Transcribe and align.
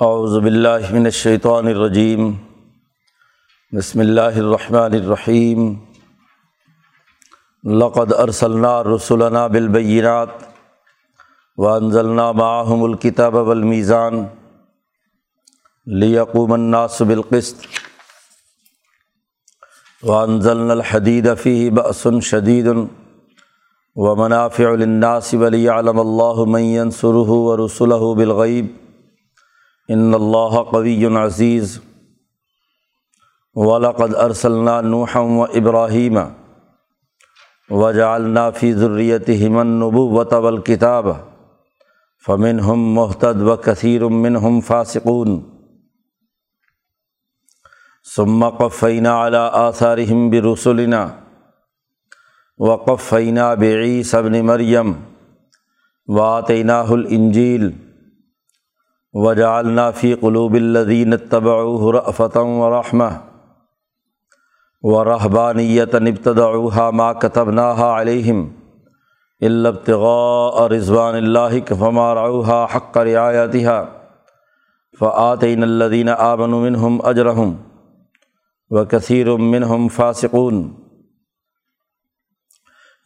اعوذ 0.00 0.38
باللہ 0.44 0.92
من 0.92 1.04
الشیطان 1.04 1.66
الرجیم، 1.66 2.32
بسم 3.76 4.00
اللہ 4.00 4.36
الرحمن 4.36 4.94
الرحیم۔ 4.98 5.74
لقد 7.64 8.12
ارسلنا 8.18 8.84
رسولنا 8.84 9.46
بالبینات 9.46 10.28
وانزلنا 11.56 12.32
معهم 12.32 12.84
الكتاب 12.84 13.34
والمیزان 13.34 14.24
لیقوم 15.86 16.52
الناس 16.52 17.02
بالقسط 17.02 17.66
وانزلنا 20.02 20.72
الحدید 20.72 21.28
فیہ 21.42 21.70
بأس 21.70 22.06
شدید 22.22 22.66
ومنافع 23.96 24.74
للناس 24.74 25.34
وليعلم 25.34 26.08
الله 26.08 26.50
من 26.56 26.74
ينصره 26.78 27.44
ورسله 27.44 28.16
بالغیب۔ 28.16 28.76
ان 29.88 30.14
اللہ 30.14 30.62
قوی 30.70 31.06
عزیز 31.16 31.78
ولقد 33.54 34.14
ارسلنا 34.14 34.80
نوحا 34.80 35.20
و 35.20 35.42
ابراہیم 35.42 36.18
و 37.70 37.92
جعلنا 37.92 38.48
فی 38.50 38.72
ذریتہم 38.72 39.58
النبوۃ 39.58 40.32
والکتاب 40.32 41.08
فمنہم 42.26 42.92
محتد 42.94 43.42
و 43.42 43.56
کثیر 43.56 44.04
منہم 44.16 44.60
فاسقون 44.60 45.40
ثم 48.16 48.48
قفینا 48.48 49.26
علی 49.26 49.46
آثارہم 49.52 50.28
برسلنا 50.30 51.06
وقفینا 52.58 53.54
بعیسی 53.54 54.16
ابن 54.16 54.44
مریم 54.46 54.92
وآتیناہ 56.08 56.90
الانجیل 56.90 57.70
وجعلنا 59.24 59.90
فی 59.98 60.14
قلوب 60.22 60.54
الذین 60.54 61.12
اتبعوه 61.12 61.92
رأفة 61.92 62.42
ورحمة 62.62 63.10
ورهبانیة 64.82 65.94
ابتدعوها 65.94 66.90
ما 66.90 67.12
كتبناها 67.12 67.86
عليهم 67.92 68.52
إلا 69.42 69.68
ابتغاء 69.68 70.66
رضوان 70.66 71.16
الله 71.16 71.60
فما 71.60 72.14
رعوها 72.14 72.66
حق 72.66 72.98
رعايتها 72.98 73.78
فآتينا 74.98 75.64
الذين 75.64 76.08
آمنوا 76.08 76.60
منهم 76.70 77.06
أجرهم 77.06 77.58
وكثير 78.70 79.36
منهم 79.36 79.88
فاسقون 79.88 80.78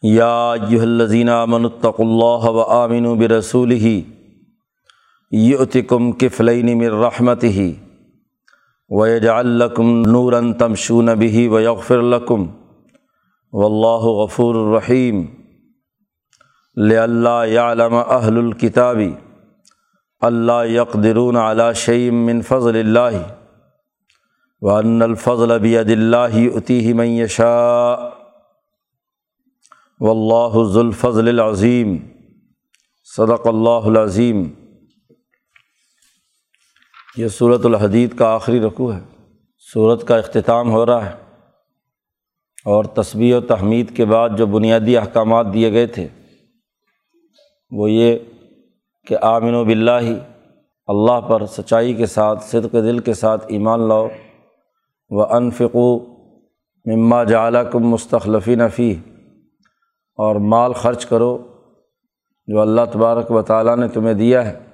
يا 0.03 0.53
أيها 0.53 0.83
الذين 0.83 1.29
آمنوا 1.29 1.69
اتقوا 1.69 2.05
الله 2.05 2.49
وآمنوا 2.49 3.15
برسوله 3.15 4.03
یتکم 5.31 6.11
کفلین 6.11 6.77
من 6.77 7.01
رحمت 7.03 7.43
ہی 7.43 7.73
ویجا 8.89 9.37
الکم 9.37 10.01
نوراً 10.01 10.53
تمشون 10.53 11.09
بھی 11.19 11.47
و 11.47 11.59
یغفر 11.59 11.97
الکم 11.97 12.45
و 13.53 13.65
اللہ 13.65 14.07
غفور 14.17 14.55
الرحیم 14.55 15.25
للہ 16.77 17.45
یہ 37.17 37.27
صورت 37.27 37.65
الحدید 37.65 38.17
کا 38.17 38.33
آخری 38.33 38.59
رقوع 38.59 38.93
ہے۔ 38.93 38.99
صورت 39.73 40.07
کا 40.07 40.17
اختتام 40.17 40.71
ہو 40.71 40.85
رہا 40.85 41.05
ہے۔ 41.05 41.13
اور 42.65 42.85
تصویر 42.85 43.37
و 43.37 43.41
تحمید 43.41 43.95
کے 43.95 44.05
بعد 44.05 44.29
جو 44.37 44.45
بنیادی 44.45 44.97
احکامات 44.97 45.53
دیے 45.53 45.71
گئے 45.71 45.87
تھے، 45.87 46.07
وہ 47.71 47.91
یہ 47.91 48.19
کہ 49.07 49.15
آمن 49.21 49.53
و 49.53 49.63
بلّہ 49.63 50.13
اللہ 50.87 51.21
پر 51.21 51.45
سچائی 51.45 51.93
کے 51.93 52.05
ساتھ، 52.05 52.43
صدق 52.43 52.73
دل 52.73 52.99
کے 52.99 53.13
ساتھ 53.13 53.45
ایمان 53.47 53.87
لاؤ۔ 53.87 54.07
و 55.09 55.35
انفقو 55.35 55.99
مما 56.85 57.23
جعلیٰ 57.23 57.71
کم 57.71 57.79
مستخلفی 57.79 58.55
نفی 58.55 58.95
اور 60.15 60.35
مال 60.35 60.73
خرچ 60.73 61.05
کرو، 61.05 61.47
جو 62.47 62.61
اللہ 62.61 62.81
تبارک 62.93 63.31
و 63.31 63.41
تعالیٰ 63.41 63.77
نے 63.77 63.87
تمہیں 63.87 64.13
دیا 64.13 64.51
ہے۔ 64.51 64.70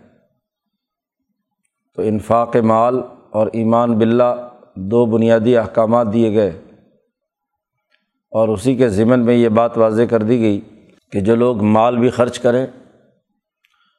تو 1.97 2.03
انفاق 2.03 2.56
مال 2.56 3.02
اور 3.31 3.47
ایمان 3.53 3.97
باللہ 3.97 4.50
دو 4.75 5.06
بنیادی 5.06 5.58
احکامات 5.58 6.13
دیے 6.13 6.34
گئے۔ 6.34 6.62
اور 8.31 8.47
اسی 8.47 8.75
کے 8.75 8.90
ضمن 8.90 9.25
میں 9.25 9.34
یہ 9.34 9.50
بات 9.50 9.78
واضح 9.78 10.02
کر 10.09 10.24
دی 10.24 10.40
گئی 10.40 10.62
کہ 11.12 11.19
جو 11.19 11.35
لوگ 11.35 11.63
مال 11.63 11.97
بھی 11.97 12.09
خرچ 12.09 12.40
کریں 12.40 12.68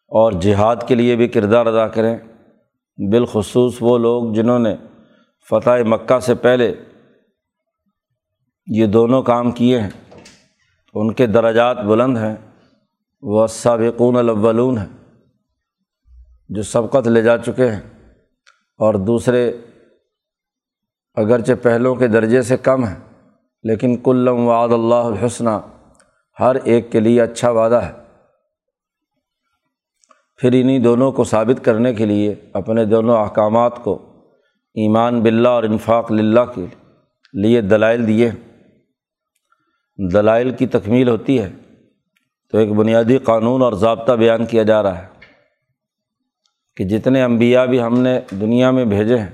اور 0.09 0.33
جہاد 0.33 0.77
کے 0.87 0.95
لیے 0.95 1.17
بھی 1.17 1.29
کردار 1.29 1.67
ادا 1.67 1.89
کریں، 1.89 2.19
بالخصوص 3.11 3.77
وہ 3.81 3.99
لوگ 3.99 4.33
جنہوں 4.33 4.59
نے 4.59 4.77
فتح 5.51 5.83
مکہ 5.87 6.21
سے 6.21 6.35
پہلے 6.35 6.75
یہ 8.67 8.87
دونوں 8.87 9.23
کام 9.23 9.51
کیے 9.51 9.81
ہیں، 9.81 9.91
ان 10.95 11.13
کے 11.13 11.27
درجات 11.27 11.79
بلند 11.79 12.19
ہیں۔ 12.19 12.37
وہ 13.23 13.47
سابقون 13.47 14.17
الاولون 14.17 14.79
ہیں۔ 14.79 15.08
جو 16.49 16.63
سبقت 16.63 17.09
لے 17.09 17.23
جا 17.23 17.39
چکے 17.39 17.71
ہیں 17.71 17.81
اور 18.79 18.95
دوسرے 18.95 19.53
اگرچہ 21.15 21.53
پہلوں 21.63 21.95
کے 21.95 22.09
درجے 22.09 22.43
سے 22.43 22.57
کم 22.57 22.85
ہیں، 22.85 22.97
لیکن 23.63 23.97
کلم 23.97 24.37
وعد 24.39 24.69
اللہ 24.73 24.95
الحسنہ، 24.95 25.51
ہر 26.41 26.57
ایک 26.65 26.93
کے 26.93 27.01
لیے 27.01 27.23
اچھا 27.23 27.51
وعدہ 27.51 27.75
ہے۔ 27.75 27.93
پھر 30.37 30.51
انہیں 30.53 30.79
دونوں 30.79 31.13
کو 31.13 31.25
ثابت 31.25 31.65
کرنے 31.65 31.95
کے 31.95 32.07
لیے 32.07 32.35
اپنے 32.53 32.85
دونوں 32.85 33.17
احکامات 33.17 33.85
کو 33.85 33.95
ایمان 34.75 35.23
باللہ 35.23 35.49
اور 35.49 35.63
انفاق 35.63 36.13
للہ 36.13 36.41
کے 36.55 36.67
لیے 37.33 37.61
دلائل 37.61 38.07
دیے۔ 38.07 38.31
دلائل 40.13 40.51
کی 40.51 40.67
تکمیل 40.67 41.09
ہوتی 41.09 41.43
ہے 41.43 41.51
تو 42.53 42.59
ایک 42.59 42.73
بنیادی 42.73 43.19
قانون 43.19 43.63
اور 43.63 43.73
ضابطہ 43.73 44.13
بیان 44.13 44.47
کیا 44.47 44.63
جا 44.63 44.83
رہا 44.83 44.99
ہے۔ 44.99 45.18
کہ 46.79 46.85
جتنے 46.85 47.23
انبیاء 47.23 47.65
بھی 47.65 47.83
ہم 47.83 48.01
نے 48.01 48.21
دنیا 48.31 48.71
میں 48.71 48.85
بھیجے 48.85 49.19
ہیں 49.19 49.31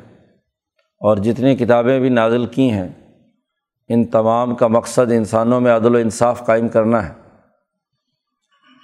اور 1.00 1.16
جتنی 1.16 1.56
کتابیں 1.56 2.00
بھی 2.00 2.08
نازل 2.08 2.46
کی 2.46 2.70
ہیں، 2.70 2.88
ان 3.88 4.04
تمام 4.04 4.54
کا 4.54 4.66
مقصد 4.66 5.12
انسانوں 5.12 5.60
میں 5.60 5.76
عدل 5.76 5.94
و 5.94 5.98
انصاف 5.98 6.46
قائم 6.46 6.68
کرنا 6.68 7.08
ہے۔ 7.08 7.14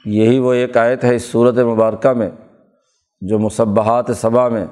یہی 0.04 0.38
وہ 0.38 0.53
ایک 0.53 0.76
آیت 0.76 1.04
ہے 1.04 1.15
اس 1.15 1.22
صورت 1.22 1.59
مبارکہ 1.59 2.12
میں 2.12 2.31
جو 3.20 3.38
مصبحات 3.38 4.04
صبا 4.16 4.49
میں، 4.49 4.66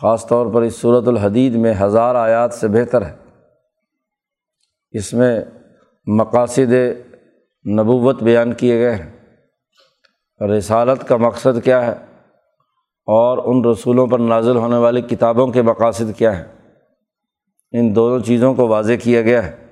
خاص 0.00 0.26
طور 0.26 0.54
پر 0.54 0.62
اس 0.62 0.76
صورت 0.76 1.08
الحدید 1.08 1.54
میں 1.54 1.74
ہزار 1.80 2.14
آیات 2.14 2.54
سے 2.54 2.68
بہتر 2.68 3.06
ہے۔ 3.06 3.16
اس 4.90 5.12
میں 5.12 5.40
مقاصد 6.06 6.72
نبوت 7.68 8.22
بیان 8.22 8.52
کیے 8.52 8.78
گئے 8.78 8.94
ہیں۔ 8.94 9.36
رسالت 10.46 11.08
کا 11.08 11.16
مقصد 11.16 11.64
کیا 11.64 11.86
ہے؟ 11.86 12.09
اور 13.12 13.38
ان 13.44 13.64
رسولوں 13.64 14.06
پر 14.06 14.18
نازل 14.18 14.56
ہونے 14.56 14.76
والی 14.76 15.00
کتابوں 15.00 15.46
کے 15.46 15.62
مقاصد 15.62 16.18
کیا 16.18 16.38
ہیں؟ 16.38 16.44
ان 17.72 17.96
دونوں 17.96 18.18
چیزوں 18.20 18.54
کو 18.54 18.68
واضح 18.68 18.92
کیا 19.02 19.22
گیا 19.22 19.46
ہے۔ 19.46 19.66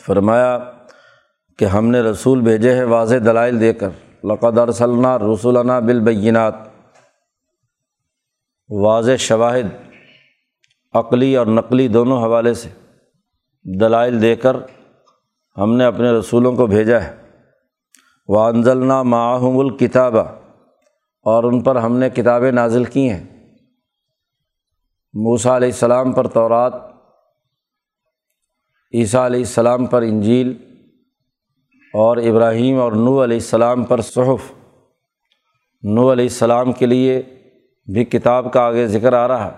فرمایا 0.00 0.58
کہ 1.58 1.64
ہم 1.64 1.86
نے 1.86 2.00
رسول 2.00 2.40
بھیجے 2.40 2.74
ہیں 2.74 2.84
واضح 2.84 3.14
دلائل 3.14 3.60
دے 3.60 3.72
کر۔ 3.72 3.88
لقد 4.24 4.58
ارسلنا 4.58 5.18
رسولنا 5.18 5.78
بالبینات۔ 5.78 6.54
واضح 8.68 9.16
شواہد، 9.18 9.92
عقلی 10.92 11.36
اور 11.36 11.46
نقلی 11.46 11.88
دونوں 11.88 12.22
حوالے 12.22 12.54
سے 12.54 12.68
دلائل 13.80 14.22
دے 14.22 14.36
کر 14.36 14.56
ہم 15.58 15.76
نے 15.76 15.84
اپنے 15.84 16.10
رسولوں 16.10 16.56
کو 16.56 16.66
بھیجا 16.66 17.02
ہے۔ 17.02 17.16
وانزلنا 18.28 19.02
معاہم 19.02 19.58
الکتابہ۔ 19.58 20.41
اور 21.22 21.44
ان 21.44 21.62
پر 21.62 21.76
ہم 21.76 21.96
نے 21.96 22.10
کتابیں 22.10 22.52
نازل 22.52 22.84
کی 22.84 23.10
ہیں۔ 23.10 23.24
موسیٰ 25.14 25.52
علیہ 25.52 25.68
السلام 25.68 26.12
پر 26.12 26.26
تورات، 26.26 26.72
عیسیٰ 28.92 29.24
علیہ 29.24 29.40
السلام 29.40 29.86
پر 29.86 30.02
انجیل، 30.02 30.52
اور 31.94 32.16
ابراہیم 32.16 32.80
اور 32.80 32.92
نو 32.92 33.24
علیہ 33.24 33.36
السلام 33.36 33.84
پر 33.84 34.00
صحف۔ 34.00 34.52
نو 35.82 36.12
علیہ 36.12 36.24
السلام 36.24 36.72
کے 36.72 36.86
لیے 36.86 37.22
بھی 37.92 38.04
کتاب 38.04 38.52
کا 38.52 38.60
آگے 38.60 38.86
ذکر 38.86 39.12
آ 39.12 39.28
رہا 39.28 39.46
ہے 39.46 39.56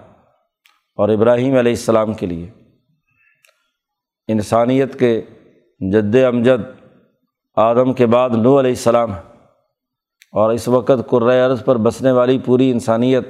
اور 0.99 1.09
ابراہیم 1.09 1.57
علیہ 1.57 1.73
السلام 1.73 2.15
کے 2.15 2.27
لیے۔ 2.27 2.51
انسانیت 4.29 4.99
کے 4.99 5.23
جد 5.81 6.17
امجد 6.17 6.63
آدم 7.57 7.93
کے 7.93 8.07
بعد 8.07 8.31
نو 8.31 8.59
علیہ 8.61 8.71
السلام 8.71 9.15
ہے 9.15 9.34
اور 10.35 10.51
اس 10.51 10.69
وقت 10.69 10.91
قرۂۂ 11.07 11.51
عرض 11.51 11.65
پر 11.65 11.77
بسنے 11.77 12.13
والی 12.13 12.39
پوری 12.39 12.71
انسانیت 12.71 13.29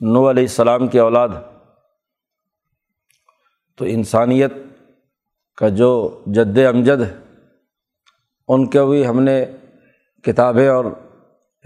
نو 0.00 0.30
علیہ 0.30 0.42
السلام 0.42 0.88
کی 0.88 0.98
اولاد۔ 0.98 1.28
تو 3.76 3.84
انسانیت 3.84 4.52
کا 5.56 5.68
جو 5.68 6.20
جد 6.26 6.58
امجد 6.58 7.02
ہے 7.02 7.14
ان 8.48 8.66
کے 8.66 8.84
بھی 8.84 9.06
ہم 9.06 9.20
نے 9.20 9.44
کتابیں 10.22 10.68
اور 10.68 10.84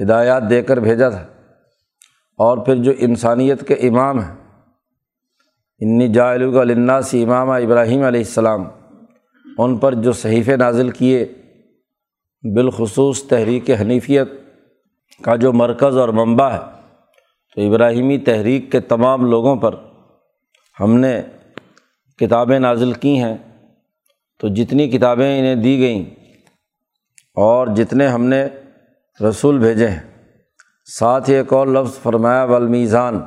ہدایات 0.03 0.43
دے 0.51 0.63
کر 0.63 0.77
بھیجا 0.77 1.09
تھا۔ 1.09 1.27
اور 2.37 2.59
پھر 2.59 2.77
جو 2.77 2.93
انسانیت 2.99 3.69
کے 3.69 3.75
امام 3.75 4.21
ہیں، 4.21 4.35
انی 5.79 6.09
جا 6.09 7.01
سی 7.03 7.23
امامہ 7.23 7.53
ابراہیم 7.53 8.03
علیہ 8.03 8.21
السلام، 8.21 8.65
ان 9.59 9.79
پر 9.79 9.95
جو 9.95 10.13
صحیفے 10.13 10.57
نازل 10.57 10.91
کیے 10.91 11.27
بالخصوص 12.43 13.23
تحریک 13.23 13.71
حنیفیت 13.71 14.29
کا 15.23 15.37
جو 15.37 15.53
مرکز 15.53 15.99
اور 15.99 16.09
منبع 16.09 16.49
ہے، 16.49 16.59
تو 17.55 17.69
ابراہیمی 17.69 18.19
تحریک 18.19 18.73
کے 18.73 18.81
تمام 18.81 19.27
لوگوں 19.27 19.57
پر 19.57 19.75
ہم 20.81 20.95
نے 20.95 21.23
کتابیں 22.19 22.59
نازل 22.59 22.93
کی 22.93 23.23
ہیں۔ 23.23 23.37
تو 24.39 24.49
جتنی 24.49 24.91
کتابیں 24.91 25.39
انہیں 25.39 25.55
دی 25.55 25.79
گئیں 25.79 26.05
اور 27.35 27.67
جتنے 27.67 28.09
ہم 28.09 28.25
نے 28.25 28.47
رسول 29.29 29.59
بھیجے 29.59 29.89
ہیں۔ 29.89 30.33
ساتھ 30.85 31.31
ہی 31.31 31.35
ایک 31.35 31.53
اور 31.53 31.67
لفظ 31.67 31.99
فرمایا، 31.99 32.45
والمیزان۔ 32.45 33.21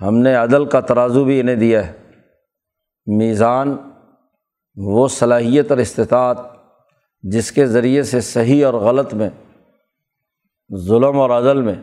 ہم 0.00 0.18
نے 0.18 0.34
عدل 0.34 0.64
کا 0.64 0.80
ترازو 0.80 1.24
بھی 1.24 1.40
انہیں 1.40 1.56
دیا 1.56 1.86
ہے۔ 1.86 1.92
میزان 3.06 3.76
وہ 4.76 5.08
صلاحیت 5.08 5.70
اور 5.70 5.78
استطاعت 5.78 6.57
جس 7.22 7.52
کے 7.52 7.66
ذریعے 7.66 8.02
سے 8.02 8.20
صحیح 8.20 8.66
اور 8.66 8.74
غلط 8.74 9.14
میں، 9.14 9.30
ظلم 10.76 11.20
اور 11.20 11.30
عدل 11.30 11.62
میں، 11.62 11.74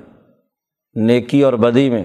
نیکی 0.95 1.43
اور 1.43 1.53
بدی 1.53 1.89
میں 1.89 2.03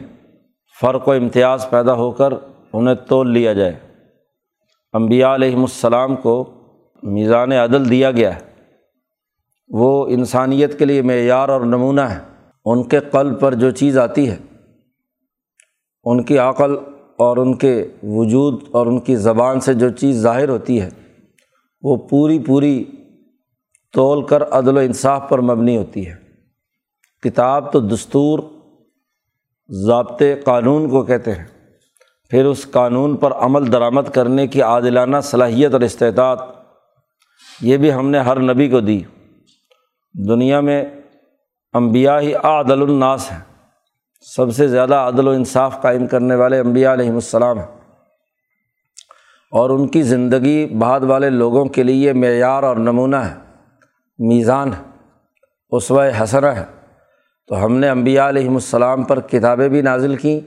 فرق 0.81 1.09
و 1.09 1.13
امتیاز 1.13 1.71
پیدا 1.71 1.95
ہو 1.95 2.11
کر 2.11 2.33
انہیں 2.73 2.95
تول 2.95 3.31
لیا 3.31 3.53
جائے۔ 3.53 3.73
امبیا 4.93 5.35
علیہم 5.35 5.61
السلام 5.61 6.17
کو 6.17 6.51
میزان 7.03 7.53
عدل 7.53 7.91
دیا 7.91 8.11
گیا 8.11 8.37
ہے۔ 8.37 8.41
وہ 9.69 10.07
انسانیت 10.07 10.79
کے 10.79 10.85
لیے 10.85 11.03
معیار 11.03 11.49
اور 11.49 11.61
نمونہ 11.61 12.01
ہے 12.01 12.19
ان 12.65 12.83
کے 12.83 13.01
قلب 13.01 13.41
پر 13.41 13.55
جو 13.55 13.71
چیز 13.71 13.99
آتی 13.99 14.31
ہے، 14.31 14.37
ان 16.05 16.23
کی 16.23 16.39
عقل 16.39 16.77
اور 17.19 17.37
ان 17.37 17.57
کے 17.57 17.87
وجود 18.03 18.63
اور 18.71 18.87
ان 18.87 19.01
کی 19.01 19.17
زبان 19.17 19.61
سے 19.61 19.75
جو 19.75 19.91
چیز 19.91 20.17
ظاہر 20.17 20.49
ہوتی 20.49 20.81
ہے، 20.81 20.89
وہ 21.83 21.97
پوری 21.97 22.39
پوری 22.39 22.85
تول 23.93 24.27
کر 24.27 24.43
عدل 24.43 24.77
و 24.77 24.81
انصاف 24.81 25.23
پر 25.29 25.39
مبنی 25.39 25.77
ہوتی 25.77 26.09
ہے۔ 26.09 26.17
کتاب 27.23 27.73
تو 27.73 27.81
دستور، 27.81 28.39
ضابطے 29.69 30.35
قانون 30.45 30.89
کو 30.89 31.03
کہتے 31.03 31.33
ہیں۔ 31.33 31.45
پھر 32.31 32.45
اس 32.45 32.67
قانون 32.71 33.17
پر 33.17 33.33
عمل 33.33 33.73
درآمد 33.73 34.03
کرنے 34.15 34.47
کی 34.47 34.63
عادلانہ 34.63 35.17
صلاحیت 35.23 35.73
اور 35.73 35.81
استطاعت 35.81 36.39
یہ 37.61 37.77
بھی 37.77 37.93
ہم 37.93 38.11
نے 38.11 38.19
ہر 38.19 38.41
نبی 38.41 38.69
کو 38.69 38.81
دی۔ 38.81 39.01
دنیا 40.29 40.61
میں 40.61 40.85
امبیا 41.73 42.21
ہی 42.21 42.35
عادل 42.35 42.83
الناس 42.83 43.33
ہیں۔ 43.33 43.41
سب 44.21 44.55
سے 44.55 44.69
زیادہ 44.69 44.95
عدل 44.95 45.29
و 45.29 45.31
انصاف 45.31 45.83
قائم 45.83 46.07
کرنے 46.07 46.35
والے 46.35 46.59
امبیا 46.59 46.93
علیہم 46.93 47.15
السلام 47.15 47.59
ہیں۔ 47.59 47.67
اور 49.51 49.71
ان 49.71 49.89
کی 49.89 50.03
زندگی 50.03 50.67
بعد 50.67 51.01
والے 51.01 51.31
لوگوں 51.31 51.65
کے 51.65 51.83
لیے 51.83 52.13
معیار 52.13 52.63
اور 52.63 52.77
نمونہ 52.77 53.17
ہے۔ 53.17 53.50
میزان 54.21 54.73
ہے 54.73 54.83
اسوہ 55.71 56.05
حسرہ 56.23 56.47
ہے۔ 56.47 56.65
تو 57.47 57.65
ہم 57.65 57.77
نے 57.77 57.89
امبیا 57.89 58.29
علیہم 58.29 58.55
السلام 58.55 59.05
پر 59.05 59.21
کتابیں 59.21 59.69
بھی 59.69 59.83
نازل 59.83 60.17
کیں 60.17 60.41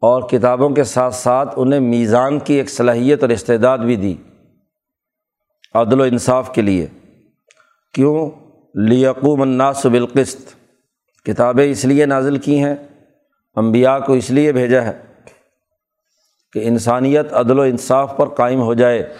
اور 0.00 0.22
کتابوں 0.22 0.70
کے 0.70 0.84
ساتھ 0.84 1.14
ساتھ 1.14 1.54
انہیں 1.56 1.80
میزان 1.80 2.38
کی 2.38 2.54
ایک 2.54 2.70
صلاحیت 2.70 3.22
اور 3.22 3.30
استعداد 3.30 3.78
بھی 3.78 3.96
دی 3.96 4.14
عدل 5.74 6.00
و 6.00 6.02
انصاف 6.02 6.54
کے 6.54 6.62
لیے۔ 6.62 6.86
کیوں؟ 7.94 8.30
لیقوم 8.74 9.42
الناس 9.42 9.86
بالقسط۔ 9.86 10.54
کتابیں 11.24 11.70
اس 11.70 11.84
لیے 11.84 12.06
نازل 12.06 12.38
کی 12.38 12.64
ہیں 12.64 12.76
امبیا 13.54 13.98
کو 13.98 14.12
اس 14.12 14.30
لیے 14.30 14.52
بھیجا 14.52 14.82
ہے 14.82 15.02
کہ 16.52 16.60
انسانیت 16.68 17.32
عدل 17.32 17.58
و 17.58 17.62
انصاف 17.62 18.16
پر 18.16 18.28
قائم 18.28 18.60
ہو 18.60 18.74
جائے۔ 18.74 19.14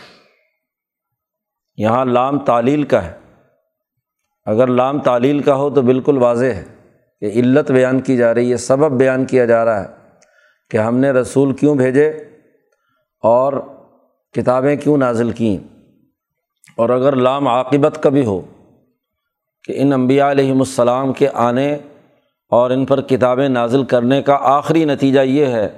یہاں 1.77 2.05
لام 2.05 2.39
تعلیل 2.39 2.83
کا 2.83 3.05
ہے۔ 3.05 3.22
اگر 4.47 4.67
لام 4.67 5.01
تعلیل 5.01 5.41
کا 5.41 5.55
ہو 5.55 5.71
تو 5.71 5.83
بالکل 5.83 6.19
واضح 6.19 6.45
ہے 6.45 6.65
کہ 7.21 7.25
علت 7.25 7.71
بیان 7.71 8.01
کی 8.01 8.17
جا 8.17 8.35
رہی 8.35 8.53
ہے، 8.53 8.57
سبب 8.57 8.93
بیان 8.93 9.25
کیا 9.25 9.45
جا 9.45 9.65
رہا 9.65 9.81
ہے 9.81 9.89
کہ 10.71 10.77
ہم 10.77 10.97
نے 10.97 11.11
رسول 11.11 11.53
کیوں 11.53 11.75
بھیجے 11.75 12.09
اور 13.23 13.53
کتابیں 14.33 14.77
کیوں 14.77 14.99
نازل 14.99 15.31
کیں۔ 15.31 15.69
اور 16.77 16.91
اگر 16.91 17.17
لام 17.17 17.49
عاقبت 17.49 18.03
کا 18.03 18.11
بھی 18.11 18.25
ہو 18.25 18.41
کہ 19.65 19.73
ان 19.77 19.93
انبیاء 19.93 20.31
علیہم 20.31 20.59
السلام 20.59 21.13
کے 21.13 21.29
آنے 21.35 21.79
اور 22.51 22.71
ان 22.71 22.85
پر 22.85 23.01
کتابیں 23.01 23.49
نازل 23.49 23.85
کرنے 23.85 24.23
کا 24.23 24.39
آخری 24.41 24.85
نتیجہ 24.85 25.21
یہ 25.21 25.47
ہے 25.47 25.69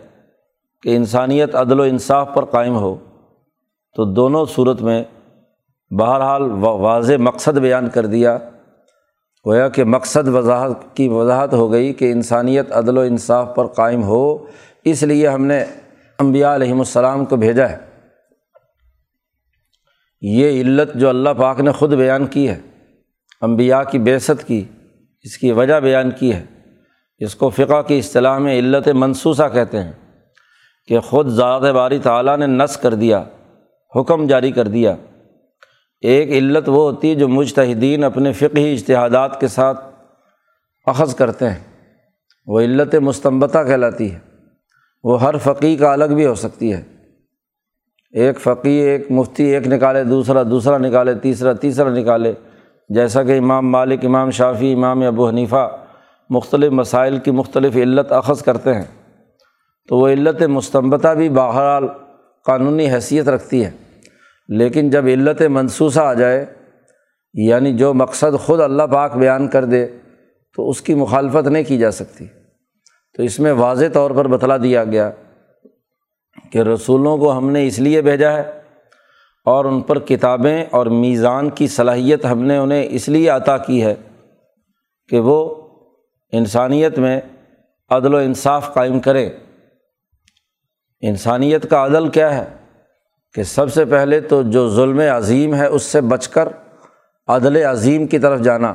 کہ 0.82 0.96
انسانیت 0.96 1.55
عدل 1.55 1.81
و 1.81 1.82
انصاف 1.82 2.28
پر 2.34 2.44
قائم 2.44 2.76
ہو، 2.76 2.96
تو 3.94 4.05
دونوں 4.05 4.46
صورت 4.46 4.82
میں 4.82 5.05
بہرحال 5.90 6.43
واضح 6.60 7.12
مقصد 7.19 7.58
بیان 7.58 7.88
کر 7.88 8.06
دیا۔ 8.06 8.38
گویا 9.46 9.69
کہ 9.69 9.85
مقصد 9.85 10.29
وضاحت 10.29 10.96
کی 10.96 11.08
وضاحت 11.08 11.52
ہو 11.52 11.73
گئی 11.73 11.93
کہ 11.93 12.12
انسانیت 12.12 12.73
عدل 12.73 12.99
و 12.99 13.00
انصاف 13.00 13.55
پر 13.55 13.67
قائم 13.67 14.02
ہو، 14.02 14.46
اس 14.85 15.02
لیے 15.02 15.29
ہم 15.29 15.44
نے 15.44 15.64
امبیا 16.19 16.55
علیہم 16.55 16.79
السلام 16.79 17.25
کو 17.25 17.37
بھیجا 17.37 17.70
ہے۔ 17.70 17.79
یہ 20.20 20.62
علت 20.62 20.94
جو 20.94 21.08
اللہ 21.08 21.29
پاک 21.38 21.61
نے 21.61 21.73
خود 21.73 21.94
بیان 21.94 22.26
کی 22.26 22.49
ہے 22.49 22.61
امبیا 23.41 23.85
کی 23.85 23.99
بیست 23.99 24.46
کی، 24.46 24.64
اس 25.23 25.38
کی 25.38 25.52
وجہ 25.52 25.81
بیان 25.81 26.11
کی 26.11 26.32
ہے۔ 26.32 26.44
اس 27.19 27.35
کو 27.35 27.50
فقہ 27.50 27.82
کی 27.82 27.99
اصطلاح 27.99 28.38
میں 28.38 28.58
علت 28.58 28.88
منصوصہ 28.88 29.43
کہتے 29.52 29.82
ہیں 29.82 29.93
کہ 30.88 31.00
خود 31.00 31.29
ذات 31.29 31.62
باری 31.62 31.99
تعالیٰ 31.99 32.37
نے 32.37 32.46
نس 32.46 32.76
کر 32.76 32.94
دیا، 32.94 33.25
حکم 33.96 34.26
جاری 34.26 34.52
کر 34.52 34.69
دیا۔ 34.69 34.96
ایک 36.05 36.33
علت 36.33 36.69
وہ 36.69 36.91
ہوتی 36.91 37.11
ہے 37.11 37.15
جو 37.15 37.29
مجتہدین 37.29 38.05
اپنے 38.05 38.33
فقہی 38.33 38.73
اشتہادات 38.73 39.41
کے 39.41 39.49
ساتھ 39.49 39.85
اخذ 40.87 41.15
کرتے 41.15 41.51
ہیں۔ 41.51 41.91
وہ 42.47 42.61
علت 42.61 42.95
مستمبتہ 42.95 43.59
کہلاتی 43.67 44.15
ہے۔ 44.15 44.19
وہ 45.05 45.23
ہر 45.23 45.37
فقی 45.37 45.77
کا 45.77 45.93
الگ 45.93 46.15
بھی 46.15 46.27
ہو 46.27 46.34
سکتی 46.34 46.73
ہے۔ 46.73 46.82
ایک 48.11 48.41
فقی 48.41 48.70
ایک 48.70 49.11
مفتی 49.11 49.44
ایک 49.44 49.67
نکالے، 49.67 50.05
دوسرا 50.05 50.43
دوسرا 50.43 50.79
نکالے، 50.79 51.15
تیسرا 51.15 51.53
تیسرا 51.53 51.91
نکالے۔ 51.91 52.32
جیسا 52.89 53.23
کہ 53.23 53.39
امام 53.39 53.70
مالک، 53.70 54.05
امام 54.05 54.31
شافی 54.31 54.73
امام 54.73 55.03
ابو 55.03 55.29
حنیفہ 55.29 55.77
مختلف 56.31 56.73
مسائل 56.73 57.19
کی 57.19 57.31
مختلف 57.31 57.77
علت 57.77 58.13
اخذ 58.13 58.43
کرتے 58.43 58.75
ہیں۔ 58.75 59.17
تو 59.89 59.99
وہ 59.99 60.08
علت 60.08 60.43
مستمبتہ 60.43 61.08
بھی 61.08 61.29
بہرحال 61.29 61.89
قانونی 62.44 62.94
حیثیت 62.94 63.29
رکھتی 63.29 63.65
ہے۔ 63.65 63.70
لیکن 64.48 64.91
جب 64.91 65.05
علت 65.06 65.43
منصوصہ 65.43 66.01
آ 66.01 66.15
جائے 66.15 66.46
یعنی 67.34 67.77
جو 67.77 67.94
مقصد 67.94 68.41
خود 68.41 68.60
اللہ 68.60 68.82
پاک 68.82 69.17
بیان 69.17 69.48
کر 69.48 69.65
دے، 69.65 69.86
تو 70.56 70.70
اس 70.70 70.81
کی 70.81 70.94
مخالفت 70.94 71.48
نہیں 71.48 71.63
کی 71.63 71.79
جا 71.79 71.91
سکتی۔ 71.91 72.27
تو 73.17 73.22
اس 73.22 73.41
میں 73.41 73.53
واضح 73.53 73.84
طور 73.93 74.10
پر 74.10 74.29
بتلا 74.29 74.56
دیا 74.56 74.84
گیا 74.84 75.10
کہ 76.51 76.58
رسولوں 76.58 77.19
کو 77.19 77.39
ہم 77.39 77.51
نے 77.51 77.67
اس 77.67 77.79
لیے 77.79 78.03
بھیجا 78.03 78.32
ہے 78.32 78.60
اور 79.44 79.65
ان 79.65 79.81
پر 79.81 79.98
کتابیں 79.98 80.65
اور 80.70 80.86
میزان 80.86 81.51
کی 81.51 81.67
صلاحیت 81.67 82.24
ہم 82.24 82.43
نے 82.43 82.56
انہیں 82.56 82.86
اس 82.91 83.08
لیے 83.08 83.29
عطا 83.29 83.58
کی 83.58 83.84
ہے 83.84 83.94
کہ 85.08 85.20
وہ 85.20 85.55
انسانیت 86.32 86.98
میں 86.98 87.20
عدل 87.91 88.15
و 88.15 88.17
انصاف 88.17 88.74
قائم 88.74 89.01
کرے 89.01 89.31
انسانیت 91.01 91.70
کا 91.70 91.84
عدل 91.84 92.08
کیا 92.08 92.39
ہے؟ 92.39 92.64
کہ 93.34 93.43
سب 93.43 93.72
سے 93.72 93.84
پہلے 93.84 94.20
تو 94.20 94.43
جو 94.43 94.69
ظلم 94.69 95.00
عظیم 95.17 95.55
ہے 95.55 95.67
اس 95.67 95.82
سے 95.82 96.00
بچ 96.00 96.29
کر 96.29 96.48
عدل 97.26 97.56
عظیم 97.56 98.06
کی 98.06 98.19
طرف 98.19 98.41
جانا۔ 98.41 98.74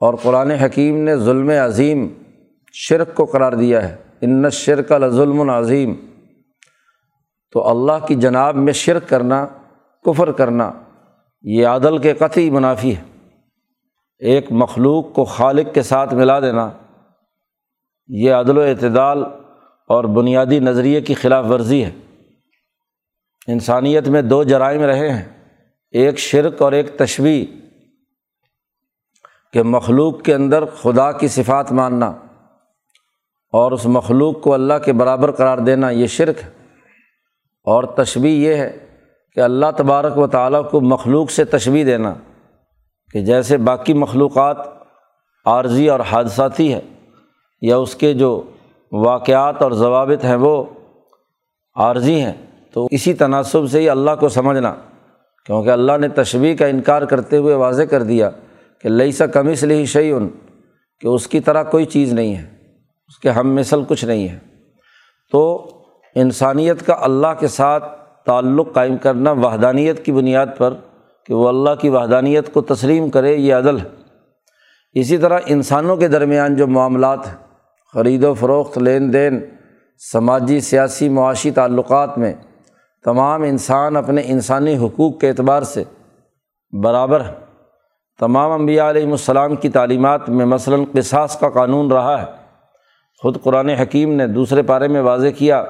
اور 0.00 0.14
قرآن 0.22 0.50
حکیم 0.50 0.96
نے 0.96 1.16
ظلم 1.16 1.50
عظیم 1.64 2.08
شرک 2.72 3.14
کو 3.14 3.24
قرار 3.24 3.52
دیا 3.52 3.88
ہے۔ 3.88 3.96
ان 4.20 4.50
شرک 4.50 4.92
الظلم 4.92 5.40
العظیم 5.40 5.94
تو 7.52 7.68
اللہ 7.68 8.06
کی 8.06 8.14
جناب 8.14 8.56
میں 8.56 8.72
شرک 8.72 9.08
کرنا، 9.08 9.46
کفر 10.02 10.32
کرنا، 10.32 10.70
یہ 11.42 11.66
عدل 11.66 11.98
کے 11.98 12.12
قطعی 12.12 12.50
منافی 12.50 12.96
ہے۔ 12.96 13.02
ایک 14.18 14.46
مخلوق 14.50 15.12
کو 15.12 15.24
خالق 15.24 15.74
کے 15.74 15.82
ساتھ 15.82 16.14
ملا 16.14 16.40
دینا، 16.40 16.70
یہ 18.06 18.32
عدل 18.32 18.58
و 18.58 18.60
اعتدال 18.60 19.24
اور 19.88 20.04
بنیادی 20.04 20.58
نظریے 20.58 21.00
کی 21.00 21.14
خلاف 21.14 21.44
ورزی 21.50 21.84
ہے۔ 21.84 21.90
انسانیت 23.46 24.08
میں 24.08 24.22
دو 24.22 24.42
جرائم 24.42 24.82
رہے 24.82 25.10
ہیں، 25.12 25.22
ایک 25.90 26.18
شرک 26.18 26.62
اور 26.62 26.72
ایک 26.72 26.98
تشویح، 26.98 27.44
کہ 29.52 29.62
مخلوق 29.62 30.22
کے 30.22 30.34
اندر 30.34 30.64
خدا 30.64 31.12
کی 31.12 31.28
صفات 31.28 31.72
ماننا 31.72 32.06
اور 33.52 33.72
اس 33.72 33.86
مخلوق 33.86 34.42
کو 34.42 34.54
اللہ 34.54 34.74
کے 34.84 34.92
برابر 34.92 35.30
قرار 35.30 35.58
دینا، 35.58 35.90
یہ 35.90 36.06
شرک 36.06 36.36
ہے۔ 36.44 36.48
اور 37.64 37.84
تشبیح 37.84 38.48
یہ 38.48 38.54
ہے 38.54 38.78
کہ 39.32 39.40
اللہ 39.40 39.66
تبارک 39.76 40.18
و 40.18 40.26
تعالیٰ 40.26 40.70
کو 40.70 40.80
مخلوق 40.80 41.30
سے 41.30 41.44
تشبیح 41.44 41.84
دینا، 41.84 42.14
کہ 43.12 43.20
جیسے 43.20 43.56
باقی 43.56 43.92
مخلوقات 43.92 44.56
عارضی 45.44 45.88
اور 45.88 46.00
حادثاتی 46.00 46.74
ہے 46.74 46.80
یا 47.60 47.76
اس 47.76 47.94
کے 47.94 48.14
جو 48.14 48.42
واقعات 48.92 49.62
اور 49.62 49.72
ضوابط 49.72 50.24
ہیں 50.24 50.34
وہ 50.34 50.64
عارضی 51.74 52.20
ہیں۔ 52.20 52.32
تو 52.74 52.86
اسی 52.90 53.14
تناسب 53.14 53.70
سے 53.70 53.80
ہی 53.80 53.90
اللہ 53.90 54.10
کو 54.20 54.28
سمجھنا، 54.28 54.74
کیونکہ 55.46 55.70
اللہ 55.70 55.96
نے 56.00 56.08
تشبیح 56.08 56.56
کا 56.56 56.66
انکار 56.66 57.02
کرتے 57.02 57.36
ہوئے 57.36 57.54
واضح 57.54 57.82
کر 57.82 58.02
دیا 58.02 58.30
کہ 58.80 58.88
لئی 58.88 59.12
سا 59.12 59.26
کم 59.26 59.48
اس 59.48 59.62
لیے 59.62 59.84
شعی 59.84 60.10
ان 60.12 60.28
کہ 61.00 61.08
اس 61.08 61.26
کی 61.26 61.40
طرح 61.40 61.62
کوئی 61.62 61.84
چیز 61.84 62.12
نہیں 62.12 62.34
ہے، 62.36 62.42
اس 63.08 63.18
کے 63.18 63.30
ہم 63.30 63.54
مثل 63.54 63.84
کچھ 63.88 64.04
نہیں 64.04 64.28
ہے۔ 64.28 64.38
تو 65.32 65.70
انسانیت 66.14 66.86
کا 66.86 66.96
اللہ 67.00 67.26
کے 67.40 67.48
ساتھ 67.48 67.84
تعلق 68.26 68.72
قائم 68.72 68.96
کرنا 68.96 69.30
وحدانیت 69.32 70.04
کی 70.04 70.12
بنیاد 70.12 70.46
پر 70.56 70.74
کہ 71.26 71.34
وہ 71.34 71.48
اللہ 71.48 71.74
کی 71.80 71.88
وحدانیت 71.88 72.52
کو 72.52 72.60
تسلیم 72.60 73.10
کرے، 73.10 73.36
یہ 73.36 73.54
عدل 73.54 73.78
ہے۔ 73.78 73.88
اسی 74.92 75.18
طرح 75.18 75.38
انسانوں 75.46 75.96
کے 75.96 76.08
درمیان 76.08 76.56
جو 76.56 76.66
معاملات 76.66 77.26
ہیں، 77.26 77.36
خرید 77.94 78.24
و 78.24 78.34
فروخت، 78.34 78.78
لین 78.78 79.12
دین، 79.12 79.40
سماجی، 80.12 80.60
سیاسی، 80.60 81.08
معاشی 81.08 81.50
تعلقات 81.50 82.18
میں 82.18 82.32
تمام 83.04 83.42
انسان 83.42 83.96
اپنے 83.96 84.22
انسانی 84.24 84.76
حقوق 84.76 85.20
کے 85.20 85.28
اعتبار 85.28 85.62
سے 85.62 85.84
برابر 86.72 87.20
ہیں۔ 87.20 87.34
تمام 88.18 88.50
انبیاء 88.50 88.90
علیہم 88.90 89.10
السلام 89.10 89.56
کی 89.56 89.68
تعلیمات 89.68 90.28
میں 90.28 90.46
مثلاً 90.46 90.84
قصاص 90.92 91.38
کا 91.38 91.48
قانون 91.48 91.92
رہا 91.92 92.22
ہے۔ 92.22 92.26
خود 93.22 93.42
قرآن 93.42 93.68
حکیم 93.68 94.12
نے 94.12 94.26
دوسرے 94.26 94.62
پارے 94.62 94.88
میں 94.88 95.00
واضح 95.00 95.28
کیا 95.38 95.64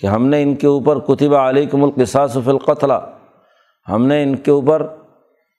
کہ 0.00 0.06
ہم 0.06 0.26
نے 0.26 0.42
ان 0.42 0.54
کے 0.54 0.66
اوپر 0.66 0.98
کتبہ 0.98 1.36
علیکم 1.36 1.84
القصاص 1.84 2.34
فی 2.44 2.50
القتل، 2.50 2.90
ہم 3.88 4.06
نے 4.06 4.22
ان 4.22 4.36
کے 4.36 4.50
اوپر 4.50 4.86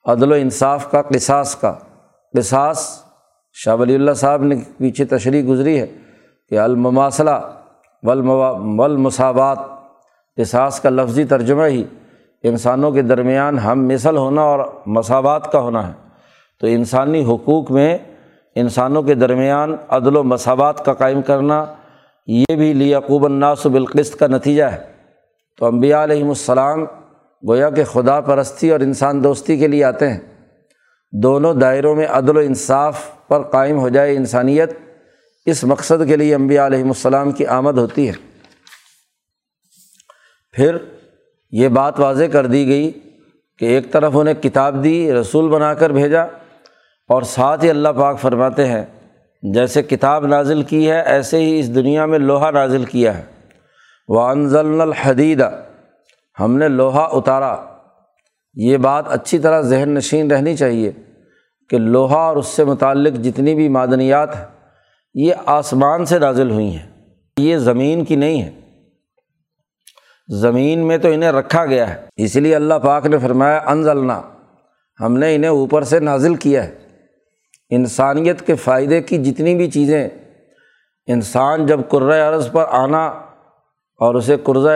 عدل 0.04 0.32
و 0.32 0.34
انصاف 0.34 0.90
کا 0.90 1.02
قصاص 1.02 1.56
کا۔ 1.56 1.74
قصاص، 2.34 3.04
شاہ 3.52 3.76
ولی 3.76 3.94
اللہ 3.94 4.12
صاحب 4.12 4.42
نے 4.42 4.56
پیچھے 4.78 5.04
تشریح 5.04 5.42
گزری 5.48 5.80
ہے 5.80 5.86
کہ 6.48 6.58
المماثلہ 6.58 7.52
ولموا 8.02 8.50
ولمساوات 8.50 9.75
قصاص 10.36 10.80
کا 10.80 10.90
لفظی 10.90 11.24
ترجمہ 11.24 11.66
ہی 11.66 11.84
انسانوں 12.42 12.90
کے 12.90 13.02
درمیان 13.02 13.58
ہم 13.58 13.88
مثل 13.88 14.16
ہونا 14.16 14.42
اور 14.42 14.60
مساوات 14.86 15.52
کا 15.52 15.60
ہونا 15.60 15.88
ہے۔ 15.88 15.92
تو 16.60 16.66
انسانی 16.66 17.24
حقوق 17.24 17.70
میں 17.70 17.98
انسانوں 18.54 19.02
کے 19.02 19.14
درمیان 19.14 19.76
عدل 19.88 20.16
و 20.16 20.22
مساوات 20.22 20.84
کا 20.84 20.94
قائم 20.94 21.22
کرنا 21.22 21.64
یہ 22.26 22.56
بھی 22.56 22.72
لیعقوب 22.72 23.24
الناس 23.24 23.66
بالقسط 23.66 24.16
کا 24.16 24.26
نتیجہ 24.26 24.64
ہے۔ 24.64 24.78
تو 25.58 25.66
امبیا 25.66 26.04
علیہم 26.04 26.28
السلام 26.28 26.84
گویا 27.48 27.70
کہ 27.70 27.84
خدا 27.84 28.20
پرستی 28.20 28.70
اور 28.70 28.80
انسان 28.80 29.24
دوستی 29.24 29.56
کے 29.56 29.68
لیے 29.68 29.84
آتے 29.84 30.10
ہیں۔ 30.10 30.20
دونوں 31.12 31.54
دائروں 31.54 31.94
میں 31.94 32.06
عدل 32.06 32.36
و 32.36 32.40
انصاف 32.40 33.28
پر 33.28 33.42
قائم 33.42 33.78
ہو 33.78 33.88
جائے 33.88 34.16
انسانیت، 34.16 34.70
اس 35.46 35.64
مقصد 35.64 36.08
کے 36.08 36.16
لیے 36.16 36.34
امبیا 36.34 36.66
علیہم 36.66 36.88
السلام 36.88 37.30
کی 37.30 37.46
آمد 37.46 37.78
ہوتی 37.78 38.08
ہے۔ 38.08 38.25
پھر 40.56 40.76
یہ 41.50 41.68
بات 41.68 42.00
واضح 42.00 42.24
کر 42.24 42.46
دی 42.46 42.66
گئی 42.66 42.92
کہ 43.58 43.64
ایک 43.64 43.92
طرف 43.92 44.12
انہیں 44.14 44.34
کتاب 44.34 44.84
دی، 44.84 45.12
رسول 45.12 45.48
بنا 45.48 45.74
کر 45.74 45.90
بھیجا 45.90 46.22
اور 47.08 47.22
ساتھ 47.22 47.64
ہی 47.64 47.70
اللہ 47.70 47.88
پاک 47.88 48.20
فرماتے 48.20 48.66
ہیں، 48.66 48.84
جیسے 49.42 49.82
کتاب 49.82 50.26
نازل 50.26 50.62
کی 50.62 50.90
ہے، 50.90 51.00
ایسے 51.00 51.38
ہی 51.38 51.58
اس 51.58 51.74
دنیا 51.74 52.06
میں 52.06 52.18
لوہا 52.18 52.50
نازل 52.50 52.84
کیا 52.84 53.18
ہے۔ 53.18 53.22
وہ 54.08 54.20
انضل 54.20 54.80
الحدیدہ 54.80 55.50
ہم 56.40 56.56
نے 56.56 56.68
لوہا 56.68 57.08
اتارا۔ 57.12 57.56
یہ 58.54 58.76
بات 58.76 59.04
اچھی 59.08 59.38
طرح 59.38 59.60
ذہن 59.60 59.88
نشین 59.88 60.30
رہنی 60.30 60.56
چاہیے 60.56 60.92
کہ 61.70 61.78
لوہا 61.78 62.18
اور 62.18 62.36
اس 62.36 62.46
سے 62.46 62.64
متعلق 62.64 63.18
جتنی 63.18 63.54
بھی 63.54 63.68
معدنیات 63.68 64.36
ہیں، 64.36 64.44
یہ 65.14 65.34
آسمان 65.46 66.04
سے 66.04 66.18
نازل 66.18 66.50
ہوئی 66.50 66.76
ہیں۔ 66.76 66.90
یہ 67.36 67.56
زمین 67.56 68.04
کی 68.04 68.16
نہیں 68.16 68.42
ہے 68.42 68.65
زمین 70.28 70.78
میں 70.78 70.98
تو 70.98 71.08
انہیں 71.08 71.32
رکھا 71.32 71.66
گیا 71.66 71.94
ہے۔ 71.94 72.06
اس 72.16 72.36
لیے 72.36 72.56
اللہ 72.56 72.74
پاک 72.74 73.06
نے 73.06 73.18
فرمایا، 73.18 73.60
انزلنا۔ 73.66 74.22
ہم 75.00 75.16
نے 75.16 75.34
انہیں 75.34 75.50
اوپر 75.50 75.82
سے 75.82 76.00
نازل 76.00 76.34
کیا 76.34 76.64
ہے۔ 76.64 76.78
انسانیت 77.70 78.46
کے 78.46 78.54
فائدے 78.54 79.02
کی 79.02 79.18
جتنی 79.24 79.54
بھی 79.54 79.70
چیزیں، 79.70 80.08
انسان 81.06 81.66
جب 81.66 81.80
عرض 82.02 82.52
پر 82.52 82.64
آنا 82.70 83.06
اور 83.98 84.14
اسے 84.14 84.36
قرضۂ 84.44 84.68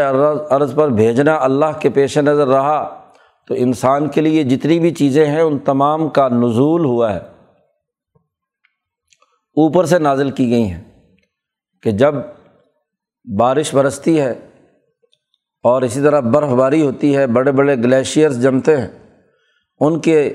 عرض 0.51 0.75
پر 0.75 0.89
بھیجنا 0.89 1.35
اللہ 1.41 1.81
کے 1.81 1.91
پیش 1.91 2.19
نظر 2.19 2.47
رہا، 2.47 3.11
تو 3.47 3.55
انسان 3.59 4.09
کے 4.09 4.21
لیے 4.21 4.45
جتنی 4.45 4.79
بھی 4.79 4.91
چیزیں 4.91 5.27
ہیں، 5.27 5.41
ان 5.41 5.59
تمام 5.59 6.09
کا 6.09 6.29
نزول 6.29 6.85
ہوا 6.85 7.15
ہے۔ 7.15 7.21
اوپر 9.57 9.85
سے 9.85 9.99
نازل 9.99 10.31
کی 10.31 10.51
گئی 10.51 10.71
ہیں 10.71 10.85
کہ 11.83 11.91
جب 11.91 12.15
بارش 13.39 13.75
برستی 13.75 14.21
ہے 14.21 14.35
اور 15.63 15.83
اسی 15.83 16.01
طرح 16.01 16.21
برف 16.21 16.49
باری 16.49 16.83
ہوتی 16.83 17.17
ہے، 17.17 17.27
بڑے 17.27 17.53
بڑے 17.53 17.77
گلیشیئرس 17.77 18.43
جمتے 18.43 18.77
ہیں۔ 18.77 18.89
ان 19.81 20.01
کے 20.01 20.33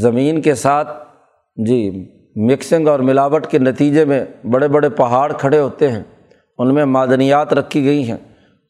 زمین 0.00 0.42
کے 0.42 0.54
ساتھ 0.54 1.08
جی 1.66 2.08
مکسنگ 2.36 2.88
اور 2.88 3.00
ملاوٹ 3.00 3.46
کے 3.46 3.58
نتیجے 3.58 4.04
میں 4.04 4.24
بڑے 4.50 4.68
بڑے 4.68 4.88
پہاڑ 4.88 5.32
کھڑے 5.32 5.58
ہوتے 5.58 5.90
ہیں۔ 5.92 6.02
ان 6.58 6.74
میں 6.74 6.84
معدنیات 6.84 7.52
رکھی 7.52 7.84
گئی 7.84 8.10
ہیں۔ 8.10 8.16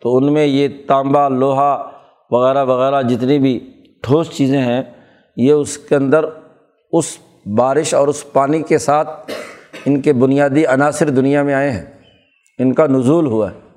تو 0.02 0.16
ان 0.16 0.32
میں 0.32 0.46
یہ 0.46 0.68
تانبا 0.86 1.28
لوہا 1.28 1.90
وغیرہ 2.30 2.64
وغیرہ 2.64 3.02
جتنی 3.02 3.38
بھی 3.38 3.70
ٹھوس 4.02 4.30
چیزیں 4.30 4.62
ہیں، 4.62 4.82
یہ 5.36 5.52
اس 5.52 5.78
کے 5.78 5.96
اندر 5.96 6.24
اس 6.92 7.18
بارش 7.58 7.94
اور 7.94 8.08
اس 8.08 8.32
پانی 8.32 8.62
کے 8.62 8.78
ساتھ 8.78 9.30
ان 9.84 10.00
کے 10.00 10.12
بنیادی 10.12 10.66
عناصر 10.66 11.10
دنیا 11.10 11.42
میں 11.42 11.54
آئے 11.54 11.70
ہیں۔ 11.70 11.84
ان 12.58 12.72
کا 12.72 12.86
نزول 12.86 13.26
ہوا 13.26 13.50
ہے۔ 13.50 13.67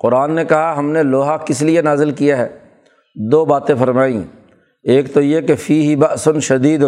قرآن 0.00 0.32
نے 0.32 0.44
کہا، 0.44 0.78
ہم 0.78 0.90
نے 0.90 1.02
لوہا 1.02 1.36
کس 1.36 1.62
لیے 1.62 1.82
نازل 1.82 2.10
کیا 2.10 2.36
ہے؟ 2.36 2.58
دو 3.30 3.44
باتیں 3.44 3.74
فرمائیں۔ 3.78 4.22
ایک 4.82 5.14
تو 5.14 5.20
یہ 5.20 5.40
کہ 5.40 5.54
فی 5.54 5.82
ہی 5.82 5.96
بسن 5.96 6.40
شدید 6.40 6.84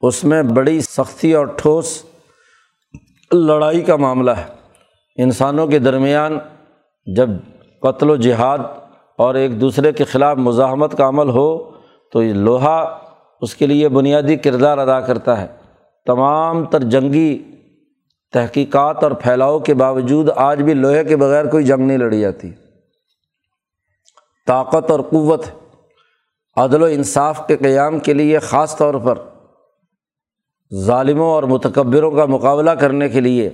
اس 0.00 0.24
میں 0.24 0.42
بڑی 0.42 0.80
سختی 0.80 1.32
اور 1.32 1.46
ٹھوس 1.46 2.02
لڑائی 3.32 3.80
کا 3.80 3.96
معاملہ 3.96 4.30
ہے۔ 4.30 4.44
انسانوں 5.16 5.66
کے 5.66 5.78
درمیان 5.78 6.38
جب 7.16 7.28
قتل 7.82 8.10
و 8.10 8.16
جہاد 8.16 8.58
اور 9.18 9.34
ایک 9.34 9.60
دوسرے 9.60 9.92
کے 9.92 10.04
خلاف 10.04 10.36
مزاحمت 10.36 10.98
کا 10.98 11.08
عمل 11.08 11.28
ہو، 11.28 11.70
تو 12.12 12.22
یہ 12.22 12.32
لوہا 12.32 12.98
اس 13.40 13.54
کے 13.54 13.66
لیے 13.66 13.88
بنیادی 13.88 14.36
کردار 14.36 14.78
ادا 14.78 15.00
کرتا 15.00 15.40
ہے۔ 15.40 15.46
تمام 16.06 16.64
تر 16.64 16.80
جنگی 16.80 17.47
تحقیقات 18.32 19.02
اور 19.04 19.10
پھیلاؤ 19.10 19.58
کے 19.58 19.74
باوجود 19.74 20.28
آج 20.36 20.62
بھی 20.62 20.74
لوہے 20.74 21.04
کے 21.04 21.16
بغیر 21.16 21.44
کوئی 21.44 21.64
جنگ 21.64 21.86
نہیں 21.86 21.98
لڑی 21.98 22.20
جاتی۔ 22.20 22.50
طاقت 24.46 24.90
اور 24.90 25.00
قوت، 25.00 25.44
عدل 26.56 26.82
و 26.82 26.86
انصاف 26.86 27.46
کے 27.46 27.56
قیام 27.56 27.98
کے 27.98 28.14
لیے 28.14 28.38
خاص 28.38 28.76
طور 28.76 28.94
پر 28.94 29.18
ظالموں 30.74 31.26
اور 31.26 31.42
متکبروں 31.42 32.10
کا 32.10 32.24
مقابلہ 32.24 32.70
کرنے 32.70 33.08
کے 33.08 33.20
لیے 33.20 33.50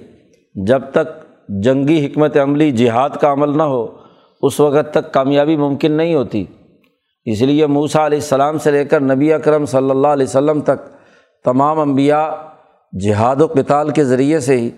جب 0.55 0.83
تک 0.91 1.07
جنگی 1.49 2.07
حکمت 2.07 2.37
عملی 2.37 2.71
جہاد 2.71 3.11
کا 3.11 3.33
عمل 3.33 3.57
نہ 3.57 3.63
ہو، 3.63 3.87
اس 4.43 4.61
وقت 4.61 4.91
تک 4.91 5.13
کامیابی 5.13 5.57
ممکن 5.57 5.93
نہیں 5.93 6.15
ہوتی۔ 6.15 6.45
اس 7.25 7.43
لیے 7.43 7.67
موسا 7.67 8.07
علیہ 8.07 8.19
السلام 8.19 8.59
سے 8.59 8.71
لے 8.71 8.85
کر 8.85 9.01
نبی 9.01 9.33
اکرم 9.33 9.67
صلی 9.67 9.91
اللہ 9.91 10.09
علیہ 10.09 10.27
وسلم 10.27 10.61
تک 10.61 10.89
تمام 11.45 11.81
انبیاء 11.81 12.27
جہاد 13.01 13.37
و 13.41 13.49
کتال 13.49 13.91
کے 13.91 14.05
ذریعے 14.05 14.41
سے 14.41 14.57
ہی 14.57 14.71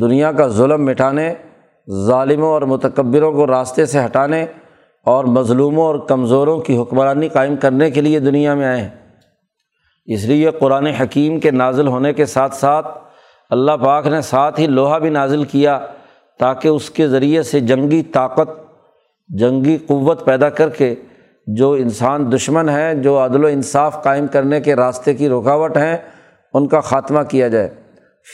دنیا 0.00 0.32
کا 0.32 0.48
ظلم 0.48 0.84
مٹانے 0.84 1.34
ظالموں 2.06 2.48
اور 2.48 2.62
متکبروں 2.62 3.32
کو 3.32 3.46
راستے 3.46 3.86
سے 3.86 4.04
ہٹانے 4.04 4.46
اور 5.04 5.24
مظلوموں 5.24 5.84
اور 5.84 5.94
کمزوروں 5.94 6.58
کی 6.58 6.78
حکمرانی 6.78 7.28
قائم 7.28 7.56
کرنے 7.56 7.90
کے 7.90 8.00
لیے 8.00 8.20
دنیا 8.20 8.54
میں 8.54 8.66
آئے 8.66 8.80
ہیں۔ 8.80 8.88
اس 10.04 10.24
لیے 10.24 10.50
قرآن 10.50 10.86
حکیم 10.86 11.40
کے 11.40 11.50
نازل 11.50 11.86
ہونے 11.86 12.12
کے 12.12 12.26
ساتھ 12.26 12.54
ساتھ 12.54 12.98
اللہ 13.50 13.72
پاک 13.72 14.06
نے 14.06 14.20
ساتھ 14.20 14.60
ہی 14.60 14.66
لوہا 14.66 14.98
بھی 14.98 15.10
نازل 15.10 15.44
کیا 15.44 15.86
تاکہ 16.38 16.68
اس 16.68 16.90
کے 16.90 17.08
ذریعے 17.08 17.42
سے 17.42 17.60
جنگی 17.60 18.02
طاقت، 18.02 18.50
جنگی 19.28 19.78
قوت 19.78 20.24
پیدا 20.24 20.48
کر 20.48 20.68
کے 20.68 20.94
جو 21.46 21.72
انسان 21.72 22.32
دشمن 22.32 22.68
ہیں، 22.68 22.94
جو 22.94 23.24
عدل 23.24 23.44
و 23.44 23.46
انصاف 23.46 24.02
قائم 24.02 24.26
کرنے 24.26 24.60
کے 24.60 24.76
راستے 24.76 25.14
کی 25.14 25.28
رکاوٹ 25.28 25.76
ہیں 25.76 25.96
ان 26.54 26.68
کا 26.68 26.80
خاتمہ 26.80 27.22
کیا 27.22 27.48
جائے۔ 27.48 27.68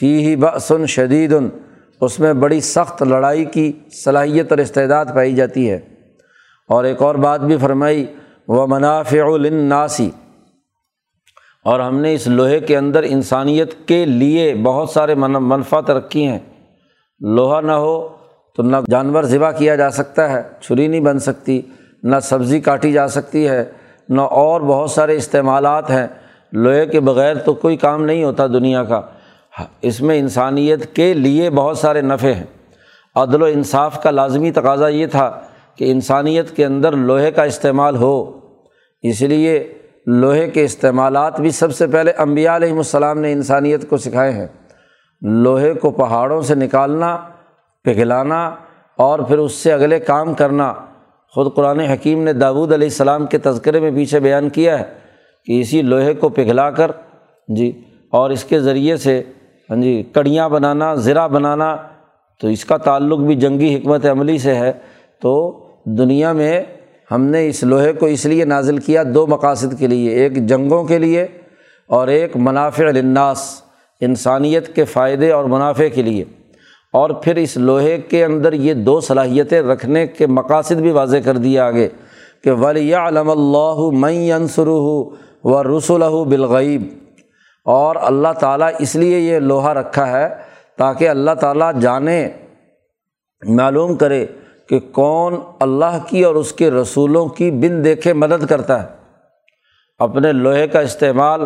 فی 0.01 0.27
ہی 0.27 0.37
بسن 0.37 0.87
شدید 0.87 1.35
اس 2.01 2.21
میں 2.21 2.33
بڑی 2.33 2.61
سخت 2.61 3.03
لڑائی 3.03 3.45
کی 3.45 3.73
صلاحیت 4.05 4.53
اور 4.53 4.59
استعداد 4.59 5.07
پائی 5.15 5.35
جاتی 5.35 5.71
ہے۔ 5.71 5.79
اور 6.69 6.85
ایک 6.85 7.03
اور 7.03 7.15
بات 7.15 7.41
بھی 7.41 7.57
فرمائی 7.57 8.07
وہ 8.49 8.67
منافع 8.67 9.19
الناسی 9.19 10.11
اور 11.65 11.81
ہم 11.81 12.01
نے 12.01 12.15
اس 12.15 12.27
لوہے 12.27 12.61
کے 12.61 12.77
اندر 12.77 13.03
انسانیت 13.03 13.75
کے 13.87 14.07
لیے 14.07 14.55
بہت 14.55 14.91
سارے 14.91 15.15
منفعت 15.15 15.91
رکھی 15.91 16.27
ہیں۔ 16.27 16.39
لوہا 17.21 17.61
نہ 17.61 17.73
ہو 17.73 18.09
تو 18.57 18.63
نہ 18.63 18.77
جانور 18.91 19.23
ذبح 19.23 19.51
کیا 19.51 19.77
جا 19.77 19.91
سکتا 19.91 20.33
ہے، 20.33 20.43
چھری 20.61 20.87
نہیں 20.87 21.01
بن 21.01 21.19
سکتی، 21.19 21.63
نہ 22.03 22.17
سبزی 22.23 22.61
کاٹی 22.61 22.93
جا 22.93 23.09
سکتی 23.09 23.49
ہے، 23.49 23.65
نہ 24.09 24.21
اور 24.21 24.61
بہت 24.61 24.91
سارے 24.91 25.17
استعمالات 25.17 25.91
ہیں۔ 25.91 26.07
لوہے 26.53 26.87
کے 26.87 27.01
بغیر 27.01 27.35
تو 27.35 27.55
کوئی 27.55 27.77
کام 27.77 28.05
نہیں 28.05 28.25
ہوتا 28.25 28.47
دنیا 28.47 28.85
کا۔ 28.85 29.01
اس 29.83 30.01
میں 30.01 30.19
انسانیت 30.19 30.95
کے 30.95 31.15
لیے 31.15 31.51
بہت 31.51 31.79
سارے 31.79 32.01
نفع 32.01 32.29
ہیں۔ 32.29 32.45
عدل 33.15 33.43
و 33.43 33.45
انصاف 33.45 34.03
کا 34.03 34.11
لازمی 34.11 34.51
تقاضا 34.51 34.89
یہ 34.89 35.07
تھا 35.07 35.41
کہ 35.77 35.91
انسانیت 35.91 36.57
کے 36.57 36.65
اندر 36.65 36.93
لوہے 36.93 37.31
کا 37.31 37.43
استعمال 37.43 37.97
ہو۔ 37.97 38.41
اس 39.03 39.23
لیے 39.23 39.75
لوہے 40.07 40.51
کے 40.51 40.65
استعمالات 40.65 41.41
بھی 41.41 41.51
سب 41.51 41.75
سے 41.75 41.87
پہلے 41.87 42.11
امبیا 42.11 42.57
علیہم 42.57 42.77
السلام 42.77 43.19
نے 43.19 43.33
انسانیت 43.33 43.89
کو 43.89 43.97
سکھائے 43.97 44.33
ہیں۔ 44.33 44.47
لوہے 45.23 45.75
کو 45.75 45.91
پہاڑوں 45.91 46.43
سے 46.43 46.55
نکالنا، 46.55 47.17
پگھلانا 47.85 48.55
اور 48.97 49.19
پھر 49.19 49.39
اس 49.39 49.53
سے 49.53 49.73
اگلے 49.73 49.99
کام 49.99 50.35
کرنا۔ 50.35 50.75
خود 51.35 51.55
قرآن 51.55 51.81
حکیم 51.81 52.23
نے 52.23 52.33
داود 52.33 52.73
علیہ 52.73 52.89
السلام 52.89 53.27
کے 53.27 53.39
تذکرے 53.39 53.81
میں 53.81 53.91
پیچھے 53.91 54.21
بیان 54.21 54.49
کیا 54.49 54.81
ہے۔ 54.81 54.98
کہ 55.49 55.61
اسی 55.61 55.83
لوہے 55.83 56.15
کو 56.15 56.29
پگھلا 56.29 56.71
کر 56.71 56.91
جی 57.49 57.81
اور 58.11 58.31
اس 58.31 58.45
کے 58.45 58.61
ذریعے 58.61 58.97
سے 58.97 59.23
ہاں 59.71 59.77
جی 59.77 60.03
کڑیاں 60.13 60.49
بنانا 60.49 60.95
زرا 60.95 61.27
بنانا، 61.27 61.77
تو 62.41 62.49
اس 62.49 62.65
کا 62.65 62.77
تعلق 62.77 63.19
بھی 63.19 63.35
جنگی 63.35 63.77
حکمت 63.77 64.07
عملی 64.07 64.39
سے 64.39 64.55
ہے۔ 64.55 64.73
تو 65.23 65.61
دنیا 65.85 66.33
میں 66.33 66.63
ہم 67.11 67.23
نے 67.23 67.49
اس 67.49 67.63
لوہے 67.63 67.93
کو 67.93 68.07
اس 68.07 68.27
لیے 68.27 68.45
نازل 68.45 68.79
کیا 68.79 69.03
دو 69.15 69.27
مقاصد 69.27 69.79
کے 69.79 69.87
لیے، 69.87 70.11
ایک 70.11 70.47
جنگوں 70.47 70.85
کے 70.85 70.99
لیے 70.99 71.27
اور 71.87 72.09
ایک 72.09 72.37
منافع 72.37 72.85
لناس 72.85 73.63
انسانیت 74.01 74.75
کے 74.75 74.85
فائدے 74.85 75.31
اور 75.31 75.45
منافع 75.45 75.85
کے 75.95 76.03
لیے۔ 76.03 76.25
اور 76.93 77.11
پھر 77.11 77.37
اس 77.37 77.57
لوہے 77.57 77.99
کے 77.99 78.25
اندر 78.25 78.53
یہ 78.53 78.75
دو 78.75 79.01
صلاحیتیں 79.01 79.63
رکھنے 79.63 80.07
کے 80.07 80.27
مقاصد 80.27 80.73
بھی 80.73 80.91
واضح 80.91 81.17
کر 81.25 81.37
دیا 81.37 81.67
آگے 81.67 81.89
کہ 82.45 82.53
ولی 82.53 82.95
علم 82.95 83.31
اللہ 83.31 83.77
منصر 83.93 84.67
و 85.45 85.63
رسول 85.63 86.03
بالغیب 86.29 86.83
اور 87.65 87.97
اللہ 88.01 88.33
تعالیٰ 88.33 88.71
اس 88.79 88.97
لیے 88.97 89.19
یہ 89.19 89.39
لوہا 89.39 89.75
رکھا 89.75 90.07
ہے 90.07 90.35
تاکہ 90.77 91.09
اللہ 91.09 91.31
تعالیٰ 91.31 91.73
جانے، 91.81 92.29
معلوم 93.43 93.97
کرے 93.97 94.27
کہ 94.69 94.79
کون 94.93 95.35
اللہ 95.61 95.99
کی 96.09 96.25
اور 96.25 96.35
اس 96.35 96.53
کے 96.53 96.71
رسولوں 96.71 97.27
کی 97.27 97.51
بن 97.51 97.85
دیکھے 97.85 98.13
مدد 98.13 98.47
کرتا 98.47 98.83
ہے۔ 98.83 98.89
اپنے 99.99 100.33
لوہے 100.33 100.69
کا 100.69 100.81
استعمال، 100.81 101.41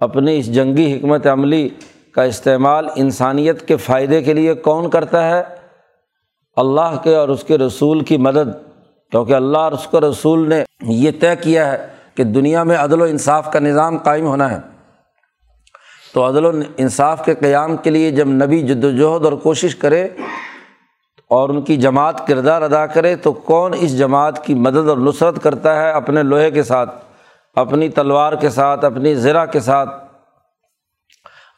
اپنی 0.00 0.38
اس 0.38 0.54
جنگی 0.54 0.98
حکمت 0.98 1.26
عملی 1.26 1.68
کا 2.12 2.22
استعمال 2.22 2.88
انسانیت 2.96 3.68
کے 3.68 3.76
فائدے 3.76 4.22
کے 4.22 4.34
لیے 4.34 4.54
کون 4.54 4.90
کرتا 4.90 5.30
ہے؟ 5.30 5.42
اللہ 6.56 6.96
کے 7.02 7.14
اور 7.14 7.28
اس 7.28 7.44
کے 7.44 7.58
رسول 7.58 8.00
کی 8.00 8.16
مدد، 8.16 8.50
کیونکہ 9.10 9.34
اللہ 9.34 9.58
اور 9.58 9.72
اس 9.72 9.86
کے 9.90 10.00
رسول 10.00 10.48
نے 10.48 10.64
یہ 10.82 11.10
طے 11.20 11.36
کیا 11.40 11.72
ہے 11.72 11.97
کہ 12.18 12.24
دنیا 12.24 12.62
میں 12.62 12.76
عدل 12.76 13.00
و 13.00 13.04
انصاف 13.04 13.52
کا 13.52 13.58
نظام 13.58 13.98
قائم 13.98 14.26
ہونا 14.26 14.50
ہے۔ 14.50 14.58
تو 16.14 16.28
عدل 16.28 16.44
و 16.44 16.50
انصاف 16.76 17.24
کے 17.24 17.34
قیام 17.34 17.76
کے 17.76 17.90
لیے 17.90 18.10
جب 18.10 18.28
نبی 18.28 18.62
جد 18.62 18.84
وجہد 18.84 19.24
اور 19.24 19.32
کوشش 19.32 19.76
کرے 19.76 20.04
اور 21.30 21.48
ان 21.48 21.62
کی 21.62 21.76
جماعت 21.76 22.26
کردار 22.26 22.62
ادا 22.62 22.86
کرے 22.86 23.16
تو 23.16 23.32
کون 23.32 23.72
اس 23.76 23.98
جماعت 23.98 24.44
کی 24.44 24.54
مدد 24.54 24.88
اور 24.88 24.98
نصرت 24.98 25.42
کرتا 25.42 25.82
ہے 25.82 25.90
اپنے 25.90 26.22
لوہے 26.22 26.50
کے 26.50 26.62
ساتھ، 26.62 27.04
اپنی 27.56 27.88
تلوار 27.88 28.32
کے 28.32 28.50
ساتھ، 28.50 28.84
اپنی 28.84 29.14
زرا 29.14 29.46
کے 29.46 29.60
ساتھ، 29.60 30.04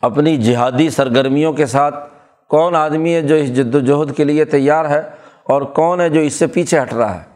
اپنی 0.03 0.37
جہادی 0.37 0.91
سرگرمیوں 0.91 1.53
کے 1.53 1.67
ساتھ؟ 1.67 2.09
کون 2.49 2.77
آدمی 2.77 3.15
ہے 3.15 3.23
جو 3.23 3.35
اس 3.35 3.57
جد 3.57 3.75
وجہد 3.75 4.17
کے 4.17 4.25
لیے 4.25 4.45
تیار 4.45 4.85
ہے 4.85 5.03
اور 5.45 5.63
کون 5.63 6.01
ہے 6.01 6.09
جو 6.09 6.21
اس 6.21 6.35
سے 6.35 6.47
پیچھے 6.47 6.81
ہٹ 6.81 6.95
رہا 6.95 7.15
ہے؟ 7.15 7.31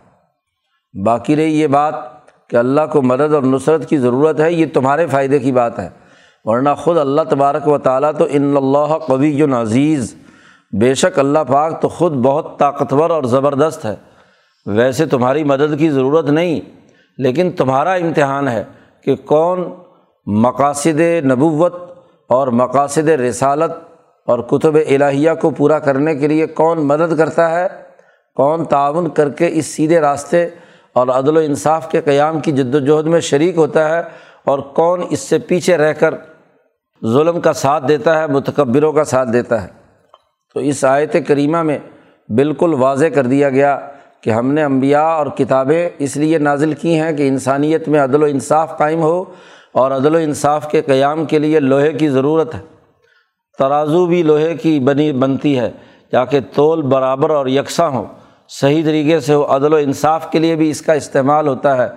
باقی 1.04 1.36
رہی 1.36 1.60
یہ 1.60 1.66
بات 1.66 2.13
کہ 2.50 2.56
اللہ 2.56 2.80
کو 2.92 3.02
مدد 3.02 3.34
اور 3.34 3.42
نصرت 3.42 3.88
کی 3.88 3.98
ضرورت 3.98 4.40
ہے، 4.40 4.52
یہ 4.52 4.66
تمہارے 4.74 5.06
فائدے 5.06 5.38
کی 5.38 5.52
بات 5.52 5.78
ہے۔ 5.78 5.88
ورنہ 6.44 6.68
خود 6.78 6.98
اللہ 6.98 7.22
تبارک 7.30 7.68
و 7.68 7.78
تعالیٰ 7.78 8.10
تو 8.18 8.26
ان 8.30 8.56
اللہ 8.56 8.98
قوی 9.06 9.42
عزیز۔ 9.42 10.14
بے 10.80 10.94
شک 10.94 11.18
اللہ 11.18 11.38
پاک 11.48 11.82
تو 11.82 11.88
خود 11.88 12.12
بہت 12.12 12.58
طاقتور 12.58 13.10
اور 13.10 13.22
زبردست 13.22 13.84
ہے۔ 13.84 13.94
ویسے 14.66 15.06
تمہاری 15.06 15.44
مدد 15.44 15.78
کی 15.78 15.90
ضرورت 15.90 16.30
نہیں، 16.30 16.60
لیکن 17.18 17.50
تمہارا 17.50 17.92
امتحان 17.92 18.48
ہے 18.48 18.64
کہ 19.04 19.16
کون 19.16 19.64
مقاصد 20.26 21.00
نبوت 21.00 21.74
اور 22.28 22.48
مقاصد 22.48 23.08
رسالت 23.08 23.72
اور 24.26 24.38
کتب 24.38 24.74
الہیہ 24.74 25.30
کو 25.40 25.50
پورا 25.50 25.78
کرنے 25.78 26.14
کے 26.14 26.28
لیے 26.28 26.46
کون 26.46 26.78
مدد 26.78 27.18
کرتا 27.18 27.60
ہے۔ 27.60 27.66
کون 28.36 28.64
تعاون 28.64 29.08
کر 29.08 29.30
کے 29.30 29.48
اس 29.52 29.66
سیدھے 29.66 30.00
راستے 30.00 30.48
اور 30.94 31.08
عدل 31.08 31.36
و 31.36 31.40
انصاف 31.40 31.90
کے 31.90 32.00
قیام 32.00 32.40
کی 32.40 32.52
جد 32.52 32.74
وجہد 32.74 33.06
میں 33.06 33.20
شریک 33.20 33.56
ہوتا 33.56 33.88
ہے 33.88 34.02
اور 34.44 34.58
کون 34.58 35.00
اس 35.10 35.20
سے 35.20 35.38
پیچھے 35.38 35.76
رہ 35.76 35.92
کر 35.92 36.14
ظلم 37.06 37.40
کا 37.40 37.52
ساتھ 37.52 37.88
دیتا 37.88 38.20
ہے، 38.20 38.26
متکبروں 38.26 38.92
کا 38.92 39.04
ساتھ 39.04 39.28
دیتا 39.32 39.62
ہے۔ 39.62 39.68
تو 40.54 40.60
اس 40.60 40.84
آیت 40.84 41.16
کریمہ 41.28 41.62
میں 41.62 41.78
بالکل 42.28 42.74
واضح 42.74 43.06
کر 43.06 43.26
دیا 43.26 43.50
گیا 43.50 43.78
کہ 44.20 44.30
ہم 44.30 44.52
نے 44.52 44.62
انبیاء 44.62 45.08
اور 45.08 45.26
کتابیں 45.26 45.88
اس 45.98 46.16
لیے 46.16 46.38
نازل 46.38 46.72
کی 46.72 47.00
ہیں 47.00 47.12
کہ 47.12 47.28
انسانیت 47.28 47.88
میں 47.88 48.00
عدل 48.00 48.22
و 48.22 48.26
انصاف 48.26 48.78
قائم 48.78 49.02
ہو 49.02 49.24
اور 49.72 49.90
عدل 49.90 50.14
و 50.14 50.18
انصاف 50.18 50.70
کے 50.70 50.82
قیام 50.82 51.24
کے 51.24 51.38
لیے 51.38 51.60
لوہے 51.60 51.92
کی 51.92 52.08
ضرورت 52.08 52.54
ہے۔ 52.54 52.60
ترازو 53.58 54.06
بھی 54.06 54.22
لوہے 54.22 54.56
کی 54.56 54.80
بنی 54.80 55.12
بنتی 55.12 55.58
ہے 55.58 55.70
تاکہ 56.10 56.40
تول 56.54 56.82
برابر 56.82 57.30
اور 57.30 57.46
یکساں 57.46 57.90
ہو۔ 57.90 58.04
صحیح 58.48 58.84
طریقے 58.84 59.20
سے 59.20 59.34
ہو 59.34 59.56
عدل 59.56 59.72
و 59.72 59.76
انصاف 59.76 60.30
کے 60.30 60.38
لیے 60.38 60.56
بھی 60.56 60.70
اس 60.70 60.82
کا 60.82 60.92
استعمال 60.92 61.48
ہوتا 61.48 61.76
ہے۔ 61.76 61.88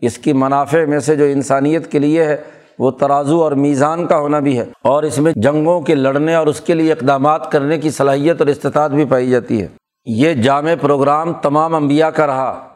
اس 0.00 0.18
کی 0.18 0.32
منافع 0.32 0.84
میں 0.88 0.98
سے 0.98 1.16
جو 1.16 1.24
انسانیت 1.24 1.92
کے 1.92 1.98
لیے 1.98 2.24
ہے، 2.24 2.36
وہ 2.78 2.90
ترازو 2.90 3.42
اور 3.42 3.52
میزان 3.52 4.06
کا 4.06 4.18
ہونا 4.18 4.38
بھی 4.38 4.58
ہے۔ 4.58 4.64
اور 4.82 5.02
اس 5.02 5.18
میں 5.18 5.32
جنگوں 5.36 5.80
کے 5.80 5.94
لڑنے 5.94 6.34
اور 6.34 6.46
اس 6.46 6.60
کے 6.60 6.74
لیے 6.74 6.92
اقدامات 6.92 7.52
کرنے 7.52 7.78
کی 7.78 7.90
صلاحیت 7.90 8.40
اور 8.40 8.46
استطاعت 8.46 8.90
بھی 8.90 9.04
پائی 9.04 9.30
جاتی 9.30 9.62
ہے۔ 9.62 9.68
یہ 10.06 10.34
جامع 10.34 10.70
پروگرام 10.80 11.32
تمام 11.32 11.74
انبیاء 11.74 12.08
کا 12.08 12.26
رہا۔ 12.26 12.68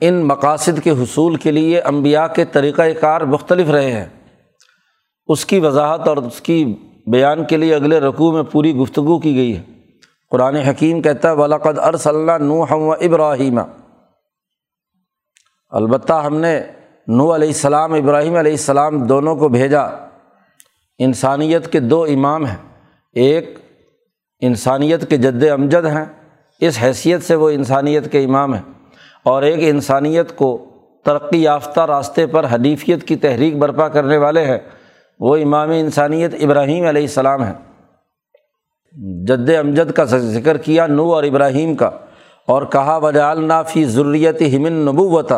ان 0.00 0.14
مقاصد 0.14 0.80
کے 0.84 0.90
حصول 0.90 1.36
کے 1.36 1.50
لیے 1.50 1.80
امبیا 1.80 2.26
کے 2.26 2.44
طریقۂ 2.44 2.84
کار 3.00 3.20
مختلف 3.20 3.70
رہے 3.70 3.92
ہیں۔ 3.92 4.06
اس 5.26 5.46
کی 5.46 5.60
وضاحت 5.60 6.08
اور 6.08 6.16
اس 6.16 6.40
کی 6.40 6.74
بیان 7.06 7.44
کے 7.44 7.56
لیے 7.56 7.74
اگلے 7.74 8.00
رقوع 8.00 8.32
میں 8.32 8.42
پوری 8.42 8.74
گفتگو 8.74 9.18
کی 9.18 9.36
گئی 9.36 9.56
ہے۔ 9.56 9.75
قرآن 10.30 10.56
حکیم 10.56 11.02
کہتا 11.02 11.30
ہے 11.30 11.34
ولاقد 11.34 11.78
ارس 11.78 12.06
اللہ 12.06 12.32
نو 12.32 12.64
ہم 12.64 12.82
و 12.82 12.92
ابراہیم 12.92 13.60
البتہ 15.70 16.12
ہم 16.12 16.36
نے 16.36 16.60
نو 17.08 17.34
علیہ 17.34 17.48
السلام، 17.48 17.92
ابراہیم 17.92 18.36
علیہ 18.36 18.52
السلام 18.52 18.98
دونوں 18.98 19.36
کو 19.36 19.48
بھیجا۔ 19.48 19.82
انسانیت 20.98 21.72
کے 21.72 21.80
دو 21.80 22.02
امام 22.02 22.46
ہیں۔ 22.46 22.56
ایک 23.12 23.58
انسانیت 24.40 25.10
کے 25.10 25.16
جد 25.16 25.44
امجد 25.44 25.86
ہیں۔ 25.86 26.04
اس 26.60 26.78
حیثیت 26.82 27.22
سے 27.22 27.34
وہ 27.34 27.50
انسانیت 27.50 28.12
کے 28.12 28.24
امام 28.24 28.54
ہیں۔ 28.54 28.62
اور 29.22 29.42
ایک 29.42 29.58
انسانیت 29.60 30.36
کو 30.36 30.64
ترقی 31.04 31.42
یافتہ 31.42 31.80
راستے 31.80 32.26
پر 32.26 32.46
حدیفیت 32.50 33.08
کی 33.08 33.16
تحریک 33.16 33.58
برپا 33.58 33.88
کرنے 33.88 34.16
والے 34.16 34.44
ہیں۔ 34.44 34.58
وہ 35.20 35.36
امام 35.36 35.70
انسانیت 35.70 36.34
ابراہیم 36.40 36.86
علیہ 36.86 37.02
السلام 37.02 37.42
ہیں۔ 37.42 37.54
جد 38.96 39.50
امجد 39.50 39.90
کا 39.90 40.04
ذکر 40.04 40.56
کیا 40.56 40.86
نو 40.86 41.14
اور 41.14 41.24
ابراہیم 41.24 41.74
کا، 41.74 41.90
اور 42.46 42.62
کہا 42.62 42.96
وجالنا 42.96 43.62
فی 43.62 43.84
ضروریت 43.84 44.42
ہمن 44.42 44.72
نبوت 44.72 45.32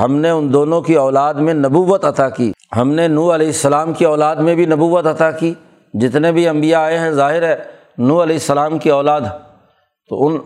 ہم 0.00 0.14
نے 0.16 0.30
ان 0.30 0.52
دونوں 0.52 0.80
کی 0.82 0.94
اولاد 0.94 1.34
میں 1.34 1.54
نبوت 1.54 2.04
عطا 2.04 2.28
کی۔ 2.28 2.52
ہم 2.76 2.90
نے 2.90 3.08
نو 3.08 3.34
علیہ 3.34 3.46
السلام 3.46 3.92
کی 3.92 4.04
اولاد 4.04 4.36
میں 4.36 4.54
بھی 4.54 4.66
نبوت 4.66 5.06
عطا 5.06 5.30
کی۔ 5.30 5.54
جتنے 5.94 6.32
بھی 6.32 6.48
انبیاء 6.48 6.80
آئے 6.80 6.98
ہیں، 6.98 7.10
ظاہر 7.10 7.42
ہے 7.42 7.56
نو 7.98 8.22
علیہ 8.22 8.36
السلام 8.36 8.78
کی 8.78 8.90
اولاد۔ 8.90 9.20
تو 10.08 10.26
ان 10.26 10.38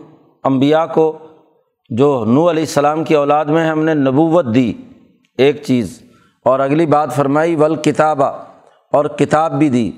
انبیاء 0.43 0.85
کو، 0.93 1.17
جو 1.89 2.25
نو 2.25 2.49
علیہ 2.49 2.63
السلام 2.63 3.03
کی 3.03 3.15
اولاد 3.15 3.45
میں 3.45 3.69
ہم 3.69 3.83
نے 3.83 3.93
نبوت 3.93 4.45
دی، 4.55 4.73
ایک 5.37 5.63
چیز۔ 5.63 6.01
اور 6.45 6.59
اگلی 6.59 6.85
بات 6.85 7.13
فرمائی 7.13 7.55
ول 7.55 7.75
کتابہ 7.75 8.31
اور 8.91 9.05
کتاب 9.05 9.59
بھی 9.59 9.69
دی۔ 9.69 9.91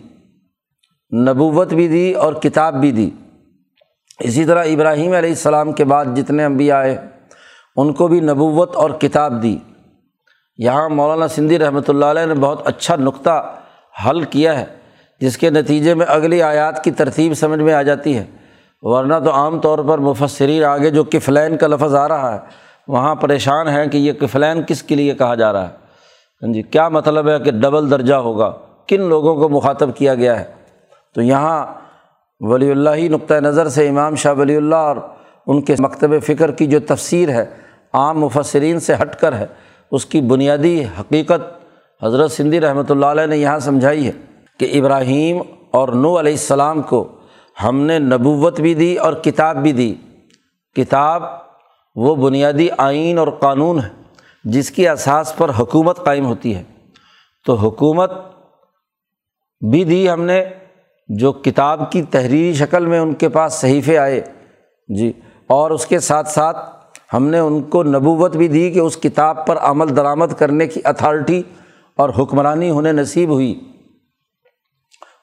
نبوت 1.16 1.74
بھی 1.74 1.88
دی 1.88 2.14
اور 2.14 2.34
کتاب 2.34 2.74
بھی 2.74 2.92
دی۔ 2.92 3.10
اسی 4.20 4.46
طرح 4.46 4.64
ابراہیم 4.64 5.14
علیہ 5.14 5.30
السلام 5.30 5.72
کے 5.72 5.84
بعد 5.84 6.06
جتنے 6.16 6.46
انبیاء 6.46 6.80
آئے، 6.80 6.98
ان 7.76 7.94
کو 7.94 8.08
بھی 8.08 8.20
نبوت 8.20 8.76
اور 8.76 8.90
کتاب 8.90 9.44
دی۔ 9.44 9.58
یہاں 10.58 10.90
مولانا 10.90 11.28
سندھی 11.28 11.60
رحمۃ 11.60 11.82
اللہ 11.88 12.06
علیہ 12.06 12.26
نے 12.26 12.34
بہت 12.34 12.68
اچھا 12.68 12.96
نقطہ 12.96 13.56
حل 14.06 14.22
کیا 14.22 14.60
ہے، 14.60 14.66
جس 15.22 15.38
کے 15.38 15.50
نتیجے 15.50 15.94
میں 15.94 16.06
اگلی 16.10 16.42
آیات 16.42 16.84
کی 16.84 16.92
ترتیب 16.92 17.34
سمجھ 17.34 17.60
میں 17.60 17.74
آ 17.74 17.82
جاتی 17.82 18.18
ہے۔ 18.18 18.26
ورنہ 18.82 19.14
تو 19.26 19.32
عام 19.32 19.60
طور 19.60 19.80
پر 19.80 19.98
مفسرین 19.98 20.64
آگے 20.64 20.90
جو 20.90 21.04
کفلین 21.04 21.58
کا 21.58 21.68
لفظ 21.68 21.96
آ 21.96 22.08
رہا 22.08 22.34
ہے، 22.34 22.40
وہاں 22.88 23.16
پریشان 23.16 23.68
ہیں 23.68 23.88
کہ 23.88 23.98
یہ 23.98 24.14
کفلین 24.14 24.64
کس 24.68 24.84
کے 24.84 24.96
لیے 24.96 25.14
کہا 25.14 25.36
جا 25.36 25.54
رہا 25.54 25.70
ہے۔ 25.70 25.74
ہاں 26.42 26.54
جی 26.54 26.62
کیا 26.62 26.90
مطلب 26.90 27.30
ہے 27.30 27.40
کہ 27.40 27.52
ڈبل 27.52 27.92
درجہ 27.92 28.14
ہوگا؟ 28.14 28.54
کن 28.88 29.02
لوگوں 29.02 29.36
کو 29.36 29.50
مخاطب 29.50 29.96
کیا 29.96 30.16
گیا 30.16 30.40
ہے؟ 30.40 30.57
تو 31.14 31.22
یہاں 31.22 31.66
ولی 32.40 32.72
اللہ 32.72 33.10
نقطۂ 33.10 33.34
نظر 33.34 33.70
سے 33.70 33.90
امام 33.90 34.16
شاہ 34.16 34.34
ولی 34.34 34.56
اللہ 34.56 34.76
اور 34.76 34.98
ان 35.48 35.62
کے 35.62 35.76
مکتب 35.80 36.12
فکر 36.24 36.52
کی 36.52 36.66
جو 36.66 36.80
تفسیر 36.80 37.30
ہے، 37.30 37.46
عام 37.94 38.20
مفسرین 38.20 38.80
سے 38.80 38.94
ہٹ 38.94 39.16
کر 39.16 39.36
ہے، 39.36 39.46
اس 39.92 40.06
کی 40.06 40.22
بنیادی 40.22 40.86
حقیقت 41.00 41.42
حضرت 42.04 42.32
سندھی 42.32 42.60
رحمۃ 42.60 42.90
اللہ 42.90 43.06
علیہ 43.06 43.26
نے 43.26 43.38
یہاں 43.38 43.60
سمجھائی 43.60 44.08
ہے 44.08 44.12
کہ 44.60 44.80
ابراہیم 44.80 45.42
اور 45.72 45.88
نو 45.88 46.20
علیہ 46.20 46.32
السلام 46.32 46.82
کو 46.82 47.08
ہم 47.64 47.80
نے 47.80 48.00
نبوت 48.00 48.62
بھی 48.62 48.74
دی 48.74 48.96
اور 48.96 49.14
کتاب 49.14 49.58
بھی 49.58 49.72
دی۔ 49.72 49.96
کتاب 50.76 51.24
وہ 51.96 52.16
بنیادی 52.16 52.68
آئین 52.78 53.18
اور 53.18 53.28
قانون 53.28 53.80
ہے 53.80 53.90
جس 54.44 54.72
کی 54.72 54.88
اساس 54.88 55.34
پر 55.38 55.52
حکومت 55.60 56.06
قائم 56.06 56.26
ہوتی 56.26 56.56
ہے۔ 56.56 56.64
تو 57.46 57.54
حکومت 57.56 58.12
بھی 59.70 59.84
دی 59.84 60.10
ہم 60.10 60.22
نے 60.22 60.46
جو 61.10 61.32
کتاب 61.32 61.92
کی 61.92 62.04
تحریری 62.04 62.54
شکل 62.54 62.86
میں 62.86 63.00
ان 63.00 63.14
کے 63.14 63.30
پاس 63.30 63.54
صحیفے 63.54 63.98
آئے 63.98 64.22
جی 64.88 65.14
اور 65.48 65.72
اس 65.72 65.86
کے 65.86 66.00
ساتھ 66.00 66.30
ساتھ 66.30 66.58
ہم 67.14 67.28
نے 67.28 67.40
ان 67.40 67.62
کو 67.62 67.84
نبوت 67.84 68.36
بھی 68.36 68.48
دی 68.48 68.72
کہ 68.72 68.80
اس 68.80 68.98
کتاب 68.98 69.48
پر 69.48 69.58
عمل 69.58 69.96
درآمد 69.96 70.34
کرنے 70.38 70.68
کی 70.68 70.82
اتھارٹی 70.84 71.42
اور 71.96 72.10
حکمرانی 72.20 72.70
ہونے 72.70 72.92
نصیب 72.92 73.30
ہوئی۔ 73.30 73.60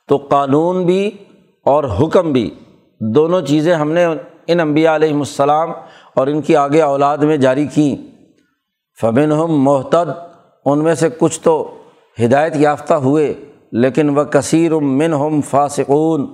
تو 0.09 0.17
قانون 0.17 0.87
بھی 0.87 1.11
اور 1.65 1.85
حکم 1.85 2.33
بھی، 2.33 2.51
دونوں 3.01 3.41
چیزیں 3.41 3.75
ہم 3.75 3.93
نے 3.93 4.05
ان 4.05 4.17
انبیاء 4.47 4.95
علیہم 4.95 5.19
السلام 5.19 5.71
اور 6.15 6.27
ان 6.27 6.43
کی 6.43 6.57
آگے 6.57 6.83
اولاد 6.83 7.19
میں 7.19 7.37
جاری 7.37 7.67
کیں۔ 7.67 7.97
فبن 9.01 9.33
ہم 9.33 9.63
محتد 9.63 10.11
ان 10.65 10.79
میں 10.79 10.95
سے 10.95 11.09
کچھ 11.19 11.41
تو 11.41 11.75
ہدایت 12.25 12.53
یافتہ 12.57 12.95
ہوئے۔ 12.95 13.35
لیکن 13.75 14.19
وہ 14.19 14.25
کثیر 14.25 14.73
من 14.73 15.15
ہم 15.15 15.41
فاسقون، 15.41 16.27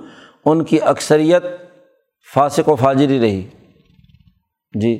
ان 0.45 0.65
کی 0.65 0.79
اکثریت 0.83 1.45
فاسق 2.35 2.69
و 2.69 2.77
فاجری 2.77 3.21
رہی۔ 3.21 3.47
جی 4.81 4.99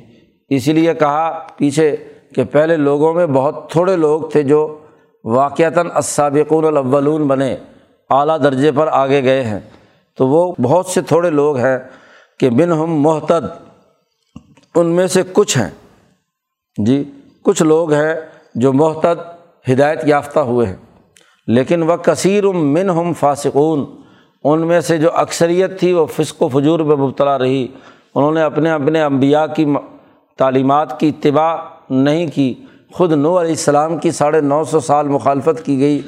اسی 0.49 0.73
لیے 0.73 0.93
کہا 0.93 1.47
پیچھے 1.57 1.95
کہ 2.35 2.43
پہلے 2.43 2.77
لوگوں 2.77 3.13
میں 3.13 3.25
بہت 3.25 3.71
تھوڑے 3.71 3.95
لوگ 3.95 4.21
تھے 4.21 4.43
جو 4.43 4.79
واقعتاً 5.23 5.87
اسابقون 5.95 6.65
الاولون 6.65 7.27
بنے، 7.27 7.55
اعلیٰ 8.09 8.43
درجے 8.43 8.71
پر 8.71 8.87
آگے 8.91 9.23
گئے 9.23 9.43
ہیں۔ 9.43 9.59
تو 10.17 10.27
وہ 10.27 10.55
بہت 10.61 10.85
سے 10.85 11.01
تھوڑے 11.01 11.29
لوگ 11.29 11.57
ہیں 11.57 11.79
کہ 12.39 12.49
بن 12.49 12.71
ہم 12.71 13.01
محتد 13.01 13.45
ان 14.75 14.87
میں 14.87 15.07
سے 15.07 15.21
کچھ 15.33 15.57
ہیں۔ 15.57 15.69
جی 16.85 17.11
کچھ 17.43 17.63
لوگ 17.63 17.93
ہیں 17.93 18.13
جو 18.55 18.73
محتد 18.73 19.19
ہدایت 19.71 19.99
یافتہ 20.05 20.39
ہوئے 20.39 20.67
ہیں۔ 20.67 20.75
لیکن 21.51 21.83
وہ 21.83 21.95
کثیر 21.95 22.43
من 22.43 22.89
ہم 22.89 23.13
فاسقون، 23.13 23.85
ان 24.43 24.67
میں 24.67 24.81
سے 24.81 24.97
جو 24.97 25.09
اکثریت 25.13 25.79
تھی 25.79 25.93
وہ 25.93 26.05
فسق 26.05 26.41
و 26.41 26.47
فجور 26.47 26.79
میں 26.79 26.95
مبتلا 26.95 27.39
رہی۔ 27.39 27.67
انہوں 28.15 28.31
نے 28.31 28.41
اپنے 28.41 28.71
اپنے 28.71 29.03
انبیاء 29.03 29.45
کی 29.55 29.65
تعلیمات 30.37 30.99
کی 30.99 31.09
اتباع 31.09 31.55
نہیں 31.89 32.27
کی۔ 32.27 32.53
خود 32.93 33.11
نو 33.11 33.39
علیہ 33.39 33.49
السلام 33.49 33.97
کی 33.97 34.11
ساڑھے 34.11 34.41
نو 34.41 34.63
سو 34.63 34.79
سال 34.79 35.07
مخالفت 35.07 35.65
کی 35.65 35.79
گئی۔ 35.79 36.01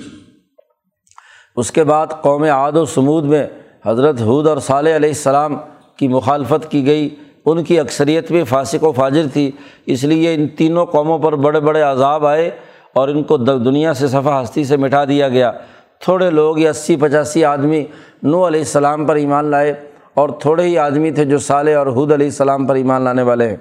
اس 1.56 1.71
کے 1.71 1.84
بعد 1.84 2.08
قوم 2.21 2.43
عاد 2.43 2.71
و 2.71 2.86
سمود 2.86 3.23
میں 3.23 3.47
حضرت 3.86 4.21
حود 4.21 4.47
اور 4.47 4.58
صالح 4.58 4.95
علیہ 4.95 5.10
السلام 5.10 5.56
کی 5.97 6.08
مخالفت 6.08 6.71
کی 6.71 6.86
گئی۔ 6.86 7.10
ان 7.45 7.63
کی 7.63 7.79
اکثریت 7.79 8.32
بھی 8.32 8.43
فاسق 8.43 8.84
و 8.84 8.91
فاجر 8.91 9.23
تھی۔ 9.34 9.51
اس 9.86 10.03
لیے 10.03 10.34
ان 10.34 10.47
تینوں 10.47 10.86
قوموں 10.86 11.19
پر 11.19 11.36
بڑے 11.36 11.60
بڑے 11.60 11.82
عذاب 11.82 12.25
آئے۔ 12.25 12.51
اور 12.93 13.08
ان 13.08 13.23
کو 13.23 13.38
دنیا 13.38 13.93
سے 13.93 14.08
صفحہ 14.08 14.43
ہستی 14.43 14.63
سے 14.63 14.77
مٹا 14.77 15.06
دیا 15.06 15.29
گیا۔ 15.29 15.51
تھوڑے 15.99 16.29
لوگ 16.29 16.60
یا 16.60 16.69
اسی 16.69 16.95
پچاسی 16.95 17.45
آدمی 17.45 17.86
نو 18.23 18.47
علیہ 18.47 18.60
السلام 18.60 19.06
پر 19.06 19.15
ایمان 19.15 19.45
لائے 19.45 19.73
اور 20.13 20.29
تھوڑے 20.29 20.63
ہی 20.63 20.77
آدمی 20.77 21.12
تھے 21.12 21.25
جو 21.25 21.38
صالح 21.38 21.77
اور 21.77 21.88
حود 21.88 22.12
علیہ 22.12 22.27
السلام 22.27 22.67
پر 22.67 22.75
ایمان 22.75 23.01
لانے 23.01 23.21
والے 23.21 23.49
ہیں۔ 23.49 23.58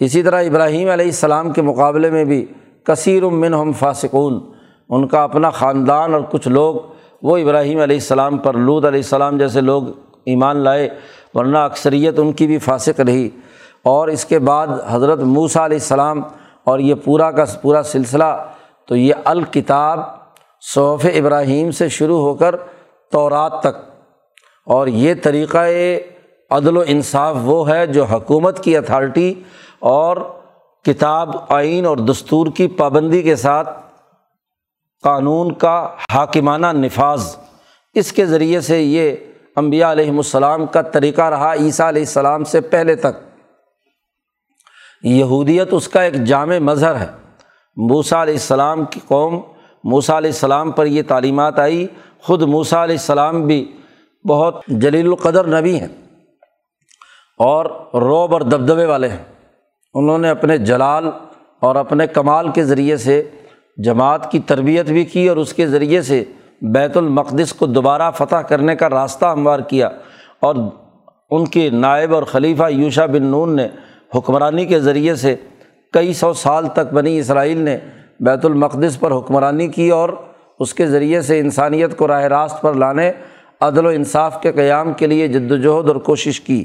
اسی 0.00 0.22
طرح 0.22 0.42
ابراہیم 0.42 0.90
علیہ 0.90 1.04
السلام 1.04 1.50
کے 1.50 1.62
مقابلے 1.62 2.10
میں 2.10 2.24
بھی 2.24 2.46
کثیر 2.84 3.22
من 3.22 3.54
ہم 3.54 3.72
فاسقون۔ 3.72 4.40
ان 4.88 5.06
کا 5.06 5.22
اپنا 5.22 5.50
خاندان 5.50 6.14
اور 6.14 6.22
کچھ 6.30 6.48
لوگ، 6.48 6.74
وہ 7.22 7.36
ابراہیم 7.36 7.80
علیہ 7.80 7.96
السلام 7.96 8.38
پر 8.38 8.54
لود 8.54 8.84
علیہ 8.84 8.98
السلام 8.98 9.38
جیسے 9.38 9.60
لوگ 9.60 9.82
ایمان 10.24 10.56
لائے، 10.56 10.88
ورنہ 11.34 11.58
اکثریت 11.58 12.18
ان 12.18 12.32
کی 12.32 12.46
بھی 12.46 12.58
فاسق 12.58 13.00
رہی۔ 13.00 13.28
اور 13.82 14.08
اس 14.08 14.24
کے 14.24 14.38
بعد 14.38 14.66
حضرت 14.88 15.18
موسیٰ 15.18 15.62
علیہ 15.62 15.76
السلام 15.76 16.22
اور 16.66 16.78
یہ 16.78 16.94
پورا 16.94 17.30
کا 17.30 17.44
پورا 17.62 17.82
سلسلہ 17.82 18.48
تو 18.86 18.96
یہ 18.96 19.14
الکتاب 19.24 20.00
صوف 20.74 21.06
ابراہیم 21.14 21.70
سے 21.70 21.88
شروع 21.88 22.20
ہو 22.20 22.34
کر 22.34 22.54
تورات 23.12 23.60
تک۔ 23.60 23.76
اور 24.66 24.86
یہ 24.86 25.14
طریقۂ 25.22 25.68
عدل 26.50 26.76
و 26.76 26.82
انصاف 26.86 27.36
وہ 27.42 27.68
ہے 27.68 27.86
جو 27.86 28.04
حکومت 28.04 28.64
کی 28.64 28.76
اتھارٹی 28.76 29.34
اور 29.78 30.16
کتاب 30.84 31.30
آئین 31.48 31.86
اور 31.86 31.96
دستور 31.96 32.46
کی 32.56 32.66
پابندی 32.66 33.22
کے 33.22 33.36
ساتھ 33.36 33.68
قانون 35.02 35.52
کا 35.52 35.88
حاکمانہ 36.12 36.66
نفاذ۔ 36.72 37.36
اس 37.94 38.12
کے 38.12 38.26
ذریعے 38.26 38.60
سے 38.60 38.82
یہ 38.82 39.16
امبیا 39.56 39.92
علیہم 39.92 40.16
السلام 40.16 40.66
کا 40.66 40.82
طریقہ 40.82 41.22
رہا 41.22 41.54
عیسیٰ 41.54 41.88
علیہ 41.88 42.02
السلام 42.02 42.44
سے 42.44 42.60
پہلے 42.60 42.96
تک۔ 42.96 43.25
یہودیت 45.06 45.68
اس 45.70 45.88
کا 45.88 46.02
ایک 46.02 46.14
جامع 46.14 46.58
مظہر 46.58 47.00
ہے۔ 47.00 47.06
موسا 47.76 48.22
علیہ 48.22 48.34
السلام 48.34 48.84
کی 48.84 49.00
قوم 49.08 49.40
موسا 49.84 50.18
علیہ 50.18 50.30
السلام 50.30 50.70
پر 50.70 50.86
یہ 50.86 51.02
تعلیمات 51.08 51.58
آئی۔ 51.58 51.86
خود 52.22 52.42
موسا 52.42 52.84
علیہ 52.84 52.94
السلام 52.94 53.46
بھی 53.46 53.72
بہت 54.28 54.60
جلیل 54.68 55.06
القدر 55.06 55.60
نبی 55.60 55.80
ہیں 55.80 55.88
اور 57.38 57.64
روب 57.94 58.32
اور 58.32 58.40
دبدبے 58.40 58.84
والے 58.84 59.08
ہیں۔ 59.08 59.24
انہوں 59.94 60.18
نے 60.18 60.30
اپنے 60.30 60.58
جلال 60.58 61.10
اور 61.60 61.76
اپنے 61.76 62.06
کمال 62.06 62.48
کے 62.48 62.64
ذریعے 62.64 62.96
سے 62.96 63.30
جماعت 63.84 64.30
کی 64.30 64.38
تربیت 64.38 64.86
بھی 64.86 65.04
کی 65.04 65.28
اور 65.28 65.36
اس 65.36 65.54
کے 65.54 65.66
ذریعے 65.66 66.02
سے 66.02 66.24
بیت 66.62 66.96
المقدس 66.96 67.52
کو 67.52 67.66
دوبارہ 67.66 68.10
فتح 68.10 68.36
کرنے 68.36 68.76
کا 68.76 68.90
راستہ 68.90 69.26
ہموار 69.26 69.58
کیا۔ 69.58 69.88
اور 70.40 70.54
ان 71.30 71.44
کے 71.44 71.70
نائب 71.70 72.14
اور 72.14 72.22
خلیفہ 72.22 72.70
یوشا 72.70 73.06
بن 73.06 73.22
نون 73.22 73.56
نے 73.56 73.68
حکمرانی 74.14 74.64
کے 74.64 74.80
ذریعے 74.80 75.14
سے 75.14 75.36
کئی 75.92 76.12
سو 76.12 76.32
سال 76.32 76.66
تک 76.66 76.92
بنی 76.92 77.18
اسرائیل 77.18 77.58
نے 77.58 77.78
بیت 78.20 78.44
المقدس 78.44 79.00
پر 79.00 79.12
حکمرانی 79.12 79.68
کی 79.68 79.90
اور 79.90 80.08
اس 80.60 80.74
کے 80.74 80.86
ذریعے 80.86 81.20
سے 81.20 81.38
انسانیت 81.40 81.96
کو 81.96 82.08
راہ 82.08 82.22
راست 82.22 82.60
پر 82.60 82.74
لانے، 82.74 83.12
عدل 83.60 83.86
و 83.86 83.88
انصاف 83.88 84.40
کے 84.42 84.52
قیام 84.52 84.92
کے 84.92 85.06
لیے 85.06 85.28
جد 85.28 85.52
وجہد 85.52 85.88
اور 85.88 85.96
کوشش 85.96 86.40
کی۔ 86.40 86.64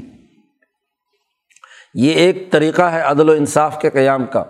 یہ 1.94 2.12
ایک 2.12 2.52
طریقہ 2.52 2.82
ہے 2.82 3.00
عدل 3.00 3.28
و 3.28 3.32
انصاف 3.32 3.80
کے 3.80 3.90
قیام 3.90 4.26
کا۔ 4.26 4.44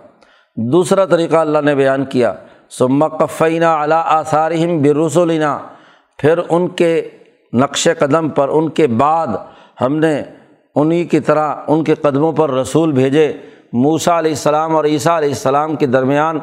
دوسرا 0.57 1.05
طریقہ 1.05 1.37
اللہ 1.37 1.59
نے 1.65 1.75
بیان 1.75 2.05
کیا 2.05 2.33
سما 2.71 3.09
قفینہ 3.09 3.65
علا 3.65 4.01
آثارہم 4.01 4.83
برسولینہ 4.83 5.59
پھر 6.19 6.41
ان 6.49 6.69
کے 6.69 7.09
نقش 7.53 7.89
قدم 7.99 8.29
پر، 8.29 8.49
ان 8.49 8.69
کے 8.69 8.87
بعد 8.87 9.27
ہم 9.81 9.97
نے 9.97 10.23
انہیں 10.77 11.05
کی 11.05 11.21
طرح 11.21 11.55
ان 11.69 11.85
کے 11.85 11.95
قدموں 11.95 12.33
پر 12.33 12.51
رسول 12.51 12.93
بھیجے 12.93 13.33
موسا 13.73 14.19
علیہ 14.19 14.31
السلام 14.31 14.77
اور 14.77 14.85
عیسیٰ 14.85 15.17
علیہ 15.17 15.29
السلام 15.29 15.77
کے 15.77 15.87
درمیان 15.87 16.39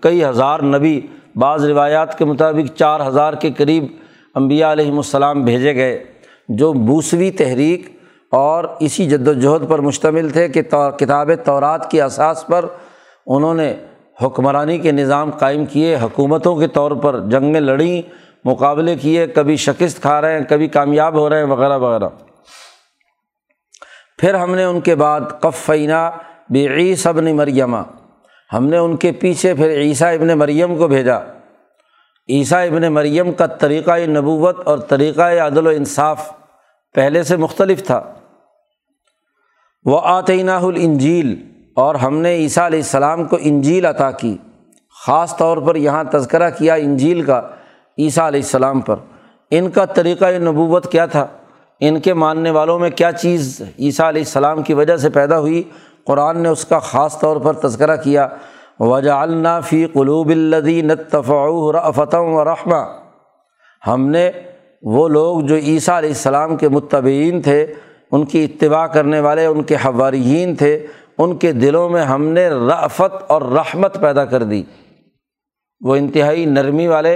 کئی 0.00 0.24
ہزار 0.24 0.60
نبی، 0.60 1.00
بعض 1.36 1.64
روایات 1.64 2.16
کے 2.18 2.24
مطابق 2.24 2.76
چار 2.76 3.06
ہزار 3.08 3.32
کے 3.32 3.50
قریب 3.56 3.84
امبیا 4.34 4.72
علیہم 4.72 4.96
السلام 4.96 5.42
بھیجے 5.44 5.74
گئے، 5.74 6.02
جو 6.48 6.72
موسوی 6.74 7.30
تحریک 7.30 7.88
اور 8.32 8.64
اسی 8.80 9.06
جد 9.06 9.28
وجہد 9.28 9.68
پر 9.68 9.78
مشتمل 9.78 10.28
تھے 10.30 10.48
کہ 10.48 10.62
کتاب 10.98 11.30
تورات 11.44 11.90
کی 11.90 12.00
اساس 12.02 12.46
پر 12.46 12.64
انہوں 13.26 13.54
نے 13.54 13.74
حکمرانی 14.22 14.78
کے 14.78 14.92
نظام 14.92 15.30
قائم 15.30 15.64
کیے، 15.66 15.96
حکومتوں 16.02 16.54
کے 16.56 16.66
طور 16.66 16.90
پر 16.92 17.20
جنگیں 17.20 17.60
لڑیں، 17.60 18.02
مقابلے 18.44 18.94
کیے، 18.96 19.26
کبھی 19.26 19.56
شکست 19.56 20.02
کھا 20.02 20.20
رہے 20.20 20.38
ہیں، 20.38 20.44
کبھی 20.48 20.68
کامیاب 20.68 21.14
ہو 21.14 21.28
رہے 21.30 21.38
ہیں، 21.38 21.44
وغیرہ 21.44 21.78
وغیرہ۔ 21.78 22.08
پھر 24.18 24.34
ہم 24.34 24.54
نے 24.54 24.64
ان 24.64 24.80
کے 24.80 24.94
بعد 24.94 25.20
کفینہ 25.40 26.10
بے 26.50 26.68
عیس 26.68 27.06
ابن 27.06 27.36
مریمہ 27.36 27.76
ہم 28.52 28.66
نے 28.66 28.76
ان 28.76 28.96
کے 28.96 29.12
پیچھے 29.12 29.54
پھر 29.54 29.70
عیسیٰ 29.70 30.14
ابن 30.14 30.28
مریم 30.38 30.78
کو 30.78 30.88
بھیجا۔ 30.88 31.18
عیسیٰ 32.28 32.66
ابن 32.66 32.82
مریم 32.82 33.32
کا 33.32 33.46
طریقۂ 33.46 34.00
نبوت 34.08 34.60
اور 34.64 34.78
طریقۂ 34.78 35.38
عدل 35.38 35.66
و 35.66 35.70
انصاف 35.70 36.32
پہلے 36.94 37.22
سے 37.22 37.36
مختلف 37.36 37.86
تھا۔ 37.86 38.02
وہ 39.84 40.00
آتینہ 40.04 40.50
الانجیل 40.50 41.42
اور 41.74 41.94
ہم 41.94 42.18
نے 42.18 42.34
عیسیٰ 42.34 42.66
علیہ 42.66 42.78
السلام 42.78 43.24
کو 43.24 43.38
انجیل 43.40 43.84
عطا 43.84 44.10
کی۔ 44.10 44.36
خاص 45.06 45.36
طور 45.36 45.58
پر 45.58 45.74
یہاں 45.74 46.04
تذکرہ 46.04 46.50
کیا 46.50 46.74
انجیل 46.74 47.22
کا 47.22 47.42
عیسیٰ 47.98 48.26
علیہ 48.26 48.40
السلام 48.40 48.80
پر۔ 48.80 48.96
ان 49.50 49.70
کا 49.70 49.84
طریقۂ 49.84 50.32
نبوت 50.34 50.92
کیا 50.92 51.06
تھا؟ 51.06 51.26
ان 51.80 52.00
کے 52.00 52.14
ماننے 52.14 52.50
والوں 52.50 52.78
میں 52.78 52.90
کیا 52.90 53.12
چیز 53.12 53.62
عیسیٰ 53.78 54.06
علیہ 54.06 54.22
السلام 54.22 54.62
کی 54.62 54.74
وجہ 54.74 54.96
سے 54.96 55.10
پیدا 55.10 55.38
ہوئی؟ 55.38 55.62
قرآن 56.04 56.42
نے 56.42 56.48
اس 56.48 56.64
کا 56.64 56.78
خاص 56.78 57.18
طور 57.18 57.36
پر 57.36 57.52
تذکرہ 57.52 57.96
کیا 57.96 58.28
وجا 58.80 59.22
النافی 59.22 59.84
قلوب 59.84 60.28
الدین 60.28 60.90
فتح 61.94 62.16
و 62.16 62.44
رحمہ 62.44 62.98
ہم 63.86 64.06
نے 64.06 64.30
وہ 64.82 65.08
لوگ 65.08 65.40
جو 65.40 65.56
عیسیٰ 65.56 65.96
علیہ 65.96 66.08
السلام 66.08 66.56
کے 66.56 66.68
متبین 66.68 67.42
تھے، 67.42 67.74
ان 68.12 68.24
کی 68.24 68.44
اتباع 68.44 68.86
کرنے 68.86 69.20
والے، 69.20 69.46
ان 69.46 69.62
کے 69.62 69.74
حواریین 69.74 70.54
تھے، 70.54 70.86
ان 71.18 71.36
کے 71.36 71.52
دلوں 71.52 71.88
میں 71.88 72.02
ہم 72.02 72.24
نے 72.24 72.48
رافت 72.48 73.24
اور 73.26 73.42
رحمت 73.42 74.00
پیدا 74.00 74.24
کر 74.24 74.42
دی۔ 74.42 74.62
وہ 75.80 75.96
انتہائی 75.96 76.44
نرمی 76.44 76.86
والے 76.86 77.14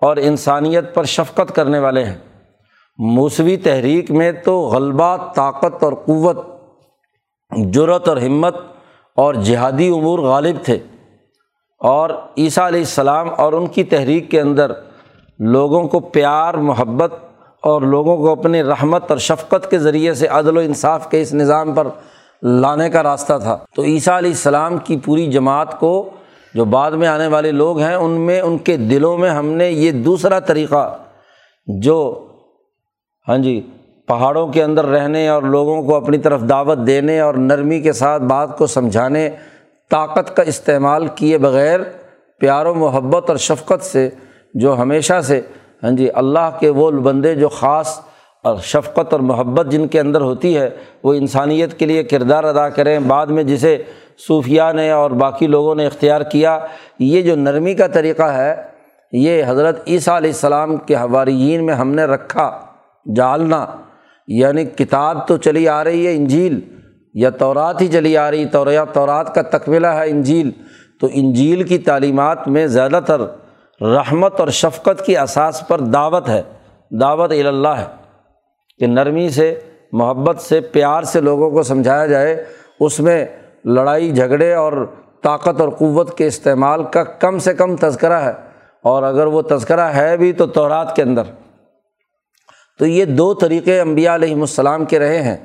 اور 0.00 0.16
انسانیت 0.16 0.94
پر 0.94 1.04
شفقت 1.04 1.54
کرنے 1.54 1.78
والے 1.78 2.04
ہیں۔ 2.04 2.18
موسوی 3.02 3.56
تحریک 3.56 4.10
میں 4.10 4.32
تو 4.32 4.60
غلبہ، 4.60 5.16
طاقت 5.34 5.84
اور 5.84 5.92
قوت 5.92 6.38
جرت 7.56 8.08
اور 8.08 8.16
ہمت 8.16 8.56
اور 9.16 9.34
جہادی 9.34 9.88
امور 9.88 10.18
غالب 10.18 10.56
تھے۔ 10.64 10.78
اور 11.80 12.10
عیسیٰ 12.38 12.66
علیہ 12.66 12.80
السلام 12.80 13.28
اور 13.38 13.52
ان 13.52 13.66
کی 13.66 13.84
تحریک 13.84 14.30
کے 14.30 14.40
اندر 14.40 14.72
لوگوں 15.38 15.88
کو 15.88 16.00
پیار، 16.00 16.54
محبت 16.54 17.14
اور 17.62 17.82
لوگوں 17.82 18.16
کو 18.16 18.30
اپنی 18.30 18.62
رحمت 18.62 19.10
اور 19.10 19.18
شفقت 19.18 19.70
کے 19.70 19.78
ذریعے 19.78 20.14
سے 20.14 20.26
عدل 20.26 20.56
و 20.56 20.60
انصاف 20.60 21.10
کے 21.10 21.22
اس 21.22 21.34
نظام 21.34 21.74
پر 21.74 21.86
لانے 22.42 22.90
کا 22.90 23.02
راستہ 23.02 23.32
تھا۔ 23.42 23.58
تو 23.76 23.82
عیسیٰ 23.82 24.16
علیہ 24.16 24.30
السلام 24.30 24.78
کی 24.78 24.96
پوری 24.96 25.26
جماعت 25.26 25.80
کو 25.80 26.10
جو 26.54 26.64
بعد 26.64 26.90
میں 26.90 27.08
آنے 27.08 27.26
والے 27.26 27.50
لوگ 27.50 27.78
ہیں، 27.78 27.94
ان 27.94 28.10
میں، 28.10 28.40
ان 28.40 28.58
کے 28.58 28.76
دلوں 28.76 29.18
میں 29.18 29.30
ہم 29.30 29.46
نے 29.46 29.70
یہ 29.70 29.90
دوسرا 29.90 30.38
طریقہ 30.38 30.96
جو 31.66 32.26
ہاں 33.28 33.38
جی 33.38 33.60
پہاڑوں 34.06 34.46
کے 34.46 34.62
اندر 34.62 34.86
رہنے 34.86 35.28
اور 35.28 35.42
لوگوں 35.42 35.82
کو 35.82 35.94
اپنی 35.94 36.18
طرف 36.18 36.40
دعوت 36.48 36.78
دینے 36.86 37.20
اور 37.20 37.34
نرمی 37.34 37.80
کے 37.80 37.92
ساتھ 37.92 38.22
بات 38.22 38.58
کو 38.58 38.66
سمجھانے، 38.66 39.30
طاقت 39.90 40.36
کا 40.36 40.42
استعمال 40.42 41.06
کیے 41.14 41.38
بغیر 41.38 41.80
پیار 42.38 42.66
و 42.66 42.74
محبت 42.74 43.30
اور 43.30 43.36
شفقت 43.36 43.84
سے، 43.84 44.10
جو 44.54 44.78
ہمیشہ 44.78 45.20
سے 45.20 45.40
ہاں 45.82 45.90
جی 45.90 46.08
اللہ 46.14 46.50
کے 46.60 46.68
وہ 46.68 46.90
بندے 46.90 47.34
جو 47.34 47.48
خاص 47.48 48.00
اور 48.42 48.56
شفقت 48.56 49.12
اور 49.12 49.20
محبت 49.20 49.66
جن 49.66 49.86
کے 49.88 50.00
اندر 50.00 50.20
ہوتی 50.20 50.56
ہے، 50.56 50.70
وہ 51.02 51.14
انسانیت 51.14 51.78
کے 51.78 51.86
لیے 51.86 52.02
کردار 52.02 52.44
ادا 52.44 52.68
کریں۔ 52.68 52.98
بعد 52.98 53.26
میں 53.26 53.42
جسے 53.42 53.82
صوفیہ 54.26 54.62
نے 54.74 54.90
اور 54.90 55.10
باقی 55.10 55.46
لوگوں 55.46 55.74
نے 55.74 55.86
اختیار 55.86 56.20
کیا، 56.20 56.58
یہ 56.98 57.22
جو 57.22 57.36
نرمی 57.36 57.74
کا 57.74 57.86
طریقہ 57.86 58.22
ہے، 58.22 58.54
یہ 59.12 59.42
حضرت 59.46 59.80
عیسیٰ 59.86 60.14
علیہ 60.14 60.30
السلام 60.30 60.76
کے 60.76 60.94
حواریین 60.94 61.66
میں 61.66 61.74
ہم 61.74 61.90
نے 61.90 62.04
رکھا۔ 62.04 62.64
جالنا۔ 63.16 63.66
یعنی 64.26 64.64
کتاب 64.64 65.28
تو 65.28 65.36
چلی 65.36 65.68
آ 65.68 65.84
رہی 65.84 66.06
ہے 66.06 66.14
انجیل، 66.14 66.60
یا 67.14 67.30
تورات 67.30 67.80
ہی 67.80 67.88
چلی 67.88 68.16
آ 68.16 68.30
رہی، 68.30 68.44
تو 68.46 68.64
تورات 68.92 69.34
کا 69.34 69.42
تکملہ 69.42 69.86
ہے 69.86 70.10
انجیل۔ 70.10 70.50
تو 71.00 71.08
انجیل 71.12 71.62
کی 71.62 71.78
تعلیمات 71.78 72.48
میں 72.48 72.66
زیادہ 72.66 73.00
تر 73.06 73.20
رحمت 73.80 74.40
اور 74.40 74.48
شفقت 74.48 75.06
کی 75.06 75.16
اساس 75.16 75.68
پر 75.68 75.80
دعوت 75.80 76.28
ہے، 76.28 76.42
دعوت 77.00 77.30
اللہ 77.30 77.68
ہے۔ 77.68 77.84
کہ 78.78 78.86
نرمی 78.86 79.28
سے، 79.28 79.60
محبت 79.92 80.40
سے، 80.40 80.60
پیار 80.60 81.02
سے 81.02 81.20
لوگوں 81.20 81.50
کو 81.50 81.62
سمجھایا 81.62 82.06
جائے، 82.06 82.44
اس 82.80 83.00
میں 83.00 83.26
لڑائی، 83.64 84.10
جھگڑے 84.10 84.54
اور 84.54 84.86
طاقت 85.22 85.60
اور 85.60 85.68
قوت 85.68 86.18
کے 86.18 86.26
استعمال 86.26 86.84
کا 86.84 87.04
کم 87.04 87.38
سے 87.38 87.54
کم 87.54 87.76
تذکرہ 87.76 88.12
ہے۔ 88.12 88.32
اور 88.82 89.02
اگر 89.02 89.26
وہ 89.26 89.42
تذکرہ 89.42 89.80
ہے 89.80 90.16
بھی 90.16 90.32
تو 90.32 90.46
تورات 90.46 90.96
کے 90.96 91.02
اندر۔ 91.02 91.22
تو 92.80 92.86
یہ 92.86 93.04
دو 93.04 93.34
طریقے 93.34 93.80
امبیا 93.80 94.14
علیہم 94.14 94.40
السلام 94.40 94.84
کے 94.84 94.98
رہے 94.98 95.22
ہیں 95.22 95.36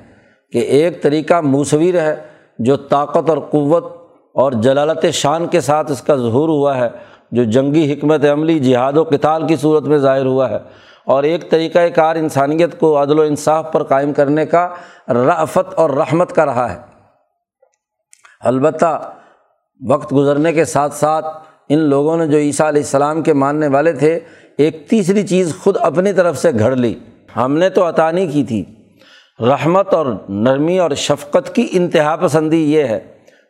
کہ 0.51 0.57
ایک 0.57 1.03
طریقہ 1.03 1.41
موسویر 1.41 2.01
ہے 2.01 2.15
جو 2.59 2.77
طاقت 2.77 3.29
اور 3.29 3.37
قوت 3.37 3.85
اور 4.33 4.51
جلالت 4.51 5.05
شان 5.13 5.47
کے 5.47 5.61
ساتھ 5.61 5.91
اس 5.91 6.01
کا 6.01 6.15
ظہور 6.15 6.49
ہوا 6.49 6.77
ہے، 6.77 6.89
جو 7.31 7.43
جنگی 7.43 7.93
حکمت 7.93 8.25
عملی 8.25 8.59
جہاد 8.59 8.93
و 8.93 9.03
کتال 9.03 9.47
کی 9.47 9.55
صورت 9.55 9.83
میں 9.83 9.97
ظاہر 9.97 10.25
ہوا 10.25 10.49
ہے۔ 10.49 10.57
اور 11.05 11.23
ایک 11.23 11.51
طریقۂ 11.51 11.79
کار 11.95 12.15
انسانیت 12.15 12.79
کو 12.79 13.01
عدل 13.01 13.19
و 13.19 13.21
انصاف 13.21 13.71
پر 13.71 13.83
قائم 13.83 14.13
کرنے 14.13 14.45
کا 14.45 14.69
رافت 15.09 15.73
اور 15.73 15.89
رحمت 15.89 16.31
کا 16.31 16.45
رہا 16.45 16.73
ہے۔ 16.73 16.79
البتہ 18.41 19.13
وقت 19.89 20.13
گزرنے 20.13 20.53
کے 20.53 20.65
ساتھ 20.65 20.93
ساتھ 20.93 21.25
ان 21.69 21.79
لوگوں 21.79 22.17
نے 22.17 22.27
جو 22.27 22.37
عیسیٰ 22.37 22.67
علیہ 22.67 22.81
السلام 22.81 23.21
کے 23.21 23.33
ماننے 23.33 23.67
والے 23.67 23.93
تھے، 23.93 24.19
ایک 24.57 24.89
تیسری 24.89 25.27
چیز 25.27 25.55
خود 25.63 25.77
اپنی 25.79 26.13
طرف 26.13 26.37
سے 26.37 26.51
گھڑ 26.59 26.75
لی۔ 26.75 26.95
ہم 27.35 27.57
نے 27.57 27.69
تو 27.69 27.89
عطا 27.89 28.11
نہیں 28.11 28.31
کی 28.31 28.43
تھی۔ 28.43 28.63
رحمت 29.39 29.93
اور 29.93 30.05
نرمی 30.29 30.79
اور 30.79 30.91
شفقت 30.91 31.55
کی 31.55 31.67
انتہا 31.71 32.15
پسندی 32.15 32.73
یہ 32.73 32.83
ہے 32.83 32.99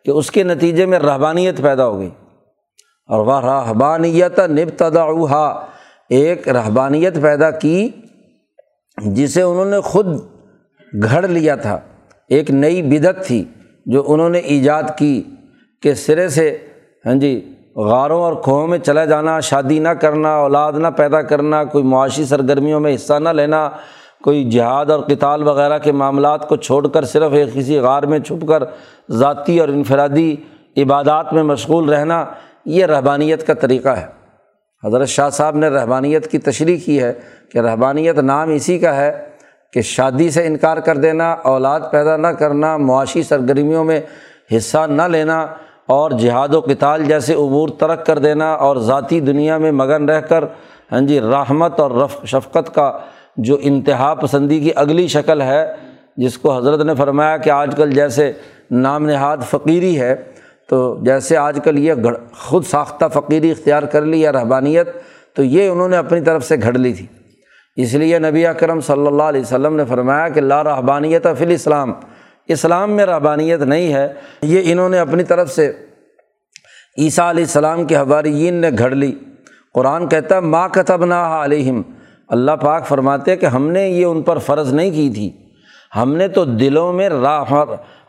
کہ 0.05 0.11
اس 0.11 0.31
کے 0.31 0.43
نتیجے 0.43 0.85
میں 0.85 0.99
رحبانیت 0.99 1.61
پیدا 1.61 1.87
ہو 1.87 1.99
گئی۔ 1.99 2.09
اور 3.07 3.19
وہ 3.19 3.41
رحبانیت 3.41 4.39
نبتدا 4.39 5.03
ایک 6.09 6.49
رحبانیت 6.49 7.21
پیدا 7.21 7.51
کی 7.51 7.89
جسے 9.05 9.41
انہوں 9.41 9.65
نے 9.65 9.81
خود 9.81 10.05
گھڑ 11.03 11.27
لیا 11.27 11.55
تھا۔ 11.55 11.79
ایک 12.29 12.51
نئی 12.51 12.81
بدت 12.81 13.25
تھی 13.25 13.43
جو 13.85 14.03
انہوں 14.07 14.29
نے 14.29 14.37
ایجاد 14.37 14.83
کی 14.97 15.23
کہ 15.81 15.93
سرے 15.93 16.29
سے 16.29 16.57
ہاں 17.05 17.13
جی 17.13 17.54
غاروں 17.75 18.21
اور 18.23 18.33
کھوہوں 18.33 18.67
میں 18.67 18.77
چلا 18.77 19.05
جانا، 19.05 19.39
شادی 19.39 19.79
نہ 19.79 19.89
کرنا، 19.89 20.35
اولاد 20.35 20.73
نہ 20.73 20.88
پیدا 20.88 21.21
کرنا، 21.21 21.63
کوئی 21.63 21.83
معاشی 21.83 22.25
سرگرمیوں 22.25 22.79
میں 22.79 22.95
حصہ 22.95 23.13
نہ 23.13 23.29
لینا، 23.29 23.69
کوئی 24.23 24.49
جہاد 24.49 24.89
اور 24.89 24.99
کتال 24.99 25.43
وغیرہ 25.43 25.77
کے 25.77 25.91
معاملات 25.91 26.49
کو 26.49 26.55
چھوڑ 26.55 26.88
کر 26.88 27.05
صرف 27.05 27.33
ایک 27.33 27.53
کسی 27.53 27.79
غار 27.79 28.03
میں 28.03 28.19
چھپ 28.19 28.47
کر 28.47 28.63
ذاتی 29.11 29.59
اور 29.59 29.67
انفرادی 29.67 30.35
عبادات 30.77 31.33
میں 31.33 31.43
مشغول 31.43 31.89
رہنا 31.89 32.25
یہ 32.65 32.85
رحبانیت 32.85 33.47
کا 33.47 33.53
طریقہ 33.53 33.89
ہے۔ 33.89 34.05
حضرت 34.83 35.07
شاہ 35.07 35.29
صاحب 35.29 35.55
نے 35.55 35.67
رحبانیت 35.67 36.31
کی 36.31 36.38
تشریح 36.38 36.77
کی 36.85 37.01
ہے 37.01 37.13
کہ 37.51 37.57
رحبانیت 37.57 38.19
نام 38.19 38.49
اسی 38.49 38.79
کا 38.79 38.95
ہے 38.95 39.25
کہ 39.73 39.81
شادی 39.81 40.29
سے 40.29 40.47
انکار 40.47 40.77
کر 40.77 40.97
دینا، 40.97 41.31
اولاد 41.31 41.79
پیدا 41.91 42.17
نہ 42.17 42.27
کرنا، 42.27 42.77
معاشی 42.77 43.23
سرگرمیوں 43.23 43.83
میں 43.83 44.01
حصہ 44.57 44.85
نہ 44.89 45.01
لینا 45.01 45.45
اور 45.89 46.11
جہاد 46.11 46.53
و 46.53 46.61
کتال 46.61 47.03
جیسے 47.05 47.33
امور 47.33 47.69
ترک 47.69 48.05
کر 48.05 48.19
دینا 48.19 48.53
اور 48.53 48.77
ذاتی 48.77 49.19
دنیا 49.19 49.57
میں 49.57 49.71
مگن 49.71 50.09
رہ 50.09 50.21
کر 50.21 50.43
ہاں 50.91 51.01
جی 51.01 51.19
رحمت 51.21 51.79
اور 51.79 51.91
رف، 51.91 52.17
شفقت 52.25 52.73
کا 52.75 52.91
جو 53.37 53.57
انتہا 53.61 54.13
پسندی 54.13 54.59
کی 54.59 54.71
اگلی 54.75 55.07
شکل 55.07 55.41
ہے، 55.41 55.65
جس 56.17 56.37
کو 56.37 56.55
حضرت 56.57 56.81
نے 56.85 56.95
فرمایا 56.95 57.37
کہ 57.37 57.49
آج 57.49 57.73
کل 57.77 57.91
جیسے 57.91 58.31
نام 58.71 59.05
نہاد 59.05 59.37
فقیری 59.49 59.99
ہے، 59.99 60.15
تو 60.69 60.77
جیسے 61.05 61.37
آج 61.37 61.59
کل 61.63 61.79
یہ 61.79 61.93
خود 62.37 62.65
ساختہ 62.65 63.05
فقیری 63.13 63.51
اختیار 63.51 63.83
کر 63.83 64.01
لی 64.01 64.21
یا 64.21 64.31
رحبانیت 64.31 64.89
تو 65.35 65.43
یہ 65.43 65.69
انہوں 65.69 65.89
نے 65.89 65.97
اپنی 65.97 66.21
طرف 66.21 66.45
سے 66.45 66.55
گھڑ 66.61 66.73
لی 66.73 66.93
تھی۔ 66.93 67.05
اس 67.77 67.93
لیے 67.93 68.19
نبی 68.19 68.45
اکرم 68.45 68.79
صلی 68.79 69.07
اللہ 69.07 69.23
علیہ 69.23 69.41
وسلم 69.41 69.75
نے 69.75 69.85
فرمایا 69.85 70.29
کہ 70.29 70.41
لا 70.41 70.63
رحبانیت 70.63 71.27
فی 71.37 71.45
الاسلام 71.45 71.93
اسلام 72.47 72.91
میں 72.91 73.05
رحبانیت 73.05 73.62
نہیں 73.62 73.93
ہے، 73.93 74.13
یہ 74.41 74.62
انہوں 74.65 74.89
نے 74.89 74.99
اپنی 74.99 75.23
طرف 75.23 75.51
سے 75.51 75.71
عیسیٰ 76.97 77.29
علیہ 77.29 77.43
السلام 77.43 77.86
کے 77.86 77.95
حواریین 77.95 78.53
نے 78.53 78.69
گھڑ 78.77 78.89
لی۔ 78.89 79.15
قرآن 79.73 80.08
کہتا 80.08 80.36
ہے 80.36 80.39
ماں 80.39 80.67
کتب 80.69 81.05
نا 81.05 81.43
علیہم 81.43 81.81
اللہ 82.27 82.51
پاک 82.51 82.86
فرماتے 82.86 83.36
کہ 83.36 83.45
ہم 83.45 83.69
نے 83.69 83.89
یہ 83.89 84.05
ان 84.05 84.21
پر 84.21 84.38
فرض 84.38 84.73
نہیں 84.73 84.91
کی 84.91 85.10
تھی۔ 85.10 85.31
ہم 85.95 86.15
نے 86.15 86.27
تو 86.27 86.45
دلوں 86.45 86.93
میں 86.93 87.10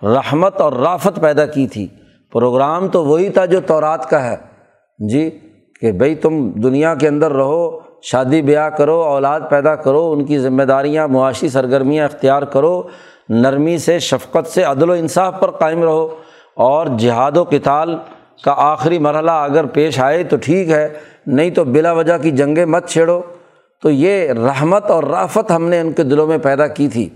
رحمت 0.03 0.61
اور 0.61 0.73
رافت 0.73 1.21
پیدا 1.21 1.47
کی 1.47 1.67
تھی۔ 1.67 1.89
پروگرام 2.33 2.89
تو 2.89 3.05
وہی 3.05 3.29
تھا 3.29 3.45
جو 3.45 3.61
تورات 3.61 4.11
کا 4.11 4.31
ہے۔ 4.31 4.37
جی 5.09 5.39
کہ 5.81 5.93
بھائی 5.93 6.15
تم 6.15 6.51
دنیا 6.51 6.95
کے 6.95 7.09
اندر 7.09 7.33
رہو، 7.33 7.81
شادی 8.03 8.43
بیاہ 8.43 8.69
کرو، 8.69 9.01
اولاد 9.03 9.41
پیدا 9.51 9.75
کرو، 9.75 10.13
ان 10.13 10.25
کی 10.25 10.39
ذمہ 10.39 10.63
داریاں، 10.63 11.09
معاشی 11.09 11.49
سرگرمیاں 11.49 12.05
اختیار 12.05 12.43
کرو۔ 12.43 12.83
نرمی 13.29 13.79
سے، 13.79 13.99
شفقت 13.99 14.47
سے، 14.47 14.63
عدل 14.63 14.91
و 14.91 14.93
انصاف 14.93 15.41
پر 15.41 15.51
قائم 15.51 15.83
رہو 15.83 16.17
اور 16.55 16.87
جہاد 16.99 17.37
و 17.37 17.45
کتال 17.45 17.99
کا 18.45 18.55
آخری 18.57 18.99
مرحلہ 18.99 19.31
اگر 19.31 19.67
پیش 19.67 19.99
آئے 19.99 20.25
تو 20.25 20.37
ٹھیک 20.37 20.71
ہے، 20.71 20.89
نہیں 21.27 21.51
تو 21.51 21.65
بلا 21.65 21.93
وجہ 21.93 22.19
کی 22.19 22.31
جنگیں 22.31 22.67
مت 22.67 22.89
چھیڑو۔ 22.89 23.21
تو 23.83 23.91
یہ 23.91 24.33
رحمت 24.33 24.85
اور 24.85 25.05
رافت 25.05 25.51
ہم 25.51 25.69
نے 25.69 25.81
ان 25.81 25.93
کے 25.93 26.03
دلوں 26.03 26.27
میں 26.27 26.39
پیدا 26.39 26.67
کی 26.67 26.89
تھی۔ 26.89 27.09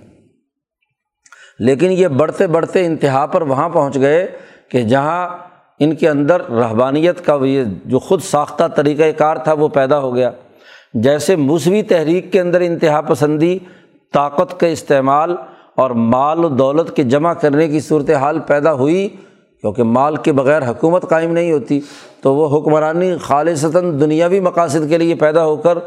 لیکن 1.59 1.93
یہ 1.93 2.09
بڑھتے 2.09 2.47
بڑھتے 2.47 2.87
انتہا 2.87 3.27
پر 3.27 3.43
وہاں 3.43 3.69
پہنچ 3.69 3.97
گئے 3.97 4.27
کہ 4.69 4.83
جہاں 4.83 5.29
ان 5.79 5.95
کے 5.95 6.09
اندر 6.09 6.51
رحبانیت 6.51 7.27
کا 7.27 7.39
یہ 7.43 7.65
جو 7.85 7.99
خود 7.99 8.23
ساختہ 8.23 8.65
طریقۂ 8.69 9.19
کار 9.19 9.37
تھا 9.37 9.53
وہ 9.53 9.69
پیدا 9.69 9.99
ہو 9.99 10.15
گیا۔ 10.15 10.31
جیسے 10.95 11.37
موسوی 11.37 11.83
تحریک 11.83 12.33
کے 12.33 12.41
اندر 12.41 12.61
انتہا 12.61 13.01
پسندی، 13.01 13.59
طاقت 14.13 14.61
کے 14.61 14.73
استعمال 14.73 15.37
اور 15.81 15.91
مال 15.91 16.45
و 16.45 16.49
دولت 16.49 16.97
کے 16.97 17.03
جمع 17.03 17.33
کرنے 17.33 17.69
کی 17.69 17.81
صورت 17.81 18.11
حال 18.11 18.39
پیدا 18.39 18.73
ہوئی، 18.73 19.09
کیونکہ 19.61 19.83
مال 19.83 20.17
کے 20.17 20.33
بغیر 20.33 20.63
حکومت 20.63 21.09
قائم 21.09 21.33
نہیں 21.33 21.53
ہوتی، 21.53 21.81
تو 22.23 22.35
وہ 22.35 22.59
حکمرانی 22.59 23.17
خالصتاً 23.21 24.01
دنیاوی 24.01 24.41
مقاصد 24.41 24.89
کے 24.89 24.99
لیے 24.99 25.15
پیدا 25.15 25.45
ہو 25.45 25.57
کر 25.57 25.79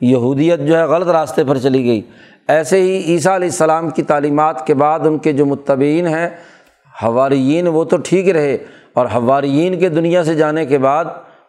یہودیت 0.00 0.60
جو 0.60 0.78
ہے 0.78 0.82
غلط 0.82 1.08
راستے 1.08 1.44
پر 1.44 1.58
چلی 1.58 1.84
گئی۔ 1.84 2.02
ایسے 2.48 2.80
ہی 2.80 3.02
عیسیٰ 3.12 3.32
علیہ 3.32 3.48
السلام 3.48 3.90
کی 3.90 4.02
تعلیمات 4.02 4.66
کے 4.66 4.74
بعد 4.74 5.00
ان 5.00 5.18
کے 5.18 5.32
جو 5.32 5.46
متبین 5.46 6.06
ہیں، 6.06 6.28
حواریین، 7.04 7.66
وہ 7.66 7.84
تو 7.84 7.96
ٹھیک 7.96 8.30
رہے۔ 8.30 8.58
اور 8.92 9.06
حوارین 9.06 9.78
کے 9.78 9.88
دنیا 9.88 10.24
سے 10.24 10.34
جانے 10.34 10.66
کے 10.66 10.78
بعد 10.78 11.04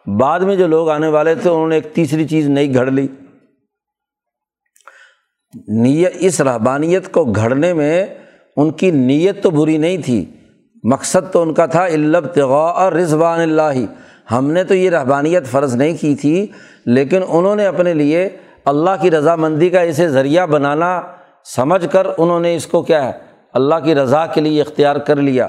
بعد 0.06 0.40
میں 0.40 0.56
جو 0.56 0.66
لوگ 0.66 0.90
آنے 0.90 1.08
والے 1.08 1.34
تھے، 1.34 1.50
انہوں 1.50 1.68
نے 1.68 1.74
ایک 1.74 1.94
تیسری 1.94 2.28
چیز 2.28 2.48
نئی 2.48 2.74
گھڑ 2.74 2.90
لی۔ 2.90 3.06
نیت، 5.68 6.12
اس 6.18 6.40
رحبانیت 6.40 7.12
کو 7.12 7.24
گھڑنے 7.24 7.72
میں 7.74 8.06
ان 8.56 8.70
کی 8.70 8.90
نیت 8.90 9.42
تو 9.42 9.50
بری 9.50 9.76
نہیں 9.76 9.98
تھی۔ 9.98 10.24
مقصد 10.84 11.32
تو 11.32 11.42
ان 11.42 11.54
کا 11.54 11.66
تھا 11.66 11.84
البتغاء 11.84 12.72
اور 12.72 12.92
رضوان 12.92 13.40
اللہ۔ 13.40 13.78
ہم 14.30 14.50
نے 14.50 14.64
تو 14.64 14.74
یہ 14.74 14.90
رحبانیت 14.90 15.46
فرض 15.46 15.74
نہیں 15.74 15.96
کی 16.00 16.14
تھی، 16.14 16.46
لیکن 16.86 17.20
انہوں 17.28 17.56
نے 17.56 17.66
اپنے 17.66 17.94
لیے 17.94 18.28
اللہ 18.64 18.90
کی 19.00 19.10
رضامندی 19.10 19.70
کا 19.70 19.80
اسے 19.80 20.08
ذریعہ 20.08 20.46
بنانا 20.46 21.00
سمجھ 21.56 21.86
کر 21.92 22.06
انہوں 22.18 22.40
نے 22.40 22.56
اس 22.56 22.66
کو 22.66 22.82
کیا 22.82 23.04
ہے، 23.04 23.12
اللہ 23.54 23.74
کی 23.84 23.94
رضا 23.94 24.26
کے 24.26 24.40
لیے 24.40 24.60
اختیار 24.60 24.96
کر 24.96 25.16
لیا۔ 25.16 25.48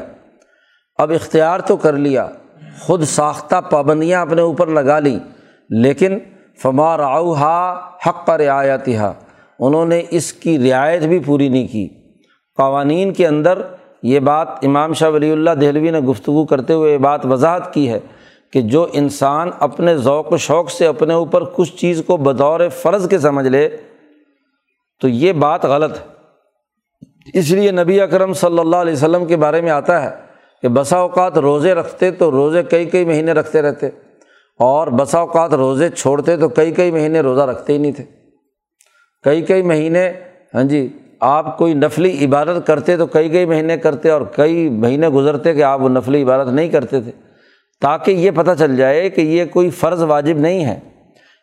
اب 0.97 1.11
اختیار 1.11 1.59
تو 1.59 1.77
کر 1.77 1.93
لیا، 1.93 2.27
خود 2.79 3.03
ساختہ 3.03 3.61
پابندیاں 3.69 4.21
اپنے 4.21 4.41
اوپر 4.41 4.67
لگا 4.67 4.99
لیں، 4.99 5.19
لیکن 5.69 6.17
فمار 6.61 6.99
آؤہا 6.99 7.79
حق 8.07 8.25
پر 8.27 8.39
رعایتی 8.39 8.97
انہوں 9.59 9.85
نے 9.85 10.01
اس 10.09 10.31
کی 10.33 10.57
رعایت 10.59 11.03
بھی 11.03 11.19
پوری 11.19 11.49
نہیں 11.49 11.67
کی۔ 11.67 11.87
قوانین 12.57 13.13
کے 13.13 13.27
اندر 13.27 13.61
یہ 14.03 14.19
بات 14.19 14.47
امام 14.63 14.93
شاہ 14.93 15.09
ولی 15.09 15.31
اللہ 15.31 15.51
دہلوی 15.51 15.91
نے 15.91 15.99
گفتگو 15.99 16.45
کرتے 16.45 16.73
ہوئے 16.73 16.91
یہ 16.93 16.97
بات 16.97 17.25
وضاحت 17.25 17.73
کی 17.73 17.89
ہے 17.89 17.99
کہ 18.53 18.61
جو 18.61 18.85
انسان 18.93 19.49
اپنے 19.59 19.95
ذوق 19.97 20.31
و 20.31 20.37
شوق 20.37 20.69
سے 20.71 20.87
اپنے 20.87 21.13
اوپر 21.13 21.43
کچھ 21.53 21.75
چیز 21.77 22.01
کو 22.07 22.17
بطور 22.17 22.67
فرض 22.81 23.07
کے 23.09 23.19
سمجھ 23.19 23.47
لے، 23.47 23.67
تو 25.01 25.07
یہ 25.07 25.33
بات 25.33 25.65
غلط 25.65 25.97
ہے۔ 25.97 27.39
اس 27.39 27.49
لیے 27.51 27.71
نبی 27.71 27.99
اکرم 28.01 28.33
صلی 28.33 28.59
اللہ 28.59 28.75
علیہ 28.75 28.93
وسلم 28.93 29.25
کے 29.25 29.37
بارے 29.37 29.61
میں 29.61 29.71
آتا 29.71 30.01
ہے 30.03 30.09
کہ 30.63 30.67
بسا 30.67 30.97
اوقات 30.97 31.37
روزے 31.37 31.73
رکھتے 31.73 32.11
تو 32.11 32.31
روزے 32.31 32.63
کئی 32.63 32.85
کئی 32.85 33.05
مہینے 33.05 33.31
رکھتے 33.31 33.61
رہتے، 33.61 33.87
اور 34.59 34.87
بسا 34.87 35.19
اوقات 35.19 35.53
روزے 35.53 35.89
چھوڑتے 35.89 36.37
تو 36.37 36.49
کئی 36.49 36.71
کئی 36.71 36.91
مہینے 36.91 37.19
روزہ 37.19 37.41
رکھتے 37.41 37.73
ہی 37.73 37.77
نہیں 37.77 37.91
تھے۔ 37.91 38.03
کئی 39.25 39.41
کئی 39.41 39.61
مہینے 39.61 40.11
ہاں 40.53 40.63
جی 40.63 40.89
آپ 41.19 41.57
کوئی 41.57 41.73
نفلی 41.73 42.25
عبادت 42.25 42.67
کرتے 42.67 42.97
تو 42.97 43.05
کئی 43.05 43.29
کئی 43.29 43.45
مہینے 43.45 43.77
کرتے 43.77 44.09
اور 44.09 44.21
کئی 44.21 44.69
مہینے 44.69 45.07
گزرتے 45.07 45.53
کہ 45.53 45.63
آپ 45.63 45.81
وہ 45.81 45.89
نفلی 45.89 46.23
عبادت 46.23 46.49
نہیں 46.49 46.69
کرتے 46.69 47.01
تھے۔ 47.01 47.11
تاکہ 47.81 48.11
یہ 48.11 48.31
پتہ 48.35 48.51
چل 48.59 48.77
جائے 48.77 49.09
کہ 49.09 49.21
یہ 49.21 49.45
کوئی 49.45 49.69
فرض 49.69 50.03
واجب 50.03 50.37
نہیں 50.37 50.65
ہے۔ 50.65 50.79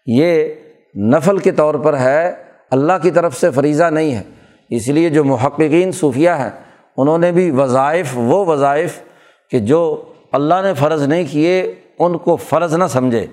یہ 0.07 0.55
نفل 0.97 1.39
کے 1.39 1.51
طور 1.51 1.75
پر 1.75 1.99
ہے، 1.99 2.33
اللہ 2.71 2.93
کی 3.03 3.11
طرف 3.11 3.37
سے 3.37 3.51
فریضہ 3.51 3.85
نہیں 3.85 4.15
ہے۔ 4.15 4.23
اس 4.71 4.89
لیے 4.89 5.09
جو 5.09 5.25
محققین 5.25 5.93
صوفیہ 5.93 6.31
ہیں، 6.31 6.51
انہوں 6.97 7.19
نے 7.19 7.33
بھی 7.33 7.51
وظائف، 7.51 8.07
وہ 8.15 8.47
وظائف 8.47 9.01
کہ 9.51 9.59
جو 9.59 10.03
اللہ 10.33 10.55
نے 10.63 10.75
فرض 10.75 11.03
نہیں 11.03 11.25
کیے، 11.31 11.75
ان 11.99 12.19
کو 12.19 12.37
فرض 12.37 12.75
نہ 12.75 12.85
سمجھے، 12.89 13.27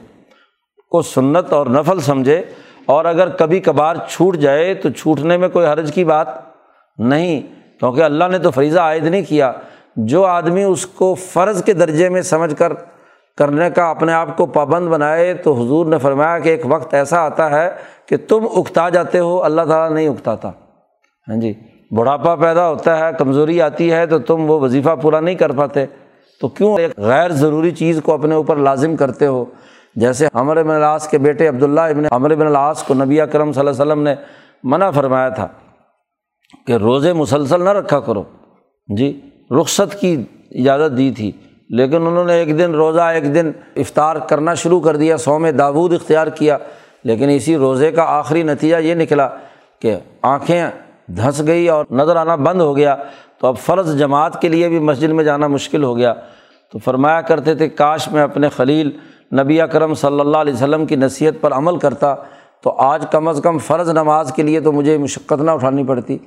کو 0.90 1.02
سنت 1.02 1.54
اور 1.54 1.66
نفل 1.66 2.00
سمجھے۔ 2.00 2.42
اور 2.90 3.06
اگر 3.06 3.30
کبھی 3.30 3.60
کبھار 3.60 3.96
چھوٹ 4.10 4.38
جائے 4.38 4.74
تو 4.74 4.90
چھوٹنے 4.90 5.38
میں 5.38 5.50
کوئی 5.50 5.68
حرج 5.68 5.92
کی 5.94 6.04
بات 6.04 6.28
نہیں، 6.98 7.42
کیونکہ 7.80 8.02
اللہ 8.02 8.24
نے 8.32 8.40
تو 8.40 8.52
فریضہ 8.52 8.80
عائد 8.80 9.04
نہیں 9.04 9.22
کیا۔ 9.30 9.52
جو 9.96 10.26
آدمی 10.26 10.64
اس 10.64 10.86
کو 10.86 11.16
فرض 11.16 11.64
کے 11.64 11.74
درجے 11.74 12.10
میں 12.10 12.22
سمجھ 12.22 12.56
کر 12.56 12.74
کرنے 13.38 13.70
کا 13.70 13.90
اپنے 13.90 14.14
آپ 14.14 14.38
کو 14.38 14.46
پابند 14.46 14.88
بنائے 14.88 15.34
تو 15.34 15.54
حضور 15.54 15.86
نے 15.86 15.98
فرمایا 15.98 16.40
کہ 16.40 16.50
ایک 16.50 16.62
وقت 16.66 16.94
ایسا 16.94 17.20
آتا 17.20 17.52
ہے 17.52 17.70
کہ 18.06 18.18
تم 18.18 18.46
اکتا 18.56 18.90
جاتے 18.90 19.20
ہو، 19.20 19.44
اللہ 19.44 19.62
تعالیٰ 19.62 19.96
نہیں 19.96 20.08
اکتاتا۔ 20.08 20.50
ہاں 21.28 21.42
جی 21.42 21.54
بڑھاپا 21.92 22.36
پیدا 22.36 22.70
ہوتا 22.70 23.00
ہے، 23.00 23.12
کمزوری 23.18 23.62
آتی 23.62 23.92
ہے 23.92 24.06
تو 24.06 24.20
تم 24.20 24.50
وہ 24.50 24.60
وظیفہ 24.60 24.96
پورا 25.02 25.20
نہیں 25.20 25.36
کر 25.36 25.52
پاتے۔ 25.52 25.86
تو 26.42 26.48
کیوں 26.48 26.78
ایک 26.78 26.92
غیر 26.98 27.32
ضروری 27.32 27.72
چیز 27.72 28.02
کو 28.04 28.14
اپنے 28.14 28.36
اوپر 28.36 28.56
لازم 28.56 28.96
کرتے 28.96 29.26
ہو؟ 29.26 29.46
جیسے 29.96 30.28
عمر 30.34 30.58
ابن 30.58 30.72
العاص 30.72 31.08
کے 31.08 31.18
بیٹے 31.18 31.48
عبداللہ 31.48 31.82
ابن 31.82 32.06
عمر 32.12 32.32
ابن 32.32 32.46
العاص 32.48 32.84
کو 32.84 32.94
نبی 32.94 33.20
کرم 33.32 33.52
صلی 33.52 33.60
اللہ 33.60 33.70
علیہ 33.72 33.82
وسلم 33.82 34.04
نے 34.04 34.16
منع 34.64 34.90
فرمایا 34.90 35.30
تھا 35.30 35.48
کہ 36.68 36.74
روزے 36.74 37.14
مسلسل 37.14 37.64
نہ 37.64 37.70
رکھا 37.70 38.00
کرو۔ 38.00 38.24
جی 38.90 39.20
رخصت 39.60 40.00
کی 40.00 40.16
اجازت 40.52 40.98
دی 40.98 41.12
تھی، 41.12 41.32
لیکن 41.70 42.08
انہوں 42.08 42.26
نے 42.26 42.34
ایک 42.34 42.58
دن 42.58 42.72
روزہ، 42.72 43.02
ایک 43.02 43.34
دن 43.36 43.52
افطار 43.76 44.16
کرنا 44.30 44.54
شروع 44.54 44.80
کر 44.82 44.96
دیا 44.96 45.18
سو 45.18 45.38
میں 45.40 45.52
داود 45.52 45.94
اختیار 45.94 46.28
کیا، 46.28 46.58
لیکن 47.04 47.30
اسی 47.30 47.58
روزے 47.58 47.92
کا 47.92 48.04
آخری 48.08 48.44
نتیجہ 48.44 48.78
یہ 48.78 48.96
نکلا 48.96 49.28
کہ 49.82 49.96
آنکھیں 50.22 50.70
دھنس 51.08 51.42
گئی 51.48 51.68
اور 51.70 51.86
نظر 51.92 52.16
آنا 52.16 52.36
بند 52.36 52.62
ہو 52.62 52.76
گیا۔ 52.78 52.96
تو 53.42 53.48
اب 53.48 53.58
فرض 53.58 53.98
جماعت 54.00 54.42
کے 54.42 54.50
لیے 54.50 54.68
بھی 54.70 54.80
مسجد 54.80 55.10
میں 55.10 55.24
جانا 55.24 55.48
مشکل 55.48 55.84
ہو 55.84 55.96
گیا۔ 55.98 56.14
تو 56.74 56.80
فرمایا 56.80 57.22
کرتے 57.22 57.56
تھے، 57.56 57.70
کاش 57.70 58.08
میں 58.12 58.22
اپنے 58.24 58.50
خلیل 58.50 58.90
نبی 59.32 59.62
اکرم 59.62 59.94
صلی 59.94 60.20
اللہ 60.20 60.38
علیہ 60.38 60.54
وسلم 60.54 60.86
کی 60.86 60.96
نصیحت 60.96 61.42
پر 61.42 61.54
عمل 61.54 61.78
کرتا 61.78 62.14
تو 62.64 62.72
آج 62.82 63.06
کم 63.12 63.28
از 63.28 63.40
کم 63.44 63.58
فرض 63.58 63.90
نماز 63.90 64.32
کے 64.36 64.44
لیے 64.44 64.60
تو 64.60 64.72
مجھے 64.72 64.98
مشقت 64.98 65.42
نہ 65.42 65.52
اٹھانی 65.52 65.84
پڑتی۔ 65.84 66.18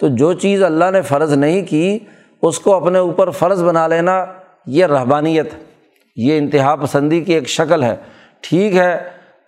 تو 0.00 0.08
جو 0.08 0.32
چیز 0.32 0.62
اللہ 0.62 0.90
نے 0.92 1.02
فرض 1.02 1.32
نہیں 1.32 1.62
کی، 1.66 1.98
اس 2.42 2.58
کو 2.60 2.74
اپنے 2.74 2.98
اوپر 2.98 3.30
فرض 3.30 3.62
بنا 3.64 3.86
لینا 3.88 4.24
یہ 4.66 4.86
رحبانیت 4.86 5.54
یہ 6.16 6.38
انتہا 6.38 6.74
پسندی 6.76 7.20
کی 7.20 7.32
ایک 7.32 7.48
شکل 7.48 7.82
ہے۔ 7.82 7.94
ٹھیک 8.40 8.74
ہے 8.76 8.96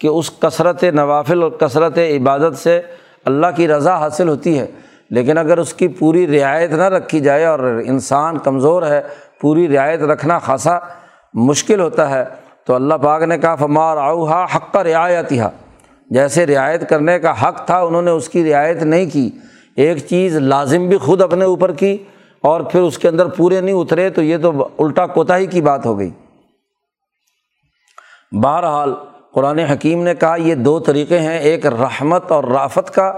کہ 0.01 0.07
اس 0.07 0.31
کثرت 0.41 0.85
نوافل 0.85 1.43
اور 1.43 1.51
کثرت 1.51 1.99
عبادت 1.99 2.57
سے 2.59 2.81
اللہ 3.25 3.47
کی 3.57 3.69
رضا 3.69 3.97
حاصل 3.99 4.29
ہوتی 4.29 4.59
ہے، 4.59 4.67
لیکن 5.11 5.39
اگر 5.39 5.59
اس 5.59 5.75
کی 5.75 5.89
پوری 5.89 6.27
رعایت 6.27 6.73
نہ 6.73 6.89
رکھی 6.89 7.21
جائے 7.21 7.45
اور 7.45 7.59
انسان 7.87 8.39
کمزور 8.39 8.83
ہے، 8.83 9.01
پوری 9.41 9.69
رعایت 9.69 10.03
رکھنا 10.03 10.39
خاصا 10.39 10.79
مشکل 11.35 11.81
ہوتا 11.81 12.11
ہے۔ 12.11 12.25
تو 12.69 12.75
اللہ 12.75 12.95
پاک 12.95 13.23
نے 13.23 13.39
کہا 13.39 13.55
فمار 13.55 13.97
آؤ 13.97 14.25
حق 14.25 14.73
کا 14.73 14.85
رعایت 14.85 15.33
ہا 15.33 15.51
جیسے 16.11 16.47
رعایت 16.47 16.89
کرنے 16.89 17.19
کا 17.19 17.33
حق 17.43 17.67
تھا، 17.67 17.81
انہوں 17.81 18.03
نے 18.03 18.11
اس 18.11 18.29
کی 18.29 18.53
رعایت 18.53 18.83
نہیں 18.83 19.07
کی۔ 19.11 19.31
ایک 19.77 19.99
چیز 19.99 20.37
لازم 20.37 20.89
بھی 20.89 20.97
خود 20.97 21.23
اپنے 21.23 21.45
اوپر 21.45 21.73
کی 21.73 21.97
اور 22.41 22.61
پھر 22.61 22.81
اس 22.81 22.99
کے 22.99 23.09
اندر 23.09 23.27
پورے 23.27 23.61
نہیں 23.61 23.75
اترے، 23.75 24.11
تو 24.11 24.23
یہ 24.23 24.37
تو 24.39 24.69
الٹا 24.79 25.07
کوتاہی 25.07 25.47
کی 25.47 25.61
بات 25.61 25.87
ہو 25.87 25.99
گئی۔ 25.99 26.11
بہرحال، 28.33 28.95
قرآن 29.35 29.59
حکیم 29.59 30.03
نے 30.03 30.15
کہا، 30.15 30.37
یہ 30.37 30.55
دو 30.55 30.79
طریقے 30.79 31.19
ہیں، 31.19 31.39
ایک 31.39 31.67
رحمت 31.67 32.33
اور 32.33 32.45
رافت 32.45 32.95
کا 32.95 33.09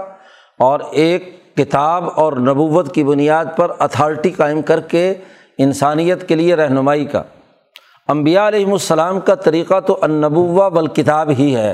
اور 0.59 0.79
ایک 0.91 1.55
کتاب 1.57 2.09
اور 2.15 2.33
نبوت 2.33 2.93
کی 2.95 3.03
بنیاد 3.03 3.45
پر 3.55 3.71
اتھارٹی 3.79 4.29
قائم 4.29 4.61
کر 4.61 4.79
کے 4.79 5.13
انسانیت 5.57 6.27
کے 6.27 6.35
لیے 6.35 6.55
رہنمائی 6.55 7.05
کا۔ 7.05 7.23
امبیا 8.11 8.47
علیہم 8.47 8.71
السلام 8.71 9.19
کا 9.19 9.35
طریقہ 9.35 9.79
تو 9.79 9.97
انبوا 10.01 10.67
بالکتاب 10.69 11.29
ہی 11.29 11.55
ہے۔ 11.55 11.73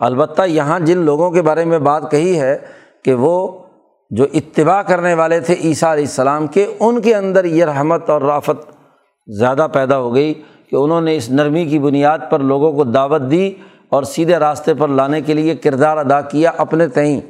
البتہ 0.00 0.42
یہاں 0.42 0.78
جن 0.80 0.98
لوگوں 0.98 1.30
کے 1.30 1.42
بارے 1.42 1.64
میں 1.64 1.78
بات 1.78 2.10
کہی 2.10 2.40
ہے 2.40 2.56
کہ 3.04 3.14
وہ 3.14 3.58
جو 4.10 4.24
اتباع 4.34 4.82
کرنے 4.82 5.14
والے 5.14 5.40
تھے 5.40 5.54
عیسیٰ 5.54 5.92
علیہ 5.92 6.04
السلام 6.04 6.46
کے، 6.46 6.66
ان 6.80 7.00
کے 7.00 7.14
اندر 7.14 7.44
یہ 7.44 7.64
رحمت 7.64 8.10
اور 8.10 8.22
رافت 8.22 8.70
زیادہ 9.26 9.66
پیدا 9.72 9.98
ہو 9.98 10.14
گئی 10.14 10.34
کہ 10.70 10.76
انہوں 10.76 11.00
نے 11.00 11.16
اس 11.16 11.30
نرمی 11.30 11.64
کی 11.64 11.78
بنیاد 11.78 12.18
پر 12.30 12.38
لوگوں 12.40 12.72
کو 12.72 12.84
دعوت 12.84 13.22
دی 13.30 13.54
اور 13.88 14.02
سیدھے 14.02 14.36
راستے 14.36 14.74
پر 14.74 14.88
لانے 14.88 15.20
کے 15.20 15.34
لیے 15.34 15.54
کردار 15.54 15.96
ادا 15.96 16.20
کیا 16.20 16.52
اپنے 16.56 16.88
تئیں۔ 16.88 17.20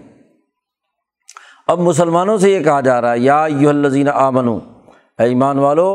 اب 1.67 1.79
مسلمانوں 1.79 2.38
سے 2.38 2.51
یہ 2.51 2.61
کہا 2.61 2.81
جا 2.81 3.01
رہا 3.01 3.12
ہے، 3.12 3.19
یا 3.19 3.47
یو 3.51 3.69
الزین 3.69 4.09
آمن 4.09 4.49
اے 4.49 5.25
ایمان 5.25 5.59
والو 5.59 5.91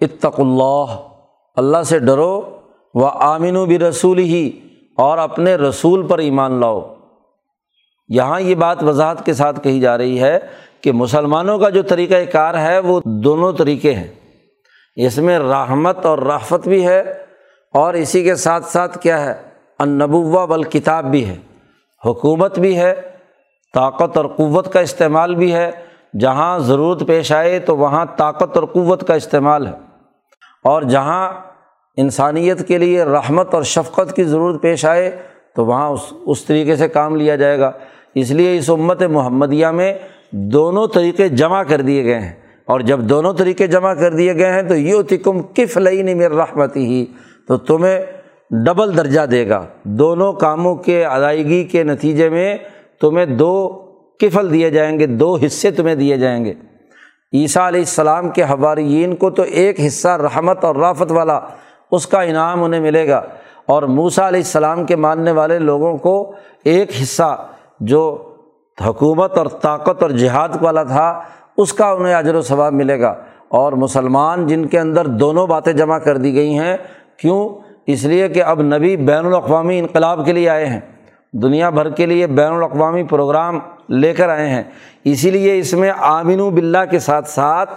اتق 0.00 0.40
اللہ۔ 0.40 0.96
اللہ 1.56 1.82
سے 1.82 1.98
ڈرو 1.98 2.58
و 2.94 3.04
آمین 3.04 3.56
و 3.56 3.66
بھی 3.66 3.78
رسول 3.78 4.18
ہی 4.18 4.60
اور 4.96 5.18
اپنے 5.18 5.54
رسول 5.54 6.06
پر 6.06 6.18
ایمان 6.18 6.60
لاؤ۔ 6.60 6.94
یہاں 8.08 8.40
یہ 8.40 8.54
بات 8.54 8.82
وضاحت 8.82 9.26
کے 9.26 9.34
ساتھ 9.34 9.60
کہی 9.62 9.80
جا 9.80 9.98
رہی 9.98 10.20
ہے 10.20 10.38
کہ 10.80 10.92
مسلمانوں 10.92 11.58
کا 11.58 11.68
جو 11.68 11.82
طریقۂ 11.82 12.32
کار 12.32 12.54
ہے، 12.54 12.78
وہ 12.78 13.00
دونوں 13.04 13.52
طریقے 13.52 13.94
ہیں۔ 13.94 14.08
اس 14.96 15.18
میں 15.18 15.38
رحمت 15.38 16.06
اور 16.06 16.18
رافت 16.18 16.68
بھی 16.68 16.86
ہے، 16.86 17.00
اور 17.74 17.94
اسی 17.94 18.24
کے 18.24 18.34
ساتھ 18.34 18.64
ساتھ 18.64 18.98
کیا 18.98 19.24
ہے 19.24 19.34
انبوا 19.78 20.44
بالکتاب 20.44 21.04
بھی 21.04 21.28
ہے۔ 21.28 21.36
حکومت 22.06 22.58
بھی 22.58 22.78
ہے، 22.78 22.94
طاقت 23.74 24.16
اور 24.16 24.24
قوت 24.24 24.72
کا 24.72 24.80
استعمال 24.80 25.34
بھی 25.34 25.54
ہے۔ 25.54 25.70
جہاں 26.20 26.58
ضرورت 26.58 27.06
پیش 27.06 27.32
آئے 27.32 27.58
تو 27.58 27.76
وہاں 27.76 28.06
طاقت 28.16 28.56
اور 28.56 28.64
قوت 28.66 29.06
کا 29.06 29.14
استعمال 29.14 29.66
ہے۔ 29.66 29.93
اور 30.64 30.82
جہاں 30.82 31.32
انسانیت 31.96 32.68
کے 32.68 32.78
لیے 32.78 33.04
رحمت 33.04 33.54
اور 33.54 33.62
شفقت 33.62 34.16
کی 34.16 34.24
ضرورت 34.24 34.62
پیش 34.62 34.84
آئے، 34.84 35.16
تو 35.56 35.66
وہاں 35.66 35.88
اس 35.88 36.00
اس 36.26 36.44
طریقے 36.44 36.76
سے 36.76 36.88
کام 36.88 37.16
لیا 37.16 37.36
جائے 37.36 37.58
گا۔ 37.58 37.72
اس 38.14 38.30
لیے 38.30 38.56
اس 38.56 38.70
امت 38.70 39.02
محمدیہ 39.02 39.66
میں 39.66 39.94
دونوں 40.30 40.86
طریقے 40.86 41.28
جمع 41.28 41.62
کر 41.62 41.80
دیے 41.80 42.04
گئے 42.04 42.18
ہیں۔ 42.18 42.32
اور 42.64 42.80
جب 42.80 43.00
دونوں 43.00 43.32
طریقے 43.32 43.66
جمع 43.66 43.94
کر 43.94 44.14
دیے 44.14 44.34
گئے 44.34 44.52
ہیں، 44.52 44.62
تو 44.62 44.74
یہ 44.74 45.02
تکم 45.02 45.42
کف 45.42 45.76
لئی 45.76 46.02
نہیں 46.02 46.14
میرا 46.14 46.36
رحمتی 46.36 46.86
ہی 46.86 47.06
تو 47.48 47.56
تمہیں 47.56 48.00
ڈبل 48.50 48.96
درجہ 48.96 49.26
دے 49.26 49.48
گا۔ 49.48 49.66
دونوں 49.82 50.32
کاموں 50.32 50.74
کے 50.74 51.04
ادائیگی 51.04 51.64
کے 51.64 51.84
نتیجے 51.84 52.28
میں 52.28 52.56
تمہیں 53.00 53.26
دو 53.26 53.68
کفل 54.20 54.52
دیے 54.52 54.70
جائیں 54.70 54.98
گے، 54.98 55.06
دو 55.06 55.36
حصے 55.46 55.70
تمہیں 55.70 55.94
دیے 55.94 56.16
جائیں 56.16 56.44
گے۔ 56.44 56.54
عیسیٰ 57.32 57.66
علیہ 57.66 57.80
السلام 57.80 58.28
کے 58.28 58.42
حواریین 58.42 59.16
کو 59.16 59.30
تو 59.30 59.42
ایک 59.42 59.80
حصہ 59.86 60.08
رحمت 60.08 60.64
اور 60.64 60.76
رافت 60.76 61.12
والا 61.12 61.40
اس 61.90 62.06
کا 62.06 62.20
انعام 62.20 62.62
انہیں 62.62 62.80
ملے 62.80 63.08
گا۔ 63.08 63.22
اور 63.66 63.82
موسا 63.82 64.28
علیہ 64.28 64.40
السلام 64.40 64.84
کے 64.84 64.96
ماننے 64.96 65.30
والے 65.30 65.58
لوگوں 65.58 65.96
کو 65.96 66.32
ایک 66.64 66.90
حصہ 67.02 67.46
جو 67.80 68.34
حکومت 68.86 69.38
اور 69.38 69.46
طاقت 69.46 70.02
اور 70.02 70.10
جہاد 70.10 70.48
والا 70.60 70.82
تھا، 70.82 71.20
اس 71.56 71.72
کا 71.72 71.90
انہیں 71.90 72.14
اجر 72.14 72.34
و 72.34 72.42
ثواب 72.42 72.72
ملے 72.72 73.00
گا۔ 73.00 73.14
اور 73.48 73.72
مسلمان 73.72 74.46
جن 74.46 74.66
کے 74.66 74.80
اندر 74.80 75.06
دونوں 75.06 75.46
باتیں 75.46 75.72
جمع 75.72 75.98
کر 75.98 76.16
دی 76.16 76.34
گئی 76.34 76.58
ہیں، 76.58 76.76
کیوں؟ 77.16 77.48
اس 77.86 78.04
لیے 78.04 78.28
کہ 78.28 78.42
اب 78.42 78.60
نبی 78.62 78.96
بین 78.96 79.26
الاقوامی 79.26 79.78
انقلاب 79.78 80.26
کے 80.26 80.32
لیے 80.32 80.50
آئے 80.50 80.66
ہیں۔ 80.66 80.80
دنیا 81.32 81.70
بھر 81.70 81.90
کے 81.90 82.06
لیے 82.06 82.26
بین 82.26 82.52
الاقوامی 82.52 83.02
پروگرام 83.02 83.58
لے 83.88 84.12
کر 84.12 84.28
آئے 84.28 84.48
ہیں۔ 84.48 84.62
اسی 85.04 85.30
لیے 85.30 85.58
اس 85.58 85.74
میں 85.74 85.92
آمین 85.98 86.40
و 86.40 86.50
بلّہ 86.50 86.84
کے 86.90 86.98
ساتھ 86.98 87.28
ساتھ 87.28 87.70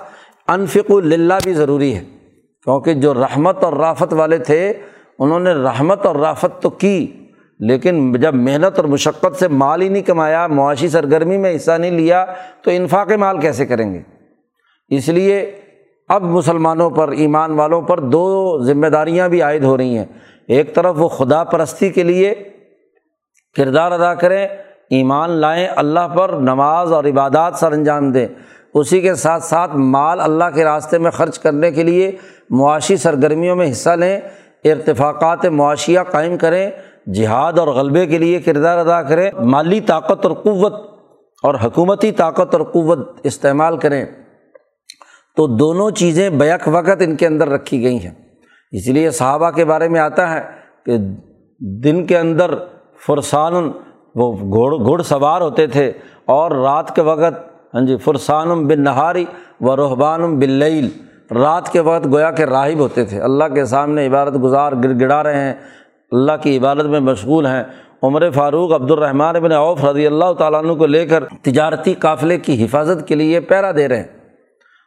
انفق 0.48 0.92
اللہ 0.92 1.34
بھی 1.44 1.54
ضروری 1.54 1.96
ہے۔ 1.96 2.04
کیونکہ 2.64 2.94
جو 2.94 3.14
رحمت 3.14 3.64
اور 3.64 3.74
رافت 3.74 4.14
والے 4.14 4.38
تھے، 4.38 4.74
انہوں 5.20 5.40
نے 5.40 5.54
رحمت 5.54 6.06
اور 6.06 6.16
رافت 6.16 6.62
تو 6.62 6.70
کی، 6.70 7.26
لیکن 7.60 8.14
جب 8.14 8.36
محنت 8.36 8.80
اور 8.80 8.84
مشقت 8.84 9.36
سے 9.40 9.48
مال 9.48 9.82
ہی 9.82 9.90
نہیں 9.90 10.04
کمایا، 10.04 10.48
معاشی 10.48 10.88
سرگرمی 10.88 11.38
میں 11.38 11.56
حصہ 11.56 11.72
نہیں 11.72 11.92
لیا، 11.92 12.26
تو 12.62 12.72
انفاق 12.72 13.12
مال 13.12 13.40
کیسے 13.40 13.66
کریں 13.66 13.94
گے؟ 13.94 14.02
اس 14.90 15.10
لیے 15.10 15.52
اب 16.10 16.24
مسلمانوں 16.24 16.90
پر، 16.90 17.08
ایمان 17.12 17.52
والوں 17.52 17.82
پر 17.82 18.00
دو 18.00 18.58
ذمہ 18.64 18.88
داریاں 18.88 19.30
بھی 19.30 19.42
عائد 19.42 19.64
ہو 19.64 19.78
رہی 19.78 19.98
ہیں۔ 19.98 20.06
ایک 20.48 20.76
طرف 20.76 20.96
وہ 20.98 21.08
خدا 21.08 21.44
پرستی 21.44 21.90
کے 21.90 22.04
لیے 22.04 22.36
کردار 23.58 23.92
ادا 23.92 24.14
کریں 24.14 24.48
ایمان 24.90 25.30
لائیں، 25.30 25.68
اللہ 25.76 26.08
پر 26.08 26.30
نماز 26.30 26.94
اور 26.94 27.04
عبادات 27.04 27.56
سر 27.56 27.72
انجام 27.72 28.12
دیں۔ 28.12 28.28
اسی 28.74 29.02
کے 29.02 29.16
ساتھ 29.16 29.44
ساتھ 29.44 29.76
مال 29.76 30.20
اللہ 30.20 30.44
کے 30.56 30.64
راستے 30.64 30.98
میں 30.98 31.12
خرچ 31.12 31.40
کرنے 31.40 31.72
کے 31.72 31.84
لیے 31.84 32.12
معاشی 32.50 32.98
سرگرمیوں 32.98 33.56
میں 33.56 33.72
حصہ 33.72 33.90
لیں۔ 33.90 34.20
ارتفاقات 34.64 35.46
معاشیہ 35.46 36.00
قائم 36.12 36.38
کریں۔ 36.38 36.72
جہاد 37.14 37.54
اور 37.60 37.68
غلبے 37.68 38.06
کے 38.06 38.18
لیے 38.18 38.40
کردار 38.40 38.78
ادا 38.78 39.02
کریں۔ 39.02 39.32
مالی 39.44 39.82
طاقت 39.82 40.26
اور 40.26 40.36
قوت 40.36 40.74
اور 41.44 41.56
حکومتی 41.64 42.12
طاقت 42.12 42.56
اور 42.56 42.62
قوت 42.62 43.20
استعمال 43.24 43.78
کریں۔ 43.78 44.06
تو 45.36 45.48
دونوں 45.48 45.92
چیزیں 45.92 46.30
بیک 46.30 46.62
وقت 46.66 47.02
ان 47.02 47.16
کے 47.16 47.28
اندر 47.28 47.50
رکھی 47.50 47.84
گئی 47.84 47.98
ہیں۔ 47.98 48.14
اس 48.72 48.88
لیے 48.88 49.12
صحابہ 49.12 49.52
کے 49.52 49.66
بارے 49.66 49.90
میں 49.90 50.00
آتا 50.00 50.34
ہے 50.34 50.42
کہ 50.86 50.98
دن 51.60 52.06
کے 52.06 52.18
اندر 52.18 52.54
فرسان 53.08 53.72
وہ 54.18 54.34
گھوڑ 54.34 54.76
گھڑ 54.76 55.02
سوار 55.02 55.42
ہوتے 55.42 55.68
تھے 55.68 55.92
اور 56.26 56.52
رات 56.52 56.96
کے 56.96 57.02
وقت 57.02 57.38
ہاں 57.74 57.82
جی 57.82 57.98
فرسان 57.98 58.68
بن 58.68 58.84
نہاری 58.84 59.26
و 59.62 59.76
رحبان 59.76 60.40
بلعیل 60.40 60.90
رات 61.32 61.70
کے 61.70 61.80
وقت 61.80 62.06
گویا 62.06 62.32
کے 62.32 62.46
راہب 62.46 62.80
ہوتے 62.80 63.06
تھے۔ 63.06 63.22
اللہ 63.22 63.44
کے 63.54 63.66
سامنے 63.66 64.08
عبادت 64.08 64.44
گزار 64.44 64.72
گڑ 64.72 64.92
گڑا 65.02 65.24
رہے 65.24 65.40
ہیں، 65.40 65.54
اللہ 66.12 66.32
کی 66.42 66.58
عبادت 66.58 66.86
میں 66.86 67.00
مشغول 67.00 67.46
ہیں۔ 67.46 67.64
عمر 68.04 68.30
فاروق 68.30 68.72
عبد 68.74 68.92
الرحمٰن 68.92 69.36
بن 69.40 69.52
اوف 69.52 69.86
رضی 69.86 70.08
اللہ 70.08 70.34
تعالیٰ 70.34 70.60
عنہ 70.60 70.74
کو 70.74 70.86
لے 70.86 71.06
کر 71.06 71.24
تجارتی 71.42 71.94
قافلے 71.94 72.38
کی 72.38 72.66
حفاظت 72.66 73.08
کے 73.08 73.16
لیے 73.16 73.40
پیرا 73.40 73.72
دے 73.72 73.88
رہے 73.88 73.98
ہیں۔ 73.98 74.04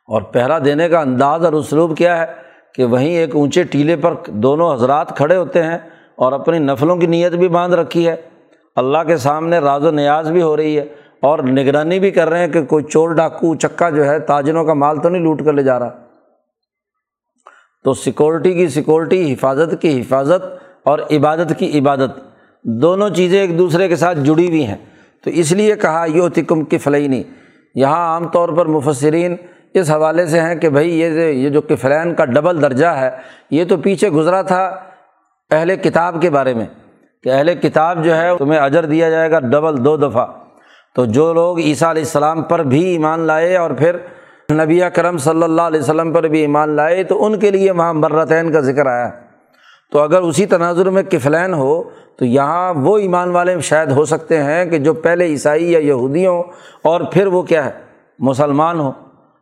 اور 0.09 0.23
پہرا 0.23 0.59
دینے 0.65 0.89
کا 0.89 1.01
انداز 1.01 1.45
اور 1.45 1.53
اسلوب 1.53 1.97
کیا 1.97 2.19
ہے 2.19 2.27
کہ 2.75 2.85
وہیں 2.85 3.09
ایک 3.09 3.37
اونچے 3.37 3.63
ٹیلے 3.63 3.97
پر 3.97 4.15
دونوں 4.29 4.75
حضرات 4.75 5.17
کھڑے 5.17 5.37
ہوتے 5.37 5.63
ہیں 5.63 5.79
اور 6.17 6.33
اپنی 6.33 6.59
نفلوں 6.59 6.97
کی 6.97 7.07
نیت 7.07 7.33
بھی 7.33 7.49
باندھ 7.49 7.75
رکھی 7.75 8.09
ہے۔ 8.09 8.17
اللہ 8.77 8.99
کے 9.07 9.17
سامنے 9.17 9.59
راز 9.59 9.85
و 9.85 9.91
نیاز 9.91 10.31
بھی 10.31 10.43
ہو 10.43 10.57
رہی 10.57 10.79
ہے 10.79 10.85
اور 11.21 11.39
نگرانی 11.39 11.99
بھی 11.99 12.11
کر 12.11 12.31
رہے 12.31 12.39
ہیں 12.39 12.49
کہ 12.49 12.65
کوئی 12.65 12.85
چور 12.85 13.11
ڈاکو 13.11 13.55
چکا 13.55 13.91
جو 13.91 14.05
ہے 14.05 14.19
تاجروں 14.19 14.65
کا 14.65 14.75
مال 14.75 14.97
تو 15.03 15.09
نہیں 15.09 15.23
لوٹ 15.23 15.45
کر 15.45 15.53
لے 15.53 15.63
جا 15.63 15.79
رہا۔ 15.79 15.91
تو 17.85 17.95
سیکورٹی 17.95 18.55
کی 18.55 18.69
سیکورٹی، 18.69 19.33
حفاظت 19.33 19.83
کی 19.83 20.01
حفاظت 20.01 20.65
اور 20.83 20.99
عبادت 20.99 21.53
کی 21.59 21.79
عبادت، 21.79 22.21
دونوں 22.65 23.11
چیزیں 23.11 23.41
ایک 23.41 23.59
دوسرے 23.59 23.89
کے 23.89 23.97
ساتھ 23.97 24.19
جڑی 24.19 24.49
ہوئی 24.49 24.67
ہیں۔ 24.67 24.77
تو 25.25 25.31
اس 25.31 25.53
لیے 25.53 25.77
کہا 25.77 26.05
یو 26.09 26.29
تکم 26.29 26.65
کی 26.65 26.79
فلینی 26.79 27.23
یہاں 27.75 28.15
عام 28.15 28.29
طور 28.29 28.49
پر 28.49 28.67
مفسرین 28.67 29.37
اس 29.75 29.91
حوالے 29.91 30.27
سے 30.27 30.41
ہیں 30.41 30.55
کہ 30.55 30.69
بھائی 30.69 31.01
یہ 31.01 31.11
یہ 31.33 31.49
جو 31.49 31.61
کفلین 31.61 32.15
کا 32.15 32.25
ڈبل 32.25 32.63
درجہ 32.63 32.87
ہے، 32.87 33.11
یہ 33.51 33.65
تو 33.65 33.77
پیچھے 33.77 34.11
گزرا 34.11 34.43
تھا 34.43 34.81
اہل 35.51 35.77
کتاب 35.77 36.17
کے 36.23 36.31
بارے 36.31 36.55
میں۔ 36.55 36.67
کہ 37.23 37.29
اہل 37.29 37.55
کتاب 37.55 38.05
جو 38.05 38.17
ہے 38.17 38.37
تمہیں 38.39 38.61
اجر 38.61 38.85
دیا 38.85 39.11
جائے 39.11 39.31
گا 39.31 39.41
ڈبل 39.41 39.85
دو 39.85 39.97
دفعہ۔ 39.97 40.27
تو 40.95 41.05
جو 41.05 41.33
لوگ 41.33 41.59
عیسیٰ 41.59 41.91
علیہ 41.91 42.03
السلام 42.03 42.43
پر 42.43 42.63
بھی 42.63 42.85
ایمان 42.85 43.21
لائے 43.21 43.57
اور 43.57 43.71
پھر 43.71 43.97
نبی 44.53 44.81
کرم 44.95 45.19
صلی 45.19 45.43
اللہ 45.43 45.63
علیہ 45.63 45.81
وسلم 45.81 46.13
پر 46.13 46.23
بھی 46.23 46.41
ایمان 46.41 46.69
لائے، 46.69 47.05
تو 47.05 47.25
ان 47.25 47.39
کے 47.39 47.51
لیے 47.51 47.71
وہاں 47.71 47.95
برتین 47.95 48.53
کا 48.53 48.61
ذکر 48.61 48.87
آیا۔ 48.87 49.11
تو 49.93 49.99
اگر 49.99 50.21
اسی 50.21 50.47
تناظر 50.47 50.91
میں 50.91 51.03
کفلین 51.03 51.55
ہو، 51.55 51.83
تو 52.19 52.25
یہاں 52.25 52.75
وہ 52.75 52.99
ایمان 52.99 53.31
والے 53.31 53.61
شاید 53.61 53.91
ہو 53.91 54.05
سکتے 54.05 54.43
ہیں 54.43 54.65
کہ 54.65 54.79
جو 54.79 54.95
پہلے 54.95 55.25
عیسائی 55.25 55.73
یا 55.73 55.79
یہودی 55.79 56.27
ہوں 56.27 56.43
اور 56.83 57.01
پھر 57.01 57.27
وہ 57.27 57.43
کیا 57.43 57.65
ہے، 57.65 57.71
مسلمان 58.19 58.81
ہوں۔ 58.81 58.93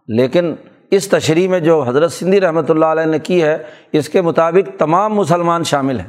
لیکن 0.08 0.54
اس 0.90 1.08
تشریح 1.08 1.48
میں 1.48 1.60
جو 1.60 1.82
حضرت 1.82 2.12
سندھی 2.12 2.40
رحمۃ 2.40 2.62
اللہ 2.68 2.86
علیہ 2.86 3.04
نے 3.04 3.18
کی 3.18 3.42
ہے، 3.42 3.58
اس 3.92 4.08
کے 4.08 4.20
مطابق 4.20 4.78
تمام 4.78 5.14
مسلمان 5.14 5.64
شامل 5.64 6.00
ہیں۔ 6.00 6.08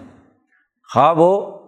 خواہ 0.93 1.13
وہ 1.17 1.58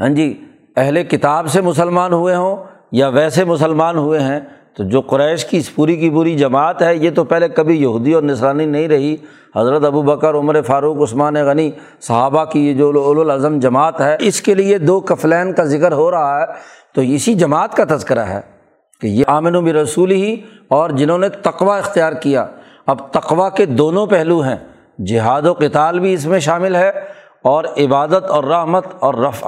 ہاں 0.00 0.08
جی 0.08 0.44
اہل 0.76 1.02
کتاب 1.02 1.48
سے 1.48 1.60
مسلمان 1.60 2.12
ہوئے 2.12 2.34
ہوں 2.34 2.56
یا 2.92 3.08
ویسے 3.08 3.44
مسلمان 3.44 3.96
ہوئے 3.96 4.20
ہیں، 4.20 4.40
تو 4.76 4.84
جو 4.84 5.00
قریش 5.00 5.44
کی 5.44 5.56
اس 5.56 5.74
پوری 5.74 5.96
کی 5.96 6.10
پوری 6.10 6.34
جماعت 6.34 6.82
ہے، 6.82 6.96
یہ 6.96 7.10
تو 7.10 7.24
پہلے 7.24 7.48
کبھی 7.48 7.82
یہودی 7.82 8.12
اور 8.12 8.22
نسرانی 8.22 8.66
نہیں 8.66 8.88
رہی۔ 8.88 9.16
حضرت 9.56 9.84
ابو 9.84 10.02
بکر، 10.02 10.34
عمر 10.34 10.62
فاروق، 10.62 11.10
عثمان 11.10 11.34
غنی، 11.34 11.70
صحابہ 12.00 12.44
کی 12.44 12.68
یہ 12.68 12.74
جو 12.74 13.20
الاظم 13.20 13.58
جماعت 13.58 14.00
ہے، 14.00 14.16
اس 14.20 14.42
کے 14.42 14.54
لیے 14.54 14.78
دو 14.78 15.00
کفلین 15.00 15.52
کا 15.52 15.64
ذکر 15.64 15.92
ہو 15.92 16.10
رہا 16.10 16.40
ہے۔ 16.40 16.46
تو 16.94 17.00
اسی 17.00 17.34
جماعت 17.34 17.74
کا 17.74 17.84
تذکرہ 17.84 18.20
ہے 18.20 18.40
کہ 19.00 19.06
یہ 19.06 19.24
آمن 19.26 19.56
و 19.56 19.60
بھی 19.60 19.72
رسول 19.72 20.10
ہی 20.10 20.40
اور 20.68 20.90
جنہوں 20.90 21.18
نے 21.18 21.28
تقوا 21.28 21.78
اختیار 21.78 22.12
کیا۔ 22.12 22.46
اب 22.86 23.12
تقوا 23.12 23.48
کے 23.48 23.66
دونوں 23.66 24.06
پہلو 24.06 24.40
ہیں۔ 24.40 24.56
جہاد 25.06 25.42
و 25.42 25.54
کتال 25.54 26.00
بھی 26.00 26.14
اس 26.14 26.26
میں 26.26 26.38
شامل 26.38 26.76
ہے۔ 26.76 26.90
اور 27.44 27.64
عبادت 27.64 28.30
اور 28.30 28.44
رحمت 28.44 28.86
اور 28.98 29.14
رف 29.14 29.44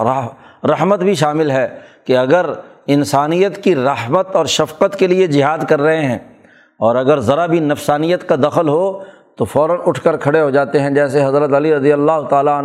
رحمت 0.64 1.00
بھی 1.00 1.14
شامل 1.14 1.50
ہے 1.50 1.66
کہ 2.04 2.16
اگر 2.16 2.46
انسانیت 2.86 3.62
کی 3.64 3.74
رحمت 3.76 4.36
اور 4.36 4.46
شفقت 4.46 4.98
کے 4.98 5.06
لیے 5.06 5.26
جہاد 5.26 5.58
کر 5.68 5.80
رہے 5.80 6.04
ہیں 6.06 6.18
اور 6.80 6.96
اگر 6.96 7.20
ذرا 7.20 7.46
بھی 7.46 7.60
نفسانیت 7.60 8.28
کا 8.28 8.36
دخل 8.36 8.68
ہو 8.68 8.98
تو 9.36 9.44
فوراً 9.44 9.76
اٹھ 9.86 10.00
کر 10.00 10.16
کھڑے 10.16 10.40
ہو 10.40 10.50
جاتے 10.50 10.80
ہیں 10.80 10.90
جیسے 10.90 11.24
حضرت 11.24 11.52
علی 11.52 11.74
رضی 11.74 11.92
اللہ 11.92 12.20
تعالیٰ 12.30 12.60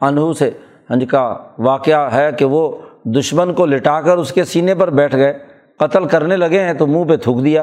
عنہ 0.00 0.32
سے۔ 0.38 0.50
ہنج 0.90 1.04
کا 1.10 1.22
واقعہ 1.58 2.12
ہے 2.12 2.30
کہ 2.38 2.44
وہ 2.44 2.70
دشمن 3.04 3.52
کو 3.54 3.66
لٹا 3.66 4.00
کر 4.00 4.18
اس 4.18 4.32
کے 4.32 4.44
سینے 4.44 4.74
پر 4.74 4.90
بیٹھ 4.90 5.16
گئے، 5.16 5.32
قتل 5.80 6.06
کرنے 6.06 6.36
لگے 6.36 6.60
ہیں 6.60 6.74
تو 6.74 6.86
منہ 6.86 7.04
پہ 7.04 7.16
تھوک 7.16 7.44
دیا۔ 7.44 7.62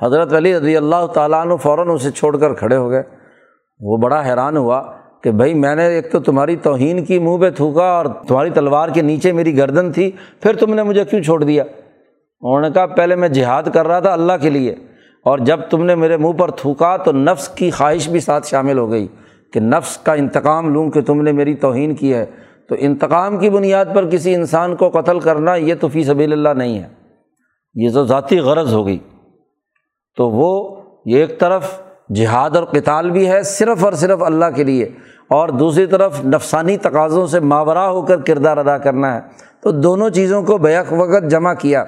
حضرت 0.00 0.32
علی 0.32 0.56
رضی 0.56 0.76
اللہ 0.76 1.06
تعالیٰ 1.14 1.40
عنہ 1.40 1.56
فوراً 1.56 1.90
اسے 1.90 2.10
چھوڑ 2.10 2.36
کر 2.36 2.54
کھڑے 2.54 2.76
ہو 2.76 2.90
گئے۔ 2.90 3.02
وہ 3.80 3.96
بڑا 3.96 4.24
حیران 4.24 4.56
ہوا 4.56 4.82
کہ 5.24 5.30
بھائی 5.30 5.54
میں 5.54 5.74
نے 5.74 5.86
ایک 5.86 6.12
تو 6.12 6.20
تمہاری 6.20 6.56
توہین 6.56 7.04
کی، 7.04 7.18
منہ 7.18 7.38
پہ 7.38 7.50
تھوکا 7.50 7.84
اور 7.84 8.06
تمہاری 8.28 8.50
تلوار 8.50 8.88
کے 8.88 9.02
نیچے 9.02 9.32
میری 9.32 9.56
گردن 9.56 9.92
تھی، 9.92 10.10
پھر 10.40 10.56
تم 10.56 10.74
نے 10.74 10.82
مجھے 10.82 11.04
کیوں 11.04 11.22
چھوڑ 11.22 11.44
دیا؟ 11.44 11.64
انہوں 12.40 12.60
نے 12.60 12.70
کہا، 12.70 12.86
پہلے 12.86 13.16
میں 13.16 13.28
جہاد 13.28 13.62
کر 13.74 13.86
رہا 13.86 14.00
تھا 14.00 14.12
اللہ 14.12 14.32
کے 14.40 14.50
لیے، 14.50 14.74
اور 15.24 15.38
جب 15.38 15.60
تم 15.70 15.84
نے 15.84 15.94
میرے 15.94 16.16
منہ 16.16 16.32
پر 16.32 16.50
تھوکا 16.50 16.96
تو 16.96 17.12
نفس 17.12 17.48
کی 17.48 17.70
خواہش 17.70 18.08
بھی 18.08 18.20
ساتھ 18.20 18.46
شامل 18.46 18.78
ہو 18.78 18.90
گئی 18.90 19.08
کہ 19.52 19.60
نفس 19.60 19.96
کا 19.96 20.12
انتقام 20.12 20.74
لوں 20.74 20.90
کہ 20.90 21.00
تم 21.00 21.22
نے 21.22 21.32
میری 21.32 21.54
توہین 21.54 21.94
کی 21.94 22.14
ہے۔ 22.14 22.26
تو 22.68 22.74
انتقام 22.78 23.38
کی 23.38 23.50
بنیاد 23.50 23.84
پر 23.94 24.10
کسی 24.10 24.34
انسان 24.34 24.76
کو 24.76 24.90
قتل 24.90 25.20
کرنا 25.20 25.54
یہ 25.54 25.74
تو 25.80 25.88
فی 25.88 26.04
سبیل 26.04 26.32
اللہ 26.32 26.48
نہیں 26.48 26.78
ہے۔ 26.78 26.88
یہ 27.74 27.90
تو 27.90 28.04
ذاتی 28.04 28.38
غرض 28.38 28.74
ہو 28.74 28.86
گئی۔ 28.86 28.98
تو 30.16 30.30
وہ 30.30 30.80
یہ 31.06 31.18
ایک 31.18 31.38
طرف 31.38 31.82
جہاد 32.14 32.50
اور 32.56 32.64
کتال 32.64 33.10
بھی 33.10 33.30
ہے 33.30 33.42
صرف 33.42 33.84
اور 33.84 33.92
صرف 33.92 34.22
اللہ 34.22 34.44
کے 34.54 34.64
لیے 34.64 34.84
اور 35.28 35.48
دوسری 35.48 35.86
طرف 35.86 36.24
نفسانی 36.24 36.76
تقاضوں 36.76 37.26
سے 37.26 37.40
ماورا 37.40 37.90
ہو 37.90 38.02
کر 38.02 38.20
کردار 38.20 38.56
ادا 38.56 38.78
کرنا 38.78 39.14
ہے۔ 39.14 39.20
تو 39.60 39.70
دونوں 39.70 40.10
چیزوں 40.10 40.42
کو 40.42 40.58
بیک 40.58 40.92
وقت 40.92 41.30
جمع 41.30 41.54
کیا۔ 41.54 41.84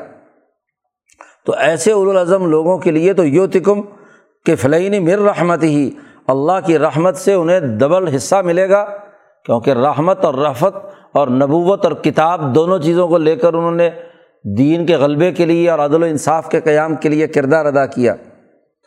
تو 1.46 1.54
ایسے 1.54 1.92
الاظم 1.92 2.46
لوگوں 2.46 2.78
کے 2.78 2.90
لیے 2.90 3.12
تو 3.12 3.24
یو 3.24 3.46
تکم 3.46 3.80
کہ 4.46 4.56
فلعین 4.56 5.04
مر 5.04 5.18
رحمت 5.18 5.62
ہی 5.62 5.90
اللہ 6.26 6.66
کی 6.66 6.78
رحمت 6.78 7.16
سے 7.16 7.32
انہیں 7.32 7.60
ڈبل 7.60 8.08
حصہ 8.08 8.36
ملے 8.36 8.70
گا، 8.70 8.84
کیونکہ 9.44 9.70
رحمت 9.70 10.24
اور 10.24 10.34
رفت 10.34 10.76
اور 11.12 11.28
نبوت 11.28 11.84
اور 11.84 11.92
کتاب 11.92 12.54
دونوں 12.54 12.78
چیزوں 12.78 13.08
کو 13.08 13.18
لے 13.18 13.36
کر 13.36 13.54
انہوں 13.54 13.72
نے 13.72 13.90
دین 14.58 14.86
کے 14.86 14.96
غلبے 14.96 15.32
کے 15.32 15.46
لیے 15.46 15.70
اور 15.70 15.78
عدل 15.78 16.02
و 16.02 16.06
انصاف 16.06 16.48
کے 16.48 16.60
قیام 16.60 16.94
کے 16.94 17.08
لیے 17.08 17.26
کردار 17.26 17.66
ادا 17.66 17.86
کیا۔ 17.86 18.14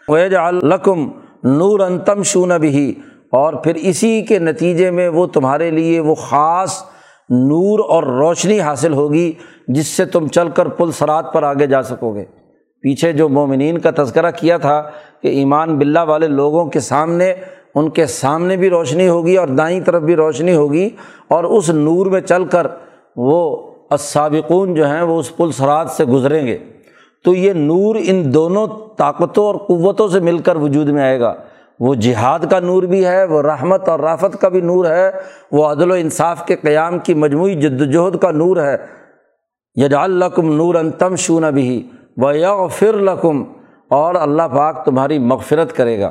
ویج 0.09 0.35
الکم 0.35 1.07
نور 1.43 1.79
انتم 1.79 2.23
شون 2.23 2.51
بھی 2.61 2.93
اور 3.31 3.53
پھر 3.53 3.75
اسی 3.75 4.21
کے 4.21 4.39
نتیجے 4.39 4.91
میں 4.91 5.07
وہ 5.09 5.25
تمہارے 5.27 5.71
لیے 5.71 5.99
وہ 5.99 6.15
خاص 6.15 6.81
نور 7.29 7.79
اور 7.79 8.03
روشنی 8.03 8.59
حاصل 8.59 8.93
ہوگی، 8.93 9.31
جس 9.67 9.87
سے 9.87 10.05
تم 10.05 10.27
چل 10.27 10.49
کر 10.49 10.67
پل 10.67 10.91
سرات 10.91 11.33
پر 11.33 11.43
آگے 11.43 11.67
جا 11.67 11.81
سکو 11.83 12.13
گے۔ 12.15 12.25
پیچھے 12.83 13.11
جو 13.13 13.29
مومنین 13.29 13.77
کا 13.77 13.91
تذکرہ 13.97 14.31
کیا 14.31 14.57
تھا 14.57 14.81
کہ 15.21 15.27
ایمان 15.27 15.77
بلّہ 15.77 16.03
والے 16.07 16.27
لوگوں 16.27 16.65
کے 16.65 16.79
سامنے، 16.79 17.33
ان 17.75 17.89
کے 17.89 18.05
سامنے 18.05 18.57
بھی 18.57 18.69
روشنی 18.69 19.07
ہوگی 19.07 19.35
اور 19.37 19.47
دائیں 19.47 19.79
طرف 19.81 20.03
بھی 20.03 20.15
روشنی 20.15 20.55
ہوگی، 20.55 20.89
اور 21.27 21.43
اس 21.43 21.69
نور 21.69 22.05
میں 22.05 22.21
چل 22.21 22.45
کر 22.45 22.67
وہ 23.15 23.71
اسابقون 23.91 24.73
جو 24.73 24.87
ہیں 24.87 25.01
وہ 25.01 25.19
اس 25.19 25.35
پل 25.37 25.51
سرات 25.51 25.89
سے 25.89 26.05
گزریں 26.05 26.47
گے۔ 26.47 26.57
تو 27.27 27.33
یہ 27.33 27.53
نور 27.53 27.95
ان 27.99 28.33
دونوں 28.33 28.67
طاقتوں 28.97 29.45
اور 29.45 29.55
قوتوں 29.55 30.07
سے 30.07 30.19
مل 30.19 30.37
کر 30.37 30.55
وجود 30.55 30.89
میں 30.89 31.03
آئے 31.03 31.19
گا۔ 31.19 31.33
وہ 31.79 31.95
جہاد 31.95 32.39
کا 32.51 32.59
نور 32.59 32.83
بھی 32.83 33.05
ہے، 33.05 33.23
وہ 33.23 33.41
رحمت 33.41 33.89
اور 33.89 33.99
رافت 33.99 34.41
کا 34.41 34.49
بھی 34.49 34.61
نور 34.61 34.85
ہے، 34.85 35.11
وہ 35.51 35.65
عدل 35.65 35.91
و 35.91 35.93
انصاف 35.93 36.45
کے 36.45 36.55
قیام 36.55 36.99
کی 36.99 37.13
مجموعی 37.13 37.53
جد 37.53 37.81
وجہد 37.81 38.17
کا 38.17 38.31
نور 38.31 38.57
ہے۔ 38.57 38.77
یجا 39.75 40.03
القم 40.03 40.55
نور 40.55 40.75
ان 40.75 40.91
تم 40.91 41.15
شون 41.15 41.53
بھی 41.53 41.89
و 42.17 42.31
یغ 42.31 42.67
فر 42.67 42.93
لقم 42.93 43.43
اور 43.89 44.15
اللہ 44.15 44.47
پاک 44.55 44.85
تمہاری 44.85 45.19
مغفرت 45.19 45.75
کرے 45.75 45.99
گا۔ 45.99 46.09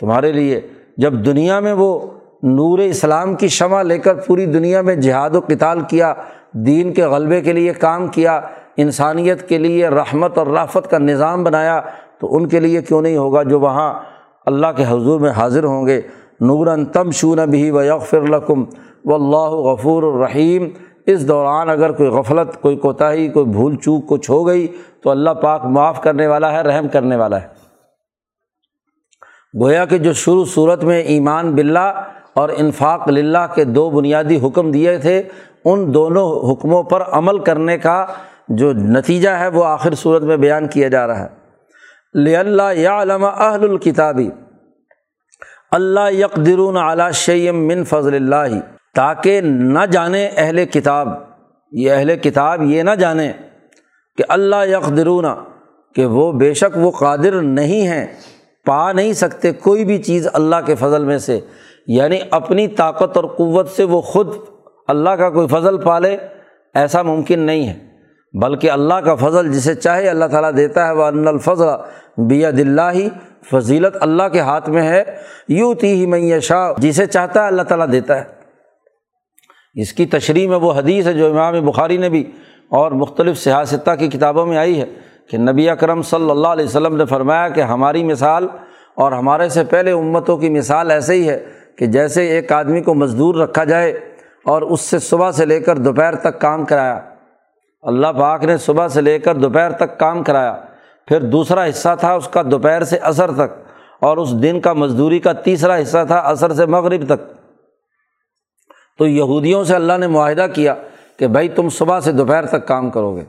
تمہارے 0.00 0.32
لیے 0.32 0.60
جب 0.96 1.12
دنیا 1.12 1.60
میں 1.60 1.72
وہ 1.72 2.00
نور 2.42 2.78
اسلام 2.78 3.34
کی 3.34 3.48
شمع 3.48 3.82
لے 3.82 3.98
کر 3.98 4.14
پوری 4.14 4.46
دنیا 4.46 4.80
میں 4.80 4.94
جہاد 4.94 5.30
و 5.30 5.40
کتال 5.40 5.80
کیا، 5.80 6.14
دین 6.52 6.92
کے 6.92 7.04
غلبے 7.04 7.40
کے 7.40 7.52
لیے 7.52 7.72
کام 7.72 8.06
کیا 8.06 8.40
انسانیت 8.76 9.48
کے 9.48 9.58
لیے 9.58 9.88
رحمت 9.88 10.38
اور 10.38 10.46
رافت 10.46 10.90
کا 10.90 10.98
نظام 10.98 11.44
بنایا 11.44 11.80
تو 12.20 12.36
ان 12.36 12.48
کے 12.48 12.60
لیے 12.60 12.82
کیوں 12.82 13.02
نہیں 13.02 13.16
ہوگا 13.16 13.42
جو 13.42 13.60
وہاں 13.60 13.94
اللہ 14.46 14.66
کے 14.76 14.84
حضور 14.88 15.20
میں 15.20 15.30
حاضر 15.30 15.64
ہوں 15.64 15.86
گے؟ 15.86 16.00
نوراً 16.40 16.84
تم 16.84 17.10
شون 17.10 17.50
بھی 17.50 17.70
و 17.70 17.82
یغفر 17.82 18.22
القم 18.22 18.64
و 19.04 19.14
اللہ 19.14 19.50
غفور 19.54 20.02
الرحیم۔ 20.02 20.68
اس 21.06 21.28
دوران 21.28 21.70
اگر 21.70 21.92
کوئی 21.92 22.08
غفلت، 22.08 22.62
کوئی 22.62 22.76
کوتاہی، 22.76 23.28
کوئی 23.28 23.46
بھول 23.46 23.76
چوک 23.76 24.08
کچھ 24.08 24.30
ہو 24.30 24.46
گئی 24.46 24.66
تو 25.02 25.10
اللہ 25.10 25.30
پاک 25.30 25.64
معاف 25.64 26.02
کرنے 26.02 26.26
والا 26.26 26.52
ہے، 26.52 26.60
رحم 26.60 26.88
کرنے 26.88 27.16
والا 27.16 27.42
ہے۔ 27.42 27.46
گویا 29.60 29.84
کہ 29.84 29.98
جو 29.98 30.12
شروع 30.12 30.44
صورت 30.44 30.84
میں 30.84 31.02
ایمان 31.02 31.54
بلّہ 31.54 32.02
اور 32.34 32.48
انفاق 32.56 33.08
للہ 33.08 33.46
کے 33.54 33.64
دو 33.64 33.90
بنیادی 33.90 34.38
حکم 34.46 34.70
دیے 34.70 34.98
تھے، 34.98 35.22
ان 35.64 35.94
دونوں 35.94 36.52
حکموں 36.52 36.82
پر 36.82 37.02
عمل 37.02 37.38
کرنے 37.38 37.78
کا 37.78 38.06
جو 38.48 38.72
نتیجہ 38.72 39.28
ہے 39.28 39.48
وہ 39.48 39.64
آخر 39.64 39.94
صورت 39.94 40.22
میں 40.22 40.36
بیان 40.36 40.68
کیا 40.68 40.88
جا 40.88 41.06
رہا 41.06 41.26
ہے۔ 41.26 41.46
اللہ 42.36 42.72
یا 42.76 43.02
علامہ 43.02 43.26
اہل 43.26 43.70
الکتابی 43.70 44.30
اللہ 45.70 46.12
یکدرون 46.12 46.76
اعلیٰ 46.76 47.12
شیم 47.12 47.68
من 47.68 47.84
فضل 47.84 48.14
اللہ، 48.14 48.58
تاکہ 48.94 49.40
نہ 49.40 49.86
جانے 49.90 50.28
اہل 50.36 50.64
کتاب۔ 50.64 51.08
یہ 51.72 51.92
اہل 51.92 52.16
کتاب 52.16 52.62
یہ 52.62 52.82
نہ 52.82 52.90
جانے 52.90 53.32
کہ 54.16 54.24
اللہ 54.28 54.66
یکدرون 54.68 55.24
کہ 55.94 56.06
وہ 56.06 56.32
بے 56.32 56.54
شک 56.54 56.76
وہ 56.76 56.90
قادر 56.90 57.40
نہیں 57.42 57.88
ہیں، 57.88 58.06
پا 58.66 58.92
نہیں 58.92 59.12
سکتے 59.12 59.52
کوئی 59.52 59.84
بھی 59.84 59.98
چیز 59.98 60.28
اللہ 60.32 60.56
کے 60.66 60.74
فضل 60.74 61.04
میں 61.04 61.18
سے۔ 61.18 61.40
یعنی 61.86 62.18
اپنی 62.30 62.68
طاقت 62.68 63.16
اور 63.16 63.24
قوت 63.24 63.68
سے 63.68 63.84
وہ 63.84 64.00
خود 64.00 64.34
اللہ 64.88 65.10
کا 65.10 65.30
کوئی 65.30 65.48
فضل 65.48 65.80
پالے، 65.80 66.16
ایسا 66.74 67.02
ممکن 67.02 67.40
نہیں 67.40 67.68
ہے۔ 67.68 67.95
بلکہ 68.40 68.70
اللہ 68.70 68.94
کا 68.94 69.14
فضل 69.14 69.52
جسے 69.52 69.74
چاہے 69.74 70.08
اللہ 70.08 70.24
تعالیٰ 70.24 70.50
دیتا 70.56 70.86
ہے 70.86 70.92
وہ 70.92 71.04
ان 71.04 71.28
الفضل 71.28 71.66
بیا 72.18 72.50
دلہ 72.50 72.82
ہی 72.94 73.08
فضیلت 73.52 73.96
اللہ 74.00 74.22
کے 74.32 74.40
ہاتھ 74.40 74.70
میں 74.70 74.88
ہے۔ 74.88 75.02
یوں 75.48 75.74
تی 75.74 75.92
ہی 75.92 76.06
میں 76.06 76.40
شاہ 76.40 76.72
جسے 76.78 77.06
چاہتا 77.06 77.42
ہے 77.42 77.46
اللہ 77.46 77.62
تعالیٰ 77.62 77.92
دیتا 77.92 78.18
ہے۔ 78.18 78.36
اس 79.74 79.92
کی 79.92 80.06
تشریح 80.06 80.48
میں 80.48 80.56
وہ 80.56 80.72
حدیث 80.72 81.06
ہے 81.06 81.12
جو 81.12 81.30
امام 81.30 81.66
بخاری 81.66 81.96
نے 81.96 82.08
بھی 82.08 82.32
اور 82.68 82.92
مختلف 82.92 83.38
سیاستہ 83.38 83.90
کی 83.98 84.08
کتابوں 84.08 84.46
میں 84.46 84.56
آئی 84.56 84.80
ہے 84.80 84.84
کہ 85.30 85.38
نبی 85.38 85.70
اکرم 85.70 86.02
صلی 86.02 86.30
اللہ 86.30 86.48
علیہ 86.48 86.64
وسلم 86.64 86.96
نے 86.96 87.04
فرمایا 87.04 87.48
کہ 87.48 87.60
ہماری 87.60 88.04
مثال 88.04 88.46
اور 88.94 89.12
ہمارے 89.12 89.48
سے 89.48 89.64
پہلے 89.64 89.92
امتوں 89.92 90.36
کی 90.36 90.50
مثال 90.50 90.90
ایسے 90.90 91.14
ہی 91.14 91.28
ہے 91.28 91.44
کہ 91.78 91.86
جیسے 91.86 92.26
ایک 92.26 92.52
آدمی 92.52 92.80
کو 92.80 92.94
مزدور 92.94 93.34
رکھا 93.34 93.64
جائے 93.64 93.92
اور 94.44 94.62
اس 94.62 94.80
سے 94.80 94.98
صبح 94.98 95.30
سے 95.30 95.44
لے 95.44 95.60
کر 95.60 95.78
دوپہر 95.78 96.14
تک 96.14 96.40
کام 96.40 96.64
کرایا۔ 96.64 97.00
اللہ 97.86 98.06
پاک 98.16 98.44
نے 98.44 98.56
صبح 98.56 98.88
سے 98.88 99.00
لے 99.00 99.18
کر 99.18 99.34
دوپہر 99.34 99.72
تک 99.72 99.98
کام 99.98 100.22
کرایا۔ 100.22 100.54
پھر 101.08 101.20
دوسرا 101.20 101.68
حصہ 101.68 101.88
تھا 102.00 102.12
اس 102.14 102.28
کا 102.28 102.42
دوپہر 102.42 102.84
سے 102.84 102.98
عصر 103.02 103.30
تک، 103.32 103.52
اور 104.00 104.16
اس 104.16 104.32
دن 104.42 104.60
کا 104.60 104.72
مزدوری 104.72 105.18
کا 105.18 105.32
تیسرا 105.32 105.80
حصہ 105.82 106.04
تھا 106.06 106.20
عصر 106.24 106.52
سے 106.52 106.66
مغرب 106.66 107.06
تک۔ 107.06 107.32
تو 108.98 109.06
یہودیوں 109.06 109.64
سے 109.64 109.74
اللہ 109.74 109.92
نے 109.98 110.06
معاہدہ 110.06 110.46
کیا 110.54 110.74
کہ 111.16 111.26
بھائی 111.26 111.48
تم 111.48 111.68
صبح 111.68 112.00
سے 112.00 112.12
دوپہر 112.12 112.46
تک 112.46 112.66
کام 112.68 112.90
کرو 112.90 113.14
گے۔ 113.16 113.24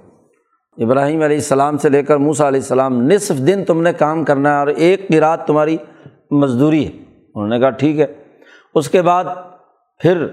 ابراہیم 0.77 1.21
علیہ 1.21 1.37
السلام 1.37 1.77
سے 1.77 1.89
لے 1.89 2.03
کر 2.03 2.17
موسا 2.17 2.47
علیہ 2.47 2.59
السلام 2.59 3.01
نصف 3.01 3.37
دن 3.37 3.63
تم 3.65 3.81
نے 3.81 3.93
کام 3.93 4.23
کرنا 4.23 4.53
ہے 4.53 4.57
اور 4.57 4.67
ایک 4.67 5.07
کی 5.07 5.19
رات 5.19 5.45
تمہاری 5.47 5.77
مزدوری 6.31 6.85
ہے۔ 6.85 6.91
انہوں 7.35 7.47
نے 7.47 7.59
کہا 7.59 7.69
ٹھیک 7.69 7.99
ہے۔ 7.99 8.05
اس 8.75 8.89
کے 8.89 9.01
بعد 9.01 9.25
پھر 10.01 10.25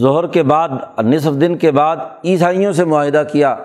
ظہر 0.00 0.26
کے 0.26 0.42
بعد، 0.42 0.68
نصف 1.02 1.40
دن 1.40 1.56
کے 1.56 1.70
بعد 1.70 1.96
عیسائیوں 2.24 2.72
سے 2.72 2.84
معاہدہ 2.84 3.22
کیا۔ 3.32 3.56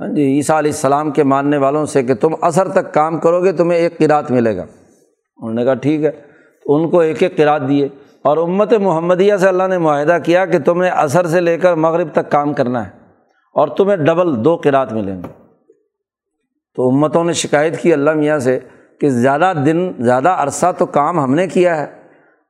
ہاں 0.00 0.08
جی 0.08 0.22
عیسیٰ 0.22 0.56
علیہ 0.56 0.70
السلام 0.70 1.10
کے 1.10 1.22
ماننے 1.22 1.56
والوں 1.56 1.86
سے 1.86 2.02
کہ 2.02 2.14
تم 2.14 2.28
اثر 2.40 2.68
تک 2.68 2.94
کام 2.94 3.18
کرو 3.18 3.44
گے، 3.44 3.52
تمہیں 3.52 3.78
ایک 3.78 3.98
قرات 3.98 4.30
ملے 4.30 4.56
گا۔ 4.56 4.62
انہوں 5.36 5.54
نے 5.54 5.64
کہا، 5.64 5.74
ٹھیک 5.74 6.04
ہے۔ 6.04 6.10
تو 6.64 6.74
ان 6.74 6.90
کو 6.90 7.00
ایک 7.00 7.22
ایک 7.22 7.36
قرات 7.36 7.68
دیے۔ 7.68 7.88
اور 8.22 8.36
امت 8.36 8.72
محمدیہ 8.72 9.36
سے 9.36 9.48
اللہ 9.48 9.62
نے 9.68 9.78
معاہدہ 9.78 10.18
کیا 10.24 10.46
کہ 10.46 10.58
تم 10.58 10.82
نے 10.82 10.88
اثر 10.88 11.26
سے 11.26 11.40
لے 11.40 11.58
کر 11.58 11.74
مغرب 11.74 12.08
تک 12.12 12.30
کام 12.30 12.52
کرنا 12.52 12.84
ہے 12.84 12.90
اور 13.54 13.68
تمہیں 13.68 13.96
ڈبل 13.96 14.44
دو 14.44 14.56
قرات 14.56 14.92
ملیں 14.92 15.16
گے۔ 15.16 15.44
تو 16.76 16.88
امتوں 16.88 17.24
نے 17.24 17.32
شکایت 17.32 17.80
کی 17.80 17.92
اللہ 17.92 18.10
میاں 18.10 18.38
سے 18.38 18.58
کہ 19.00 19.08
زیادہ 19.08 19.52
دن، 19.66 19.92
زیادہ 19.98 20.28
عرصہ 20.28 20.66
تو 20.78 20.86
کام 20.86 21.20
ہم 21.20 21.34
نے 21.34 21.46
کیا 21.46 21.80
ہے۔ 21.80 21.86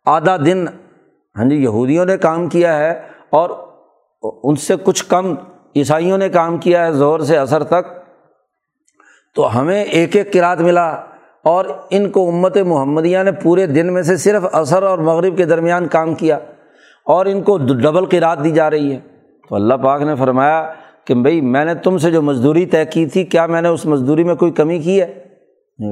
آدھا 0.06 0.36
دن 0.36 0.64
ہاں 1.38 1.44
جی 1.44 1.56
یہودیوں 1.56 2.04
نے 2.04 2.16
کام 2.16 2.46
کیا 2.48 2.76
ہے 2.78 2.90
اور 3.30 3.50
ان 4.22 4.56
سے 4.56 4.74
کچھ 4.84 5.04
کم 5.04 5.34
عیسائیوں 5.76 6.18
نے 6.18 6.28
کام 6.28 6.56
کیا 6.58 6.86
ہے 6.86 6.92
زور 6.92 7.20
سے 7.20 7.36
اثر 7.36 7.64
تک، 7.64 7.92
تو 9.36 9.58
ہمیں 9.58 9.84
ایک 9.84 10.16
ایک 10.16 10.32
کراط 10.32 10.60
ملا 10.60 10.88
اور 11.44 11.64
ان 11.90 12.08
کو 12.10 12.28
امت 12.28 12.56
محمدیہ 12.56 13.18
نے 13.18 13.32
پورے 13.32 13.66
دن 13.66 13.92
میں 13.92 14.02
سے 14.02 14.16
صرف 14.16 14.46
اثر 14.52 14.82
اور 14.82 14.98
مغرب 14.98 15.36
کے 15.36 15.44
درمیان 15.44 15.86
کام 15.88 16.14
کیا 16.14 16.38
اور 17.06 17.26
ان 17.26 17.42
کو 17.42 17.56
ڈبل 17.58 18.04
قرات 18.06 18.44
دی 18.44 18.50
جا 18.50 18.70
رہی 18.70 18.92
ہے۔ 18.92 18.98
تو 19.50 19.54
اللہ 19.54 19.74
پاک 19.74 20.02
نے 20.02 20.14
فرمایا 20.14 20.60
کہ 21.04 21.14
بھائی 21.14 21.40
میں 21.40 21.64
نے 21.64 21.74
تم 21.74 21.98
سے 21.98 22.10
جو 22.10 22.22
مزدوری 22.22 22.66
طے 22.66 22.84
کی 22.84 23.06
تھی، 23.06 23.24
کیا 23.24 23.46
میں 23.46 23.62
نے 23.62 23.68
اس 23.68 23.86
مزدوری 23.86 24.24
میں 24.24 24.34
کوئی 24.34 24.52
کمی 24.52 24.78
کی 24.78 25.00
ہے؟ 25.00 25.06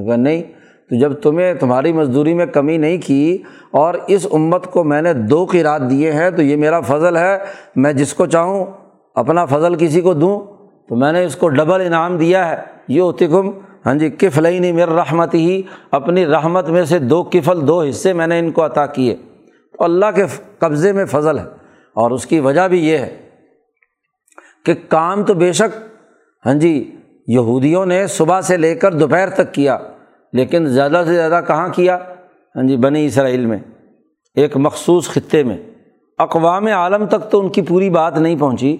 کہا، 0.05 0.15
نہیں 0.15 0.43
تو 0.89 0.99
جب 0.99 1.13
تمہیں 1.13 1.53
تمہاری 1.53 1.93
مزدوری 1.93 2.33
میں 2.33 2.45
کمی 2.45 2.77
نہیں 2.77 2.97
کی 3.05 3.37
اور 3.71 3.93
اس 4.07 4.27
امت 4.31 4.67
کو 4.67 4.83
میں 4.83 5.01
نے 5.01 5.13
دو 5.13 5.45
کی 5.45 5.63
رات 5.63 5.89
دیے 5.89 6.11
ہیں 6.11 6.29
تو 6.29 6.41
یہ 6.41 6.55
میرا 6.55 6.81
فضل 6.81 7.17
ہے، 7.17 7.37
میں 7.75 7.93
جس 7.93 8.13
کو 8.13 8.25
چاہوں 8.25 8.65
اپنا 9.15 9.45
فضل 9.45 9.75
کسی 9.75 10.01
کو 10.01 10.13
دوں۔ 10.13 10.39
تو 10.89 10.95
میں 10.95 11.11
نے 11.11 11.25
اس 11.25 11.35
کو 11.35 11.49
ڈبل 11.49 11.81
انعام 11.81 12.17
دیا 12.17 12.49
ہے۔ 12.49 12.57
یہ 12.87 13.01
اتکم 13.01 13.51
ہاں 13.85 13.95
جی 13.95 14.09
کفل 14.09 14.45
ہی 14.45 14.59
نہیں 14.59 14.71
میرا 14.71 14.95
رحمت 14.95 15.33
ہی 15.33 15.61
اپنی 15.91 16.25
رحمت 16.25 16.69
میں 16.69 16.85
سے 16.85 16.99
دو 16.99 17.23
کفل، 17.23 17.67
دو 17.67 17.81
حصے 17.81 18.13
میں 18.13 18.27
نے 18.27 18.39
ان 18.39 18.51
کو 18.51 18.65
عطا 18.65 18.85
کیے۔ 18.85 19.15
تو 19.77 19.83
اللہ 19.83 20.05
کے 20.15 20.23
قبضے 20.57 20.91
میں 20.91 21.05
فضل 21.05 21.39
ہے۔ 21.39 21.43
اور 21.93 22.11
اس 22.11 22.25
کی 22.25 22.39
وجہ 22.39 22.67
بھی 22.67 22.87
یہ 22.87 22.97
ہے 22.97 23.17
کہ 24.65 24.73
کام 24.87 25.23
تو 25.23 25.33
بے 25.33 25.53
شک 25.53 25.77
ہاں 26.45 26.53
جی 26.53 26.95
یہودیوں 27.27 27.85
نے 27.85 28.07
صبح 28.07 28.41
سے 28.41 28.57
لے 28.57 28.75
کر 28.75 28.93
دوپہر 28.93 29.29
تک 29.29 29.53
کیا۔ 29.53 29.77
لیکن 30.37 30.65
زیادہ 30.65 31.03
سے 31.07 31.13
زیادہ 31.15 31.41
کہاں 31.47 31.67
کیا؟ 31.69 31.97
ہاں 32.55 32.63
جی 32.63 32.77
بنی 32.77 33.05
اسرائیل 33.05 33.45
میں، 33.45 33.57
ایک 34.35 34.57
مخصوص 34.57 35.09
خطے 35.09 35.43
میں۔ 35.43 35.57
اقوام 36.17 36.67
عالم 36.67 37.05
تک 37.05 37.31
تو 37.31 37.39
ان 37.39 37.49
کی 37.49 37.61
پوری 37.61 37.89
بات 37.89 38.17
نہیں 38.17 38.35
پہنچی۔ 38.39 38.77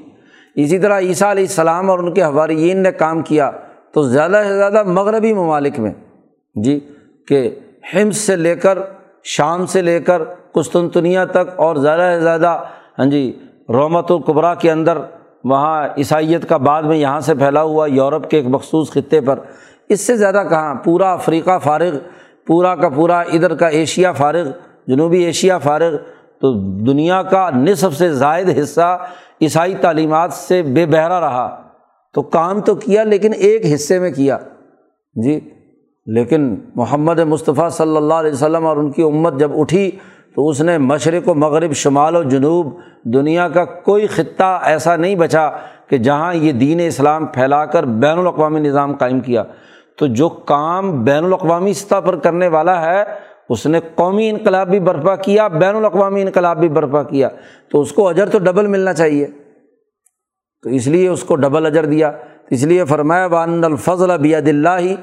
اسی 0.56 0.80
طرح 0.80 1.00
عیسیٰ 1.00 1.30
علیہ 1.30 1.44
السلام 1.44 1.90
اور 1.90 2.00
ان 2.00 2.14
کے 2.14 2.24
حواریین 2.24 2.84
نے 2.84 2.92
کام 2.92 3.22
کیا 3.22 3.52
تو 3.94 4.02
زیادہ 4.04 4.42
سے 4.48 4.56
زیادہ 4.56 4.84
مغربی 4.84 5.34
ممالک 5.34 5.80
میں۔ 5.80 5.92
جی 6.56 6.80
کہ 7.28 7.60
ہمس 7.94 8.18
سے 8.18 8.36
لے 8.36 8.56
کر 8.56 8.78
شام 9.24 9.66
سے 9.66 9.82
لے 9.82 10.00
کر 10.00 10.22
قسطنطنیہ 10.52 11.20
تک 11.32 11.50
اور 11.56 11.76
زیادہ 11.76 12.14
سے 12.16 12.22
زیادہ 12.22 12.64
ہاں 13.00 13.06
جی 13.06 13.40
رومت 13.70 14.12
القبرا 14.12 14.54
کے 14.54 14.72
اندر 14.72 14.98
وہاں 15.44 15.88
عیسائیت 15.98 16.50
کا 16.50 16.58
بعد 16.58 16.84
میں 16.84 16.98
یہاں 16.98 17.20
سے 17.20 17.34
پھیلا 17.36 17.62
ہوا، 17.62 17.88
یورپ 17.88 18.30
کے 18.30 18.38
ایک 18.38 18.46
مخصوص 18.48 18.92
خطے 18.92 19.22
پر۔ 19.22 19.40
اس 19.90 20.02
سے 20.02 20.16
زیادہ 20.16 20.44
کہاں؟ 20.50 20.76
پورا 20.76 21.14
افریقہ 21.14 21.60
فارغ، 21.60 21.98
پورا 22.48 22.76
کا 22.76 22.90
پورا 22.90 23.20
ادھر 23.20 23.56
کا 23.56 23.68
ایشیا 23.68 24.12
فارغ، 24.12 24.48
جنوبی 24.88 25.24
ایشیا 25.24 25.58
فارغ، 25.58 25.96
تو 26.42 26.54
دنیا 26.86 27.24
کا 27.24 27.50
نصف 27.50 27.98
سے 27.98 28.14
زائد 28.14 28.50
حصہ 28.60 28.98
عیسائی 29.42 29.76
تعلیمات 29.76 30.34
سے 30.34 30.62
بے 30.62 30.86
بہرا 30.86 31.20
رہا۔ 31.20 31.62
تو 32.14 32.22
کام 32.22 32.62
تو 32.62 32.76
کیا 32.76 33.04
لیکن 33.04 33.32
ایک 33.34 33.66
حصے 33.74 34.00
میں 34.00 34.12
کیا۔ 34.12 34.38
جی 35.24 35.50
لیکن 36.06 36.56
محمد 36.76 37.20
مصطفیٰ 37.20 37.70
صلی 37.70 37.98
اللہ 37.98 38.14
علیہ 38.14 38.32
وسلم 38.32 38.66
اور 38.66 38.78
ان 38.78 38.92
کی 38.92 39.04
امت 39.04 39.40
جب 39.40 39.52
اٹھی 39.60 39.92
تو 40.36 40.50
اس 40.50 40.62
نے 40.62 40.78
مشرق 40.78 41.30
و 41.30 41.34
مغرب، 41.34 41.72
شمال 41.72 42.16
و 42.16 42.24
جنوب، 42.24 42.80
دنیا 43.06 43.50
کا 43.50 43.66
کوئی 43.66 44.08
خطہ 44.08 44.60
ایسا 44.64 44.96
نہیں 44.96 45.16
بچا 45.16 45.50
کہ 45.90 45.98
جہاں 45.98 46.34
یہ 46.34 46.52
دین 46.52 46.80
اسلام 46.88 47.26
پھیلا 47.26 47.66
کر 47.66 47.84
بین 47.84 48.18
الاقوامی 48.18 48.60
نظام 48.60 48.96
قائم 48.96 49.20
کیا۔ 49.20 49.44
تو 49.98 50.08
جو 50.08 50.30
کام 50.30 51.04
بین 51.04 51.24
الاقوامی 51.24 51.74
سطح 51.74 51.96
پر 51.96 52.16
کرنے 52.16 52.48
والا 52.48 52.94
ہے، 52.94 53.04
اس 53.50 53.66
نے 53.66 53.80
قومی 53.96 54.30
انقلاب 54.30 54.70
بھی 54.70 54.80
برپا 54.80 55.16
کیا، 55.16 55.48
بین 55.48 55.76
الاقوامی 55.76 56.22
انقلاب 56.22 56.60
بھی 56.60 56.70
برپا 56.70 57.04
کیا۔ 57.04 57.30
تو 57.72 57.82
اس 57.82 57.92
کو 57.92 58.08
اجر 58.08 58.30
تو 58.30 58.40
ڈبل 58.40 58.68
ملنا 58.68 58.94
چاہیے۔ 58.94 59.28
تو 60.64 60.70
اس 60.70 60.88
لیے 60.88 61.08
اس 61.08 61.24
کو 61.24 61.36
ڈبل 61.36 61.66
اجر 61.66 61.86
دیا۔ 61.86 62.12
اس 62.50 62.64
لیے 62.64 62.86
فرمایا 62.86 63.28
بان 63.28 63.64
الفضل 63.64 64.12
ابید 64.12 64.48
اللہ 64.48 64.80
ہی 64.80 64.96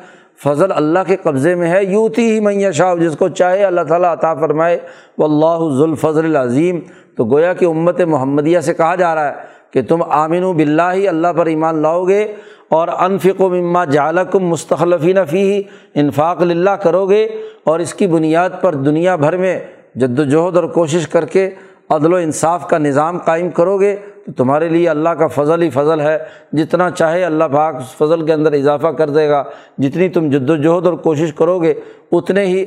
فضل 0.44 0.72
اللہ 0.72 0.98
کے 1.06 1.16
قبضے 1.16 1.54
میں 1.54 1.70
ہے۔ 1.70 1.84
یوتی 1.84 2.34
ہی 2.34 2.40
میاں 2.40 2.70
شاہ 2.70 2.94
جس 2.94 3.16
کو 3.16 3.28
چاہے 3.28 3.64
اللہ 3.64 3.80
تعالیٰ 3.80 4.12
عطا 4.12 4.34
فرمائے۔ 4.34 4.78
وہ 5.18 5.24
اللہ 5.24 5.76
ذوالفضل 5.76 6.24
العظیم 6.24 6.80
تو 7.16 7.24
گویا 7.24 7.52
کہ 7.52 7.64
امت 7.64 8.00
محمدیہ 8.00 8.60
سے 8.60 8.74
کہا 8.74 8.94
جا 8.94 9.14
رہا 9.14 9.28
ہے 9.28 9.53
کہ 9.74 9.82
تم 9.82 10.02
آمین 10.02 10.44
و 10.44 10.52
بلّہ 10.52 11.08
اللہ 11.08 11.32
پر 11.36 11.46
ایمان 11.46 11.82
لاؤ 11.82 12.04
گے 12.04 12.34
اور 12.68 12.88
انفق 12.88 13.40
و 13.40 13.48
مما 13.48 13.84
جالکم 13.84 14.44
مستخلفین 14.44 15.16
فی 15.30 15.62
انفاق 15.94 16.40
اللہ 16.40 16.70
کرو 16.70 17.08
گے 17.08 17.24
اور 17.64 17.78
اس 17.78 17.94
کی 17.94 18.06
بنیاد 18.06 18.50
پر 18.60 18.74
دنیا 18.74 19.16
بھر 19.16 19.36
میں 19.36 19.58
جد 19.94 20.18
وجہد 20.18 20.56
اور 20.56 20.64
کوشش 20.64 21.08
کر 21.08 21.24
کے 21.24 21.50
عدل 21.90 22.12
و 22.12 22.16
انصاف 22.16 22.68
کا 22.68 22.78
نظام 22.78 23.18
قائم 23.18 23.50
کرو 23.50 23.80
گے 23.80 23.96
تو 24.26 24.32
تمہارے 24.32 24.68
لیے 24.68 24.88
اللہ 24.88 25.08
کا 25.08 25.26
فضل 25.26 25.62
ہی 25.62 25.70
فضل 25.70 26.00
ہے۔ 26.00 26.18
جتنا 26.52 26.90
چاہے 26.90 27.24
اللہ 27.24 27.44
پاک 27.52 27.76
اس 27.76 27.94
فضل 27.96 28.26
کے 28.26 28.32
اندر 28.32 28.52
اضافہ 28.52 28.86
کر 28.86 29.10
دے 29.10 29.28
گا۔ 29.28 29.44
جتنی 29.78 30.08
تم 30.08 30.30
جد 30.30 30.50
وجہد 30.50 30.86
اور 30.86 30.94
کوشش 30.94 31.34
کرو 31.34 31.62
گے 31.62 31.74
اتنے 32.12 32.46
ہی 32.46 32.64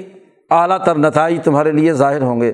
اعلیٰ 0.50 0.78
تر 0.86 0.98
نتائج 0.98 1.44
تمہارے 1.44 1.72
لیے 1.72 1.94
ظاہر 1.94 2.22
ہوں 2.22 2.42
گے۔ 2.42 2.54